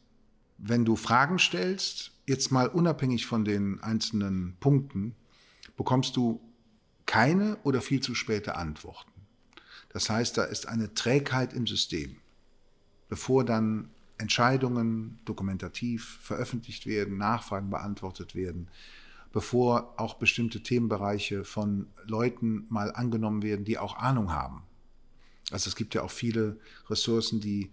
Wenn 0.58 0.86
du 0.86 0.96
Fragen 0.96 1.40
stellst, 1.40 2.12
jetzt 2.26 2.52
mal 2.52 2.68
unabhängig 2.68 3.26
von 3.26 3.46
den 3.46 3.82
einzelnen 3.82 4.58
Punkten, 4.60 5.16
bekommst 5.78 6.18
du 6.18 6.42
keine 7.06 7.58
oder 7.64 7.82
viel 7.82 8.02
zu 8.02 8.14
späte 8.14 8.56
Antworten. 8.56 9.12
Das 9.90 10.10
heißt, 10.10 10.38
da 10.38 10.44
ist 10.44 10.68
eine 10.68 10.94
Trägheit 10.94 11.54
im 11.54 11.66
System. 11.66 12.18
Bevor 13.08 13.46
dann 13.46 13.90
Entscheidungen 14.18 15.20
dokumentativ 15.24 16.20
veröffentlicht 16.22 16.86
werden, 16.86 17.18
Nachfragen 17.18 17.70
beantwortet 17.70 18.36
werden, 18.36 18.68
bevor 19.32 19.94
auch 19.98 20.16
bestimmte 20.16 20.62
Themenbereiche 20.62 21.46
von 21.46 21.88
Leuten 22.06 22.66
mal 22.70 22.92
angenommen 22.92 23.44
werden, 23.44 23.64
die 23.64 23.78
auch 23.78 23.98
Ahnung 23.98 24.34
haben. 24.34 24.64
Also 25.52 25.70
es 25.70 25.76
gibt 25.76 25.94
ja 25.96 26.02
auch 26.02 26.12
viele 26.12 26.60
Ressourcen, 26.90 27.40
die, 27.40 27.72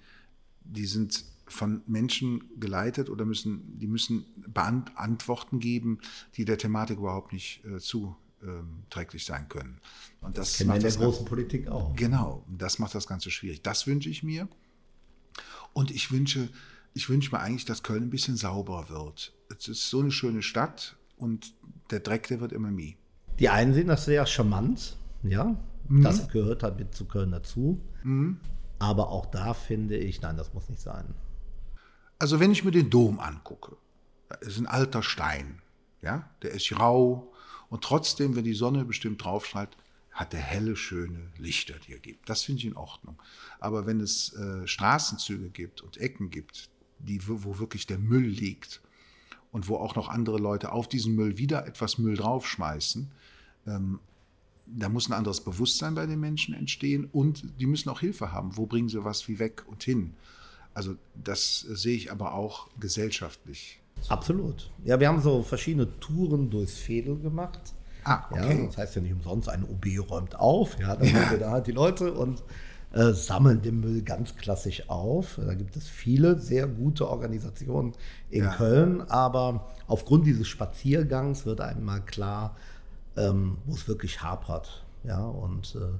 die 0.62 0.86
sind 0.86 1.24
von 1.46 1.82
Menschen 1.86 2.44
geleitet 2.58 3.10
oder 3.10 3.24
müssen, 3.24 3.78
die 3.78 3.86
müssen 3.86 4.24
Antworten 4.54 5.60
geben, 5.60 5.98
die 6.36 6.44
der 6.44 6.58
Thematik 6.58 6.98
überhaupt 6.98 7.32
nicht 7.32 7.64
äh, 7.64 7.78
zuträglich 7.78 9.24
sein 9.24 9.48
können. 9.48 9.80
Und 10.20 10.38
das, 10.38 10.50
das 10.50 10.58
kennen 10.58 10.70
wir 10.70 10.76
in 10.76 10.82
der 10.82 10.92
großen 10.92 11.24
Politik 11.24 11.68
auch. 11.68 11.94
Genau, 11.96 12.44
das 12.48 12.78
macht 12.78 12.94
das 12.94 13.06
Ganze 13.06 13.30
schwierig. 13.30 13.62
Das 13.62 13.86
wünsche 13.86 14.08
ich 14.08 14.22
mir. 14.22 14.48
Und 15.72 15.90
ich 15.90 16.10
wünsche, 16.12 16.48
ich 16.94 17.08
wünsche 17.08 17.34
mir 17.34 17.40
eigentlich, 17.40 17.64
dass 17.64 17.82
Köln 17.82 18.04
ein 18.04 18.10
bisschen 18.10 18.36
sauberer 18.36 18.88
wird. 18.88 19.34
Es 19.56 19.68
ist 19.68 19.90
so 19.90 20.00
eine 20.00 20.12
schöne 20.12 20.42
Stadt 20.42 20.96
und 21.16 21.54
der 21.90 22.00
Dreck, 22.00 22.28
der 22.28 22.40
wird 22.40 22.52
immer 22.52 22.70
mehr. 22.70 22.94
Die 23.38 23.48
einen 23.48 23.74
sehen 23.74 23.88
das 23.88 24.04
sehr 24.04 24.24
charmant, 24.26 24.96
ja. 25.22 25.56
Mhm. 25.88 26.02
Das 26.02 26.28
gehört 26.28 26.62
halt 26.62 26.78
mit 26.78 26.94
zu 26.94 27.04
Köln 27.04 27.32
dazu. 27.32 27.80
Mhm. 28.02 28.38
Aber 28.78 29.10
auch 29.10 29.26
da 29.26 29.54
finde 29.54 29.96
ich, 29.96 30.20
nein, 30.22 30.36
das 30.36 30.54
muss 30.54 30.68
nicht 30.68 30.80
sein. 30.80 31.14
Also 32.18 32.40
wenn 32.40 32.52
ich 32.52 32.64
mir 32.64 32.70
den 32.70 32.90
Dom 32.90 33.20
angucke, 33.20 33.76
das 34.28 34.48
ist 34.48 34.58
ein 34.58 34.66
alter 34.66 35.02
Stein, 35.02 35.60
ja, 36.02 36.28
der 36.42 36.52
ist 36.52 36.78
rau 36.78 37.32
und 37.70 37.82
trotzdem, 37.82 38.36
wenn 38.36 38.44
die 38.44 38.54
Sonne 38.54 38.84
bestimmt 38.84 39.24
drauf 39.24 39.46
strahlt, 39.46 39.76
hat 40.12 40.32
er 40.32 40.40
helle, 40.40 40.76
schöne 40.76 41.32
Lichter, 41.38 41.74
die 41.86 41.92
er 41.92 41.98
gibt. 41.98 42.28
Das 42.28 42.42
finde 42.42 42.60
ich 42.60 42.66
in 42.66 42.76
Ordnung. 42.76 43.20
Aber 43.58 43.84
wenn 43.84 44.00
es 44.00 44.32
äh, 44.34 44.66
Straßenzüge 44.66 45.50
gibt 45.50 45.80
und 45.80 45.96
Ecken 45.96 46.30
gibt, 46.30 46.70
die, 47.00 47.26
wo 47.26 47.58
wirklich 47.58 47.86
der 47.86 47.98
Müll 47.98 48.26
liegt 48.26 48.80
und 49.50 49.68
wo 49.68 49.76
auch 49.76 49.96
noch 49.96 50.08
andere 50.08 50.38
Leute 50.38 50.72
auf 50.72 50.88
diesen 50.88 51.16
Müll 51.16 51.36
wieder 51.36 51.66
etwas 51.66 51.98
Müll 51.98 52.16
draufschmeißen, 52.16 53.10
ähm, 53.66 53.98
da 54.66 54.88
muss 54.88 55.08
ein 55.08 55.12
anderes 55.12 55.42
Bewusstsein 55.42 55.94
bei 55.94 56.06
den 56.06 56.20
Menschen 56.20 56.54
entstehen 56.54 57.08
und 57.12 57.44
die 57.60 57.66
müssen 57.66 57.88
auch 57.90 58.00
Hilfe 58.00 58.32
haben. 58.32 58.56
Wo 58.56 58.66
bringen 58.66 58.88
sie 58.88 59.04
was 59.04 59.28
wie 59.28 59.38
weg 59.38 59.64
und 59.66 59.82
hin? 59.82 60.14
Also 60.74 60.96
das 61.14 61.60
sehe 61.60 61.96
ich 61.96 62.10
aber 62.10 62.34
auch 62.34 62.68
gesellschaftlich. 62.78 63.80
Absolut. 64.08 64.70
Ja, 64.84 65.00
wir 65.00 65.08
haben 65.08 65.22
so 65.22 65.42
verschiedene 65.42 65.98
Touren 66.00 66.50
durchs 66.50 66.74
Fädel 66.74 67.18
gemacht. 67.18 67.60
Ah, 68.04 68.24
okay. 68.30 68.58
Ja, 68.60 68.66
das 68.66 68.76
heißt 68.76 68.96
ja 68.96 69.02
nicht 69.02 69.14
umsonst, 69.14 69.48
eine 69.48 69.64
OB 69.64 69.86
räumt 70.10 70.38
auf. 70.38 70.78
Ja, 70.78 70.96
dann 70.96 71.08
ja. 71.08 71.30
wir 71.30 71.38
da 71.38 71.52
halt 71.52 71.66
die 71.66 71.72
Leute 71.72 72.12
und 72.12 72.42
äh, 72.92 73.12
sammeln 73.12 73.62
den 73.62 73.80
Müll 73.80 74.02
ganz 74.02 74.36
klassisch 74.36 74.88
auf. 74.88 75.40
Da 75.44 75.54
gibt 75.54 75.76
es 75.76 75.88
viele 75.88 76.38
sehr 76.38 76.66
gute 76.66 77.08
Organisationen 77.08 77.92
in 78.30 78.44
ja. 78.44 78.54
Köln, 78.54 79.00
aber 79.02 79.68
aufgrund 79.86 80.26
dieses 80.26 80.48
Spaziergangs 80.48 81.46
wird 81.46 81.60
einem 81.60 81.84
mal 81.84 82.00
klar, 82.00 82.56
ähm, 83.16 83.58
wo 83.64 83.74
es 83.74 83.88
wirklich 83.88 84.22
hapert. 84.22 84.84
Ja, 85.02 85.24
und 85.24 85.74
äh, 85.76 85.98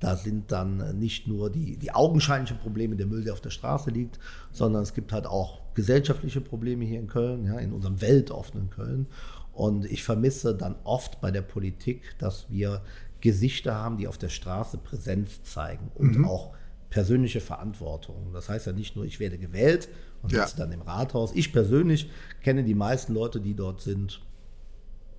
da 0.00 0.16
sind 0.16 0.52
dann 0.52 0.98
nicht 0.98 1.26
nur 1.26 1.50
die, 1.50 1.76
die 1.76 1.94
augenscheinlichen 1.94 2.58
Probleme, 2.58 2.96
der 2.96 3.06
Müll, 3.06 3.24
der 3.24 3.32
auf 3.32 3.40
der 3.40 3.50
Straße 3.50 3.90
liegt, 3.90 4.18
sondern 4.52 4.82
es 4.82 4.92
gibt 4.92 5.12
halt 5.12 5.26
auch 5.26 5.60
gesellschaftliche 5.74 6.40
Probleme 6.40 6.84
hier 6.84 7.00
in 7.00 7.06
Köln, 7.06 7.44
ja, 7.44 7.58
in 7.58 7.72
unserem 7.72 8.00
weltoffenen 8.00 8.70
Köln. 8.70 9.06
Und 9.52 9.86
ich 9.86 10.04
vermisse 10.04 10.54
dann 10.54 10.76
oft 10.84 11.20
bei 11.20 11.30
der 11.30 11.40
Politik, 11.40 12.14
dass 12.18 12.50
wir 12.50 12.82
Gesichter 13.20 13.74
haben, 13.74 13.96
die 13.96 14.06
auf 14.06 14.18
der 14.18 14.28
Straße 14.28 14.76
Präsenz 14.78 15.42
zeigen 15.44 15.90
und 15.94 16.18
mhm. 16.18 16.24
auch 16.26 16.52
persönliche 16.90 17.40
Verantwortung. 17.40 18.32
Das 18.32 18.48
heißt 18.48 18.66
ja 18.66 18.72
nicht 18.72 18.96
nur, 18.96 19.06
ich 19.06 19.18
werde 19.18 19.38
gewählt 19.38 19.88
und 20.22 20.32
ja. 20.32 20.46
sitze 20.46 20.58
dann 20.58 20.72
im 20.72 20.82
Rathaus. 20.82 21.32
Ich 21.34 21.52
persönlich 21.52 22.10
kenne 22.42 22.64
die 22.64 22.74
meisten 22.74 23.14
Leute, 23.14 23.40
die 23.40 23.54
dort 23.54 23.80
sind, 23.80 24.20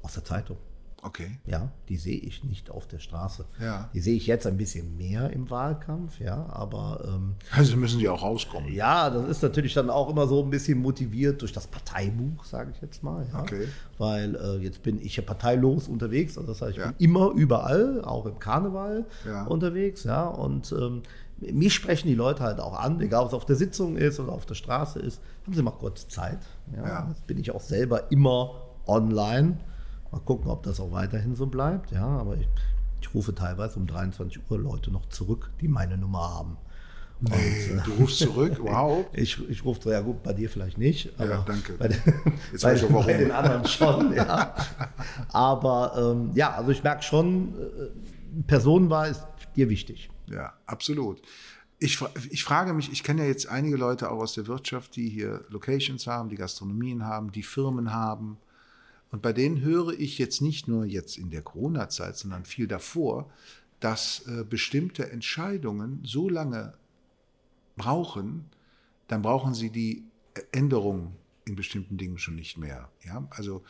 aus 0.01 0.13
der 0.13 0.23
Zeitung. 0.23 0.57
Okay. 1.03 1.37
Ja, 1.45 1.71
die 1.89 1.97
sehe 1.97 2.17
ich 2.17 2.43
nicht 2.43 2.71
auf 2.71 2.87
der 2.87 2.99
Straße. 2.99 3.45
Ja. 3.61 3.89
Die 3.93 3.99
sehe 3.99 4.15
ich 4.15 4.25
jetzt 4.25 4.47
ein 4.47 4.57
bisschen 4.57 4.97
mehr 4.97 5.29
im 5.29 5.49
Wahlkampf, 5.49 6.19
ja, 6.19 6.47
aber. 6.49 7.03
Ähm, 7.07 7.35
also 7.51 7.77
müssen 7.77 7.99
die 7.99 8.09
auch 8.09 8.23
rauskommen. 8.23 8.73
Ja, 8.73 9.09
das 9.09 9.29
ist 9.29 9.43
natürlich 9.43 9.73
dann 9.73 9.89
auch 9.89 10.09
immer 10.09 10.27
so 10.27 10.43
ein 10.43 10.49
bisschen 10.49 10.79
motiviert 10.79 11.41
durch 11.41 11.53
das 11.53 11.67
Parteibuch, 11.67 12.43
sage 12.45 12.71
ich 12.73 12.81
jetzt 12.81 13.03
mal. 13.03 13.27
Ja? 13.31 13.41
Okay. 13.41 13.67
Weil 13.99 14.35
äh, 14.35 14.57
jetzt 14.57 14.81
bin 14.81 14.99
ich 14.99 15.15
ja 15.15 15.23
parteilos 15.23 15.87
unterwegs, 15.87 16.37
also 16.37 16.51
das 16.51 16.61
heißt, 16.61 16.71
ich 16.71 16.77
ja. 16.77 16.91
bin 16.91 16.95
immer 16.97 17.31
überall, 17.31 18.03
auch 18.03 18.25
im 18.25 18.39
Karneval 18.39 19.05
ja. 19.25 19.43
unterwegs, 19.45 20.03
ja, 20.03 20.27
und. 20.27 20.71
Ähm, 20.71 21.03
mich 21.39 21.75
sprechen 21.75 22.07
die 22.07 22.15
Leute 22.15 22.41
halt 22.41 22.59
auch 22.59 22.79
an, 22.79 22.99
egal 22.99 23.21
ob 23.21 23.27
es 23.27 23.33
auf 23.35 23.45
der 23.45 23.55
Sitzung 23.55 23.95
ist 23.95 24.19
oder 24.19 24.31
auf 24.31 24.47
der 24.47 24.55
Straße 24.55 24.97
ist. 24.99 25.21
Haben 25.45 25.53
Sie 25.53 25.61
mal 25.61 25.69
kurz 25.69 26.07
Zeit? 26.07 26.39
Ja. 26.75 27.07
Jetzt 27.09 27.27
bin 27.27 27.37
ich 27.37 27.51
auch 27.51 27.61
selber 27.61 28.11
immer 28.11 28.55
online. 28.87 29.59
Mal 30.11 30.19
gucken, 30.19 30.49
ob 30.49 30.63
das 30.63 30.79
auch 30.79 30.91
weiterhin 30.91 31.35
so 31.35 31.47
bleibt. 31.47 31.91
Ja, 31.91 32.05
aber 32.05 32.37
ich, 32.37 32.47
ich 33.01 33.13
rufe 33.13 33.33
teilweise 33.35 33.79
um 33.79 33.87
23 33.87 34.41
Uhr 34.49 34.59
Leute 34.59 34.91
noch 34.91 35.07
zurück, 35.09 35.51
die 35.61 35.67
meine 35.67 35.97
Nummer 35.97 36.29
haben. 36.35 36.57
Und, 37.19 37.31
hey, 37.31 37.79
du 37.83 37.91
rufst 37.93 38.19
zurück, 38.19 38.57
wow. 38.61 39.05
ich, 39.11 39.49
ich 39.49 39.65
rufe, 39.65 39.89
ja 39.89 40.01
gut, 40.01 40.21
bei 40.21 40.33
dir 40.33 40.49
vielleicht 40.49 40.77
nicht. 40.77 41.11
Ja, 41.17 41.43
danke. 41.47 41.73
Bei, 41.73 41.87
den, 41.87 42.01
bei, 42.61 42.75
bei 42.75 43.13
den 43.13 43.31
anderen 43.31 43.65
schon, 43.65 44.13
ja. 44.13 44.53
Aber 45.29 45.93
ähm, 45.97 46.31
ja, 46.35 46.53
also 46.53 46.71
ich 46.71 46.83
merke 46.83 47.01
schon, 47.01 47.55
äh, 47.55 48.43
Personenwahl 48.45 49.09
ist 49.09 49.25
dir 49.55 49.69
wichtig. 49.69 50.11
Ja, 50.27 50.53
absolut. 50.67 51.21
Ich, 51.79 51.99
ich 52.29 52.43
frage 52.43 52.73
mich, 52.73 52.91
ich 52.91 53.03
kenne 53.03 53.23
ja 53.23 53.27
jetzt 53.27 53.47
einige 53.47 53.77
Leute 53.77 54.11
auch 54.11 54.19
aus 54.19 54.33
der 54.33 54.47
Wirtschaft, 54.47 54.95
die 54.95 55.09
hier 55.09 55.43
Locations 55.49 56.05
haben, 56.07 56.29
die 56.29 56.35
Gastronomien 56.35 57.05
haben, 57.05 57.31
die 57.31 57.43
Firmen 57.43 57.93
haben. 57.93 58.37
Und 59.11 59.21
bei 59.21 59.33
denen 59.33 59.61
höre 59.61 59.93
ich 59.97 60.17
jetzt 60.17 60.41
nicht 60.41 60.67
nur 60.67 60.85
jetzt 60.85 61.17
in 61.17 61.29
der 61.29 61.41
Corona-Zeit, 61.41 62.17
sondern 62.17 62.45
viel 62.45 62.67
davor, 62.67 63.29
dass 63.79 64.27
äh, 64.27 64.43
bestimmte 64.43 65.09
Entscheidungen 65.11 66.01
so 66.03 66.29
lange 66.29 66.73
brauchen, 67.77 68.45
dann 69.07 69.21
brauchen 69.21 69.53
sie 69.53 69.69
die 69.69 70.03
Änderung 70.51 71.13
in 71.45 71.55
bestimmten 71.55 71.97
Dingen 71.97 72.17
schon 72.17 72.35
nicht 72.35 72.57
mehr. 72.57 72.89
Ja, 73.05 73.25
also 73.29 73.63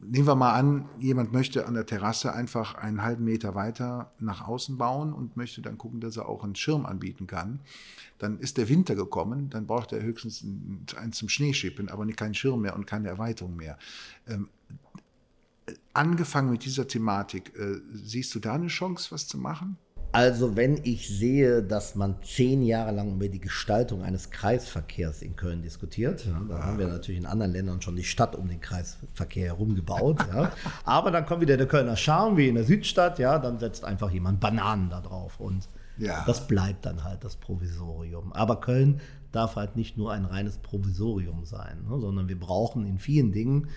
nehmen 0.00 0.26
wir 0.26 0.34
mal 0.34 0.52
an, 0.52 0.88
jemand 0.98 1.32
möchte 1.32 1.66
an 1.66 1.74
der 1.74 1.86
Terrasse 1.86 2.32
einfach 2.32 2.74
einen 2.74 3.02
halben 3.02 3.24
Meter 3.24 3.54
weiter 3.54 4.12
nach 4.18 4.46
außen 4.46 4.76
bauen 4.76 5.12
und 5.12 5.36
möchte 5.36 5.62
dann 5.62 5.78
gucken, 5.78 6.00
dass 6.00 6.16
er 6.16 6.28
auch 6.28 6.44
einen 6.44 6.54
Schirm 6.54 6.86
anbieten 6.86 7.26
kann. 7.26 7.60
Dann 8.18 8.38
ist 8.38 8.58
der 8.58 8.68
Winter 8.68 8.94
gekommen, 8.94 9.50
dann 9.50 9.66
braucht 9.66 9.92
er 9.92 10.02
höchstens 10.02 10.44
einen 10.96 11.12
zum 11.12 11.28
Schneeschippen, 11.28 11.88
aber 11.88 12.06
keinen 12.06 12.34
Schirm 12.34 12.62
mehr 12.62 12.74
und 12.74 12.86
keine 12.86 13.08
Erweiterung 13.08 13.56
mehr. 13.56 13.78
Angefangen 15.94 16.50
mit 16.50 16.64
dieser 16.64 16.86
Thematik, 16.88 17.52
äh, 17.56 17.76
siehst 17.92 18.34
du 18.34 18.40
da 18.40 18.54
eine 18.54 18.66
Chance, 18.66 19.12
was 19.12 19.26
zu 19.28 19.38
machen? 19.38 19.78
Also 20.10 20.54
wenn 20.54 20.78
ich 20.84 21.08
sehe, 21.08 21.60
dass 21.60 21.96
man 21.96 22.22
zehn 22.22 22.62
Jahre 22.62 22.92
lang 22.92 23.14
über 23.16 23.26
die 23.28 23.40
Gestaltung 23.40 24.02
eines 24.04 24.30
Kreisverkehrs 24.30 25.22
in 25.22 25.34
Köln 25.34 25.62
diskutiert, 25.62 26.24
ja, 26.24 26.40
da 26.48 26.62
haben 26.62 26.78
wir 26.78 26.86
natürlich 26.86 27.18
in 27.20 27.26
anderen 27.26 27.50
Ländern 27.50 27.82
schon 27.82 27.96
die 27.96 28.04
Stadt 28.04 28.36
um 28.36 28.46
den 28.46 28.60
Kreisverkehr 28.60 29.46
herum 29.46 29.74
gebaut. 29.74 30.24
Ja. 30.32 30.52
Aber 30.84 31.10
dann 31.10 31.26
kommt 31.26 31.40
wieder 31.40 31.56
der 31.56 31.66
Kölner 31.66 31.96
Charme, 31.96 32.36
wie 32.36 32.48
in 32.48 32.54
der 32.54 32.62
Südstadt, 32.62 33.18
ja, 33.18 33.40
dann 33.40 33.58
setzt 33.58 33.84
einfach 33.84 34.10
jemand 34.12 34.38
Bananen 34.38 34.88
da 34.88 35.00
drauf 35.00 35.40
und 35.40 35.68
Ja. 35.98 36.22
das 36.26 36.46
bleibt 36.46 36.86
dann 36.86 37.02
halt 37.02 37.24
das 37.24 37.34
Provisorium. 37.34 38.32
Aber 38.32 38.60
Köln 38.60 39.00
darf 39.32 39.56
halt 39.56 39.74
nicht 39.74 39.96
nur 39.96 40.12
ein 40.12 40.24
reines 40.26 40.58
Provisorium 40.58 41.44
sein, 41.44 41.86
ne, 41.88 41.98
sondern 41.98 42.28
wir 42.28 42.38
brauchen 42.38 42.86
in 42.86 43.00
vielen 43.00 43.32
Dingen 43.32 43.68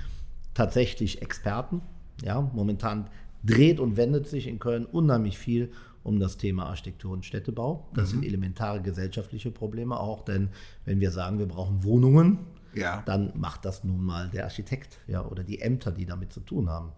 tatsächlich 0.53 1.24
Experten. 1.24 1.82
Ja, 2.24 2.41
momentan 2.41 3.09
dreht 3.43 3.80
und 3.80 3.97
wendet 3.97 4.28
sich 4.28 4.47
in 4.47 4.59
Köln 4.59 4.86
unheimlich 4.86 5.38
viel 5.38 5.72
um 6.03 6.20
das 6.20 6.38
Thema 6.38 6.68
Architektur 6.68 7.11
und 7.11 7.26
Städtebau. 7.26 7.86
Das 7.93 8.11
sind 8.11 8.24
elementare 8.24 8.82
gesellschaftliche 8.82 9.51
Probleme 9.51 9.99
auch, 9.99 10.24
denn 10.24 10.49
wenn 10.86 11.01
wir 11.01 11.11
sagen, 11.11 11.38
wir 11.38 11.47
brauchen 11.47 11.84
Wohnungen, 11.84 12.39
Ja. 12.74 13.03
dann 13.05 13.34
macht 13.36 13.65
das 13.65 13.84
nun 13.84 14.03
mal 14.05 14.30
der 14.30 14.45
Architekt 14.45 14.99
ja, 15.07 15.26
oder 15.26 15.43
die 15.43 15.59
Ämter, 15.61 15.91
die 15.91 16.05
damit 16.05 16.32
zu 16.32 16.39
tun 16.39 16.70
haben. 16.70 16.93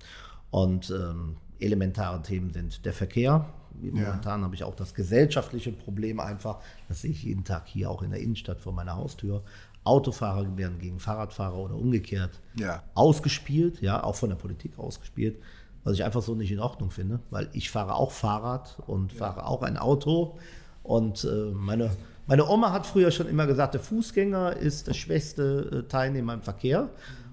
Und 0.52 0.92
ähm, 0.92 1.38
elementare 1.60 2.22
Themen 2.22 2.52
sind 2.52 2.86
der 2.86 2.94
Verkehr. 2.94 3.52
Momentan 3.82 4.44
habe 4.44 4.56
ich 4.56 4.64
auch 4.64 4.76
das 4.76 4.94
gesellschaftliche 4.94 5.72
Problem 5.72 6.20
einfach, 6.20 6.60
das 6.88 7.02
sehe 7.02 7.12
ich 7.12 7.24
jeden 7.24 7.44
Tag 7.46 7.68
hier 7.68 7.90
auch 7.90 8.02
in 8.04 8.12
der 8.12 8.20
Innenstadt 8.20 8.60
vor 8.60 8.74
meiner 8.74 8.96
Haustür. 8.96 9.44
Autofahrer 9.84 10.58
werden 10.58 10.80
gegen 10.80 11.00
Fahrradfahrer 11.00 11.58
oder 11.58 11.76
umgekehrt 11.76 12.40
Ja. 12.56 12.84
ausgespielt, 12.96 13.82
ja, 13.82 14.04
auch 14.04 14.16
von 14.16 14.30
der 14.30 14.36
Politik 14.36 14.78
ausgespielt, 14.78 15.40
was 15.84 15.94
ich 15.94 16.04
einfach 16.04 16.22
so 16.22 16.36
nicht 16.36 16.52
in 16.52 16.60
Ordnung 16.60 16.92
finde, 16.92 17.20
weil 17.30 17.50
ich 17.54 17.72
fahre 17.72 17.96
auch 17.96 18.12
Fahrrad 18.12 18.78
und 18.88 19.14
fahre 19.14 19.46
auch 19.46 19.62
ein 19.64 19.78
Auto 19.78 20.38
und 20.84 21.24
äh, 21.24 21.52
meine, 21.54 21.90
meine 22.28 22.48
Oma 22.48 22.72
hat 22.72 22.86
früher 22.86 23.10
schon 23.12 23.28
immer 23.28 23.48
gesagt, 23.48 23.74
der 23.74 23.82
Fußgänger 23.82 24.58
ist 24.58 24.88
der 24.88 24.94
schwächste 24.94 25.84
äh, 25.86 25.88
Teilnehmer 25.90 26.34
im 26.34 26.42
Verkehr 26.44 26.90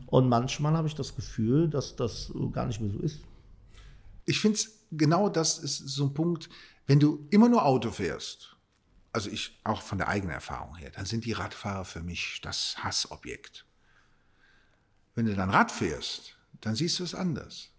und 0.07 0.29
manchmal 0.29 0.75
habe 0.75 0.89
ich 0.89 0.95
das 0.95 1.15
Gefühl, 1.17 1.69
dass 1.69 1.97
das 1.97 2.33
gar 2.53 2.67
nicht 2.67 2.81
mehr 2.81 2.91
so 2.93 2.99
ist. 3.01 3.21
Ich 4.25 4.41
finde 4.41 4.59
genau 4.93 5.29
das 5.29 5.59
ist 5.59 5.79
so 5.89 6.05
ein 6.05 6.15
Punkt, 6.15 6.49
wenn 6.87 7.01
du 7.01 7.27
immer 7.31 7.49
nur 7.49 7.67
Auto 7.67 7.91
fährst, 7.91 8.56
also 9.17 9.31
ich 9.31 9.59
auch 9.65 9.81
von 9.81 9.97
der 9.97 10.09
eigenen 10.09 10.35
Erfahrung 10.35 10.77
her, 10.77 10.91
dann 10.91 11.07
sind 11.07 11.25
die 11.25 11.33
Radfahrer 11.33 11.87
für 11.87 12.03
mich 12.03 12.41
das 12.43 12.77
Hassobjekt. 12.85 13.65
Wenn 15.15 15.25
du 15.25 15.35
dann 15.35 15.49
Rad 15.49 15.73
fährst, 15.73 16.37
dann 16.61 16.75
siehst 16.75 17.01
du 17.01 17.05
es 17.05 17.15
anders. 17.15 17.71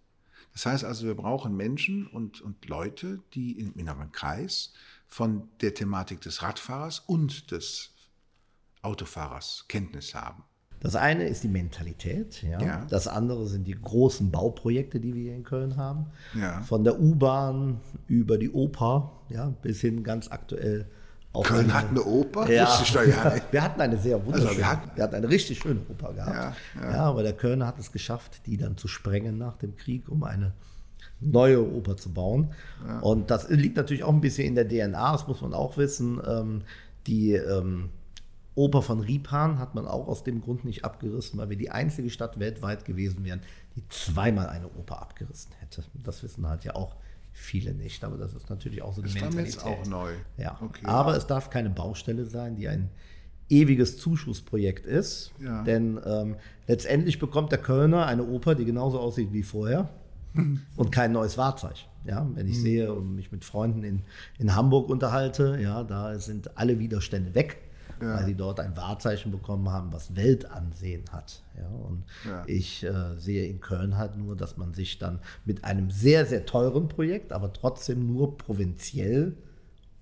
Das 0.53 0.65
heißt 0.65 0.83
also, 0.83 1.05
wir 1.05 1.13
brauchen 1.13 1.55
Menschen 1.55 2.07
und, 2.07 2.41
und 2.41 2.65
Leute, 2.65 3.21
die 3.35 3.51
im 3.59 3.75
inneren 3.75 4.11
Kreis 4.11 4.73
von 5.07 5.47
der 5.61 5.75
Thematik 5.75 6.21
des 6.21 6.41
Radfahrers 6.41 6.99
und 7.05 7.51
des 7.51 7.91
Autofahrers 8.81 9.65
Kenntnis 9.67 10.15
haben. 10.15 10.43
Das 10.79 10.95
eine 10.95 11.27
ist 11.27 11.43
die 11.43 11.49
Mentalität, 11.49 12.41
ja. 12.41 12.59
Ja. 12.59 12.85
Das 12.85 13.07
andere 13.07 13.45
sind 13.45 13.65
die 13.65 13.79
großen 13.79 14.31
Bauprojekte, 14.31 14.99
die 14.99 15.13
wir 15.13 15.21
hier 15.21 15.35
in 15.35 15.43
Köln 15.43 15.77
haben. 15.77 16.07
Ja. 16.33 16.61
Von 16.63 16.83
der 16.83 16.99
U-Bahn 16.99 17.79
über 18.07 18.39
die 18.39 18.49
Oper, 18.49 19.21
ja, 19.29 19.49
bis 19.61 19.81
hin 19.81 20.03
ganz 20.03 20.29
aktuell 20.31 20.89
Köln 21.43 21.73
hat 21.73 21.89
eine 21.89 22.03
Oper? 22.03 22.49
Ja. 22.49 22.65
Wusste 22.67 22.83
ich 22.83 22.91
doch 22.93 23.03
ja 23.23 23.33
nicht. 23.33 23.45
Wir 23.51 23.61
hatten 23.63 23.81
eine 23.81 23.97
sehr 23.97 24.17
wunderschöne, 24.25 24.49
Also 24.49 24.59
wir 24.59 24.67
hatten- 24.71 24.91
wir 24.95 25.03
hatten 25.03 25.15
eine 25.15 25.29
richtig 25.29 25.59
schöne 25.59 25.79
Oper 25.89 26.13
gehabt. 26.13 26.35
Ja, 26.75 26.81
Ja, 26.81 26.91
ja. 26.91 27.03
aber 27.03 27.23
der 27.23 27.33
Kölner 27.33 27.67
hat 27.67 27.79
es 27.79 27.91
geschafft, 27.91 28.41
die 28.45 28.57
dann 28.57 28.77
zu 28.77 28.87
sprengen 28.87 29.37
nach 29.37 29.57
dem 29.57 29.75
Krieg, 29.75 30.09
um 30.09 30.23
eine 30.23 30.53
neue 31.19 31.61
Oper 31.73 31.97
zu 31.97 32.13
bauen. 32.13 32.53
Und 33.01 33.31
das 33.31 33.49
liegt 33.49 33.75
natürlich 33.77 34.03
auch 34.03 34.13
ein 34.13 34.21
bisschen 34.21 34.47
in 34.47 34.55
der 34.55 34.67
DNA, 34.67 35.13
das 35.13 35.27
muss 35.27 35.41
man 35.41 35.53
auch 35.53 35.77
wissen. 35.77 36.21
Ähm, 36.27 36.61
die 37.07 37.33
ähm, 37.33 37.89
Oper 38.55 38.81
von 38.81 38.99
Riepan 38.99 39.59
hat 39.59 39.75
man 39.75 39.87
auch 39.87 40.07
aus 40.07 40.23
dem 40.23 40.41
Grund 40.41 40.65
nicht 40.65 40.83
abgerissen, 40.85 41.39
weil 41.39 41.49
wir 41.49 41.57
die 41.57 41.69
einzige 41.71 42.09
Stadt 42.09 42.39
weltweit 42.39 42.85
gewesen 42.85 43.23
wären, 43.23 43.41
die 43.75 43.83
zweimal 43.89 44.47
eine 44.49 44.67
Oper 44.67 45.01
abgerissen 45.01 45.51
hätte. 45.59 45.83
Das 46.03 46.23
wissen 46.23 46.47
halt 46.47 46.63
ja 46.63 46.75
auch 46.75 46.95
viele 47.39 47.73
nicht, 47.73 48.03
aber 48.03 48.17
das 48.17 48.33
ist 48.33 48.49
natürlich 48.49 48.81
auch 48.81 48.93
so 48.93 49.01
die 49.01 49.13
Das 49.13 49.21
Mentalität. 49.21 49.53
jetzt 49.53 49.63
auch 49.65 49.85
neu. 49.85 50.11
Ja, 50.37 50.57
Okay. 50.61 50.85
aber 50.85 51.15
es 51.15 51.27
darf 51.27 51.49
keine 51.49 51.69
Baustelle 51.69 52.25
sein, 52.25 52.55
die 52.55 52.67
ein 52.67 52.89
ewiges 53.49 53.97
Zuschussprojekt 53.97 54.85
ist. 54.85 55.31
Ja. 55.39 55.63
Denn 55.63 55.99
ähm, 56.05 56.35
letztendlich 56.67 57.19
bekommt 57.19 57.51
der 57.51 57.59
Kölner 57.59 58.05
eine 58.05 58.23
Oper, 58.25 58.55
die 58.55 58.65
genauso 58.65 58.99
aussieht 58.99 59.31
wie 59.31 59.43
vorher 59.43 59.89
und 60.75 60.91
kein 60.91 61.11
neues 61.11 61.37
Wahrzeichen. 61.37 61.87
Ja, 62.05 62.25
wenn 62.33 62.47
ich 62.47 62.59
sehe 62.59 62.93
und 62.93 63.15
mich 63.15 63.31
mit 63.31 63.43
Freunden 63.45 63.83
in, 63.83 64.01
in 64.39 64.55
Hamburg 64.55 64.89
unterhalte, 64.89 65.59
ja, 65.61 65.83
da 65.83 66.17
sind 66.19 66.57
alle 66.57 66.79
Widerstände 66.79 67.35
weg, 67.35 67.57
Ja. 68.01 68.15
weil 68.17 68.25
sie 68.25 68.35
dort 68.35 68.59
ein 68.59 68.75
Wahrzeichen 68.77 69.31
bekommen 69.31 69.69
haben, 69.69 69.91
was 69.91 70.15
Weltansehen 70.15 71.03
hat. 71.11 71.41
Ja, 71.57 71.67
und 71.67 72.03
Ja. 72.27 72.43
ich 72.47 72.83
äh, 72.83 73.17
sehe 73.17 73.47
in 73.47 73.59
Köln 73.59 73.97
halt 73.97 74.17
nur, 74.17 74.35
dass 74.35 74.57
man 74.57 74.73
sich 74.73 74.99
dann 74.99 75.19
mit 75.45 75.63
einem 75.63 75.89
sehr, 75.89 76.25
sehr 76.25 76.45
teuren 76.45 76.87
Projekt, 76.87 77.31
aber 77.33 77.51
trotzdem 77.53 78.05
nur 78.07 78.37
provinziell 78.37 79.35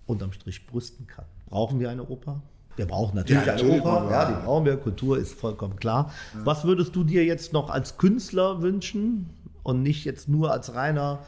unterm 0.06 0.32
Strich 0.34 0.68
brüsten 0.68 1.08
kann. 1.08 1.26
Brauchen 1.48 1.80
wir 1.80 1.90
eine 1.90 2.04
Oper? 2.08 2.42
Wir 2.76 2.86
brauchen 2.86 3.16
natürlich 3.16 3.46
Ja, 3.46 3.54
eine 3.54 3.64
Oper, 3.80 4.08
ja, 4.12 4.26
die 4.32 4.46
brauchen 4.46 4.66
wir. 4.66 4.76
Kultur 4.78 5.18
ist 5.18 5.34
vollkommen 5.34 5.78
klar. 5.78 6.12
Was 6.44 6.66
würdest 6.66 6.94
du 6.96 7.06
dir 7.06 7.24
jetzt 7.24 7.54
noch 7.54 7.70
als 7.70 7.98
Künstler 7.98 8.62
wünschen 8.62 9.30
und 9.64 9.82
nicht 9.82 10.04
jetzt 10.04 10.28
nur 10.28 10.52
als 10.52 10.74
reiner 10.76 11.20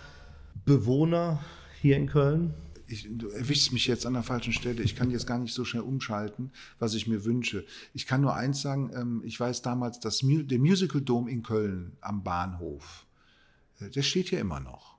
Bewohner 0.65 1.39
hier 1.81 1.95
in 1.95 2.07
Köln? 2.07 2.53
Ich, 2.87 3.07
du 3.09 3.29
erwischst 3.29 3.73
mich 3.73 3.87
jetzt 3.87 4.05
an 4.05 4.13
der 4.13 4.23
falschen 4.23 4.53
Stelle. 4.53 4.81
Ich 4.81 4.95
kann 4.95 5.11
jetzt 5.11 5.27
gar 5.27 5.37
nicht 5.37 5.53
so 5.53 5.65
schnell 5.65 5.83
umschalten, 5.83 6.51
was 6.79 6.93
ich 6.93 7.07
mir 7.07 7.25
wünsche. 7.25 7.65
Ich 7.93 8.05
kann 8.07 8.21
nur 8.21 8.35
eins 8.35 8.61
sagen, 8.61 8.91
ähm, 8.93 9.21
ich 9.25 9.39
weiß 9.39 9.61
damals, 9.61 9.99
dass 9.99 10.19
der 10.19 10.59
Musical 10.59 11.01
Dome 11.01 11.29
in 11.29 11.43
Köln 11.43 11.97
am 12.01 12.23
Bahnhof, 12.23 13.05
äh, 13.79 13.89
der 13.89 14.03
steht 14.03 14.29
hier 14.29 14.39
immer 14.39 14.59
noch. 14.59 14.97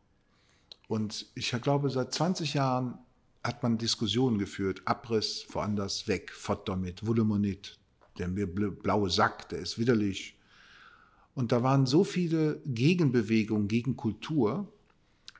Und 0.87 1.27
ich 1.35 1.51
glaube, 1.63 1.91
seit 1.91 2.13
20 2.13 2.55
Jahren 2.55 2.99
hat 3.45 3.63
man 3.63 3.79
Diskussionen 3.79 4.39
geführt, 4.39 4.83
Abriss, 4.85 5.47
woanders 5.51 6.09
weg, 6.09 6.33
fort 6.33 6.69
damit, 6.69 7.07
Volumonit, 7.07 7.79
der 8.19 8.29
bl- 8.29 8.71
blaue 8.71 9.11
Sack, 9.11 9.49
der 9.51 9.61
ist 9.61 9.79
widerlich. 9.79 10.37
Und 11.35 11.53
da 11.53 11.63
waren 11.63 11.87
so 11.87 12.05
viele 12.05 12.61
Gegenbewegungen 12.67 13.69
gegen 13.69 13.97
Kultur, 13.97 14.73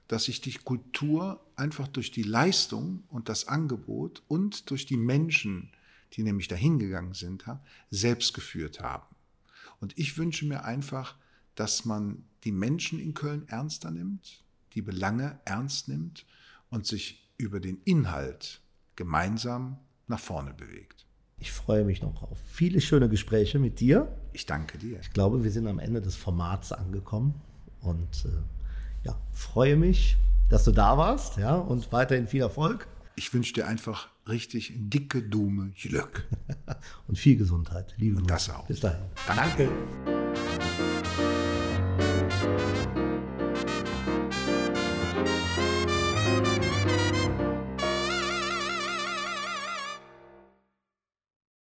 dass 0.09 0.25
sich 0.25 0.41
die 0.41 0.55
Kultur 0.55 1.41
einfach 1.55 1.87
durch 1.87 2.11
die 2.11 2.23
Leistung 2.23 3.05
und 3.09 3.29
das 3.29 3.47
Angebot 3.47 4.23
und 4.27 4.71
durch 4.71 4.87
die 4.87 4.97
Menschen, 4.97 5.71
die 6.15 6.23
nämlich 6.23 6.49
dahin 6.49 6.79
gegangen 6.79 7.15
sind, 7.15 7.45
selbst 7.91 8.33
geführt 8.35 8.81
haben. 8.81 9.15
Und 9.81 9.97
ich 9.99 10.17
wünsche 10.19 10.47
mir 10.47 10.65
einfach, 10.65 11.17
dass 11.55 11.85
man 11.85 12.25
die 12.45 12.53
Menschen 12.53 12.99
in 12.99 13.15
Köln 13.15 13.47
ernster 13.49 13.91
nimmt, 13.91 14.43
die 14.75 14.83
Belange 14.83 15.39
ernst 15.45 15.89
nimmt 15.89 16.25
und 16.71 16.87
sich 16.87 17.29
über 17.37 17.61
den 17.61 17.81
Inhalt 17.85 18.63
gemeinsam 18.97 19.79
nach 20.07 20.21
vorne 20.21 20.55
bewegt. 20.55 21.07
Ich 21.41 21.53
freue 21.53 21.85
mich 21.85 22.03
noch 22.03 22.23
auf 22.23 22.39
viele 22.47 22.81
schöne 22.81 23.09
Gespräche 23.09 23.59
mit 23.59 23.79
dir. 23.79 24.13
Ich 24.33 24.47
danke 24.47 24.79
dir. 24.79 24.99
Ich 25.01 25.13
glaube, 25.13 25.45
wir 25.45 25.53
sind 25.53 25.69
am 25.69 25.79
Ende 25.79 26.01
des 26.01 26.17
Formats 26.17 26.73
angekommen 26.73 27.35
und 27.81 28.25
äh, 28.25 28.58
ja, 29.05 29.19
freue 29.33 29.77
mich, 29.77 30.17
dass 30.49 30.65
du 30.65 30.73
da 30.73 30.97
warst 30.97 31.37
ja, 31.37 31.55
und 31.55 31.93
weiterhin 31.93 32.27
viel 32.27 32.43
Erfolg 32.43 32.89
Ich 33.17 33.33
wünsche 33.35 33.53
dir 33.53 33.67
einfach 33.67 34.09
richtig 34.29 34.73
dicke 34.77 35.23
Dume 35.23 35.71
Glück. 35.81 36.27
und 37.09 37.19
viel 37.19 37.37
Gesundheit. 37.37 37.95
Liebe 37.97 38.17
Grüße. 38.17 38.29
das 38.29 38.51
auch. 38.51 38.67
Bis 38.67 38.81
dahin. 38.81 39.05
Danke. 39.27 39.69
Danke. 40.07 40.68